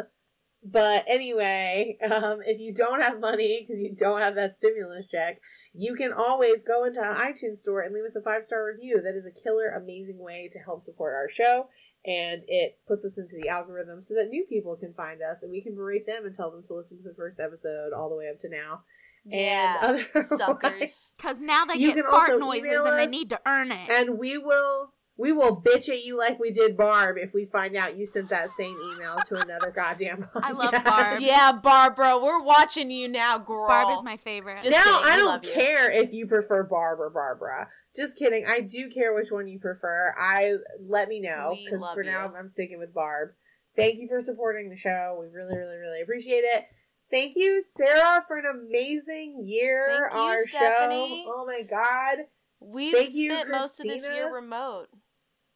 but 0.63 1.05
anyway, 1.09 1.99
um, 2.09 2.39
if 2.47 2.61
you 2.61 2.73
don't 2.73 3.03
have 3.03 3.19
money 3.19 3.67
because 3.67 3.81
you 3.81 3.93
don't 3.97 4.23
have 4.23 4.37
that 4.37 4.59
stimulus 4.59 5.09
check, 5.09 5.41
you 5.73 5.97
can 5.97 6.13
always 6.13 6.63
go 6.63 6.85
into 6.85 7.01
an 7.01 7.17
iTunes 7.17 7.57
store 7.57 7.81
and 7.81 7.93
leave 7.93 8.05
us 8.05 8.15
a 8.15 8.23
five 8.23 8.45
star 8.45 8.65
review. 8.65 9.01
That 9.03 9.17
is 9.17 9.27
a 9.27 9.43
killer, 9.43 9.71
amazing 9.71 10.19
way 10.21 10.49
to 10.53 10.59
help 10.61 10.83
support 10.83 11.15
our 11.15 11.29
show. 11.29 11.67
And 12.07 12.43
it 12.47 12.79
puts 12.87 13.05
us 13.05 13.19
into 13.19 13.37
the 13.43 13.49
algorithm 13.49 14.03
so 14.03 14.15
that 14.15 14.29
new 14.29 14.47
people 14.49 14.77
can 14.77 14.95
find 14.95 15.21
us 15.21 15.43
and 15.43 15.51
we 15.51 15.63
can 15.63 15.75
berate 15.75 16.07
them 16.07 16.25
and 16.25 16.35
tell 16.35 16.53
them 16.53 16.63
to 16.67 16.75
listen 16.75 16.97
to 16.99 17.05
the 17.05 17.15
first 17.15 17.41
episode 17.41 17.93
all 17.93 18.09
the 18.09 18.17
way 18.17 18.29
up 18.33 18.39
to 18.39 18.49
now. 18.49 18.83
Yeah, 19.25 19.77
and 19.83 20.07
otherwise- 20.15 20.29
suckers. 20.39 21.15
Because 21.17 21.41
now 21.41 21.65
they 21.65 21.75
You 21.75 21.95
get 21.95 22.05
fart 22.07 22.39
noises 22.39 22.71
and 22.85 22.99
they 22.99 23.07
need 23.07 23.31
to 23.31 23.41
earn 23.47 23.71
it. 23.73 23.89
and 23.91 24.19
we 24.19 24.39
will 24.39 24.93
we 25.17 25.33
will 25.33 25.61
bitch 25.61 25.91
at 25.91 26.03
you 26.03 26.17
like 26.17 26.39
we 26.41 26.51
did 26.51 26.79
Barb 26.79 27.19
if 27.19 27.35
we 27.35 27.45
find 27.45 27.77
out 27.77 27.95
you 27.95 28.07
sent 28.07 28.31
that 28.31 28.49
same 28.49 28.75
email 28.95 29.19
to 29.29 29.35
another 29.37 29.71
goddamn 29.71 30.23
podcast. 30.23 30.31
I 30.43 30.53
love 30.53 30.73
Barb. 30.83 31.21
Yeah, 31.21 31.53
Barbara, 31.63 32.19
we're 32.23 32.43
watching 32.43 32.91
you 32.91 33.07
now, 33.07 33.37
girl. 33.37 33.69
Barb 33.69 33.99
is 33.99 34.03
my 34.03 34.17
favorite. 34.17 34.63
Just 34.63 34.75
now 34.75 34.83
kidding, 35.01 35.13
I 35.13 35.17
don't 35.19 35.27
love 35.27 35.45
you. 35.45 35.53
care 35.53 35.91
if 35.91 36.15
you 36.15 36.27
prefer 36.27 36.63
Barb 36.63 37.01
or 37.01 37.11
Barbara. 37.11 37.69
Just 37.95 38.17
kidding. 38.17 38.47
I 38.47 38.61
do 38.61 38.89
care 38.89 39.15
which 39.15 39.31
one 39.31 39.47
you 39.47 39.59
prefer. 39.59 40.15
I 40.19 40.55
let 40.89 41.09
me 41.09 41.21
know 41.21 41.55
because 41.65 41.83
love 41.83 41.95
for 41.95 42.03
now. 42.03 42.33
I'm 42.39 42.49
sticking 42.49 42.79
with 42.79 42.95
Barb. 42.95 43.31
Thank 43.77 43.99
you 43.99 44.09
for 44.09 44.21
supporting 44.21 44.71
the 44.71 44.77
show. 44.77 45.19
We 45.21 45.27
really, 45.27 45.57
really, 45.59 45.77
really 45.77 46.01
appreciate 46.01 46.45
it. 46.45 46.65
Thank 47.11 47.35
you, 47.37 47.61
Sarah, 47.61 48.25
for 48.27 48.37
an 48.39 48.45
amazing 48.47 49.43
year 49.45 49.87
Thank 49.89 50.13
you, 50.15 50.19
on 50.21 50.31
our 50.31 50.45
Stephanie. 50.45 51.25
show. 51.27 51.33
Oh 51.37 51.47
my 51.47 51.63
god. 51.63 52.27
We've 52.61 52.93
Thank 52.95 53.11
you, 53.15 53.31
spent 53.33 53.51
most 53.51 53.81
of 53.81 53.87
this 53.87 54.07
year 54.09 54.33
remote. 54.33 54.87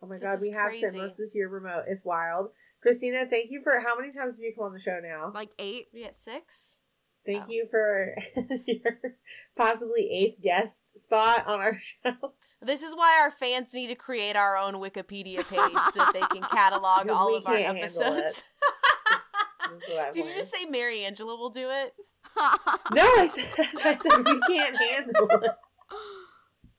Oh 0.03 0.07
my 0.07 0.17
This 0.17 0.23
god, 0.25 0.39
we 0.41 0.51
have 0.51 0.73
spent 0.73 0.97
most 0.97 1.13
of 1.13 1.17
this 1.19 1.35
year 1.35 1.49
remote. 1.49 1.85
It's 1.87 2.05
wild. 2.05 2.49
Christina, 2.83 3.27
thank 3.31 3.51
you 3.51 3.61
for 3.63 3.81
how 3.81 3.97
many 3.99 4.11
times 4.13 4.37
have 4.37 4.43
you 4.45 4.53
come 4.55 4.67
on 4.67 4.73
the 4.73 4.79
show 4.81 5.01
now? 5.03 5.31
like 5.35 5.51
eight. 5.59 5.87
We 5.95 6.05
at 6.05 6.15
six? 6.15 6.81
Thank 7.27 7.45
Oh. 7.45 7.51
you 7.51 7.67
for 7.71 8.15
your 8.67 8.99
possibly 9.57 10.11
eighth 10.13 10.43
guest 10.43 10.99
spot 10.99 11.47
on 11.47 11.61
our 11.61 11.79
show. 12.05 12.35
This 12.61 12.83
is 12.83 12.95
why 12.95 13.19
our 13.23 13.31
fans 13.31 13.73
need 13.73 13.87
to 13.87 13.95
create 13.95 14.37
our 14.37 14.57
own 14.59 14.75
Wikipedia 14.75 15.47
page 15.49 15.73
that 15.95 16.11
they 16.13 16.21
can 16.21 16.43
catalog 16.43 17.09
all 17.11 17.35
of 17.35 17.47
our 17.47 17.55
can't 17.55 17.65
handle 17.79 17.79
it. 17.79 17.83
episodes. 17.83 18.45
Did 20.12 20.27
you 20.27 20.35
just 20.35 20.51
say 20.51 20.64
Mary 20.66 21.05
Angela 21.05 21.37
will 21.37 21.51
do 21.51 21.68
it? 21.70 21.95
No, 22.93 23.03
I 23.03 23.27
said 23.27 23.47
I 23.85 23.97
said 23.97 24.25
we 24.25 24.41
can't 24.41 24.77
handle 24.77 25.29
it. 25.43 25.51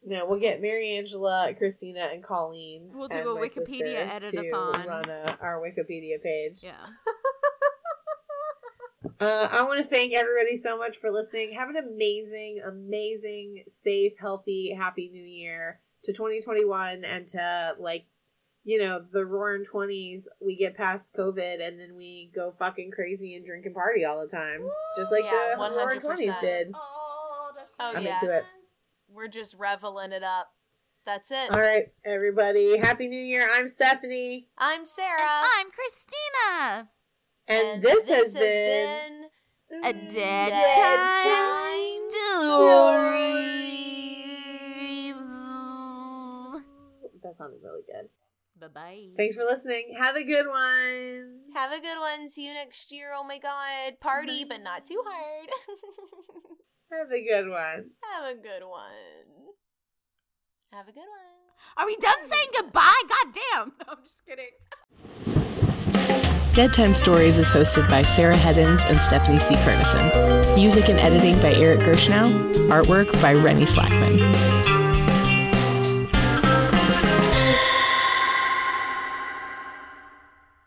No, 0.08 0.26
we'll 0.28 0.40
get 0.40 0.62
Mary 0.62 0.98
Angela, 0.98 1.52
Christina, 1.58 2.10
and 2.14 2.24
Colleen. 2.24 2.92
We'll 2.94 3.08
do 3.08 3.18
a 3.18 3.40
Wikipedia 3.40 4.08
edit-a-thon. 4.08 4.86
run 4.86 5.10
a, 5.10 5.38
our 5.42 5.60
Wikipedia 5.60 6.22
page. 6.22 6.64
yeah. 6.64 6.74
Uh, 9.20 9.48
I 9.50 9.62
want 9.62 9.82
to 9.82 9.88
thank 9.88 10.14
everybody 10.14 10.58
so 10.58 10.78
much 10.78 10.98
for 10.98 11.10
listening. 11.10 11.54
Have 11.54 11.70
an 11.70 11.78
amazing, 11.78 12.60
amazing, 12.68 13.64
safe, 13.68 14.14
healthy, 14.20 14.74
happy 14.74 15.10
new 15.14 15.24
year 15.24 15.80
to 16.04 16.12
2021 16.12 17.06
and 17.06 17.28
to 17.30 17.76
like, 17.80 18.08
you 18.66 18.80
know, 18.80 19.00
the 19.00 19.26
roaring 19.26 19.64
20s. 19.64 20.24
We 20.42 20.58
get 20.58 20.76
past 20.76 21.14
COVID 21.14 21.66
and 21.66 21.80
then 21.80 21.96
we 21.96 22.32
go 22.36 22.54
fucking 22.58 22.92
crazy 22.92 23.36
and 23.36 23.46
drink 23.46 23.66
and 23.66 23.76
party 23.76 24.04
all 24.04 24.20
the 24.20 24.28
time. 24.28 24.68
Just 24.98 25.12
like 25.12 25.24
Yeah, 25.24 25.54
the 25.56 25.70
roaring 25.72 26.00
100%. 26.00 26.02
20s 26.02 26.40
did. 26.42 26.72
Oh, 26.74 27.52
I'm 27.80 28.04
yeah. 28.04 28.20
into 28.20 28.36
it. 28.36 28.44
We're 29.08 29.28
just 29.28 29.56
reveling 29.58 30.12
it 30.12 30.24
up. 30.24 30.48
That's 31.06 31.30
it. 31.30 31.52
All 31.52 31.60
right, 31.60 31.90
everybody. 32.04 32.78
Happy 32.78 33.08
New 33.08 33.22
Year. 33.22 33.48
I'm 33.54 33.68
Stephanie. 33.68 34.48
I'm 34.58 34.88
Sarah. 34.88 35.22
And 35.22 35.48
I'm 35.60 35.68
Christina. 35.72 36.90
And, 37.48 37.84
this, 37.84 38.10
has, 38.10 38.34
has 38.34 38.42
been, 38.42 39.26
A 39.84 39.94
dead, 39.94 40.50
Dead 40.50 40.78
time 40.82 42.10
stories. 42.10 43.46
That 47.22 47.38
sounded 47.38 47.60
really 47.64 47.82
good. 47.86 48.10
Bye 48.66 48.82
bye. 48.82 49.08
Thanks 49.16 49.36
for 49.36 49.44
listening. 49.44 49.96
Have 50.00 50.16
a 50.16 50.24
good 50.24 50.48
one. 50.48 51.42
Have 51.54 51.72
a 51.72 51.80
good 51.80 52.00
one. 52.00 52.28
See 52.30 52.48
you 52.48 52.54
next 52.54 52.92
year. 52.92 53.12
Oh 53.16 53.24
my 53.24 53.38
god. 53.38 54.00
Party, 54.00 54.44
but 54.44 54.64
not 54.64 54.86
too 54.88 55.02
hard. 55.06 55.50
Have 56.92 57.12
a 57.12 57.22
good 57.22 57.50
one. 57.50 57.90
Have 58.14 58.32
a 58.32 58.36
good 58.36 58.64
one. 58.64 59.52
Have 60.72 60.88
a 60.88 60.92
good 60.92 61.00
one. 61.00 61.78
Are 61.78 61.86
we 61.86 61.96
done 61.98 62.26
saying 62.26 62.48
goodbye? 62.54 63.02
God 63.08 63.34
damn. 63.34 63.74
No, 63.86 63.94
I'm 63.94 64.04
just 64.04 64.26
kidding. 64.26 64.50
Dead 66.56 66.74
Time 66.74 66.94
Stories 66.94 67.38
is 67.38 67.50
hosted 67.50 67.88
by 67.90 68.02
Sarah 68.02 68.36
Heddens 68.36 68.90
and 68.90 69.00
Stephanie 69.00 69.40
C. 69.40 69.56
Kernison. 69.56 70.56
Music 70.56 70.90
and 70.90 71.00
editing 71.00 71.40
by 71.42 71.54
Eric 71.54 71.82
Gershnow. 71.82 72.54
Artwork 72.70 73.12
by 73.22 73.34
Rennie 73.34 73.66
Slackman. 73.66 74.95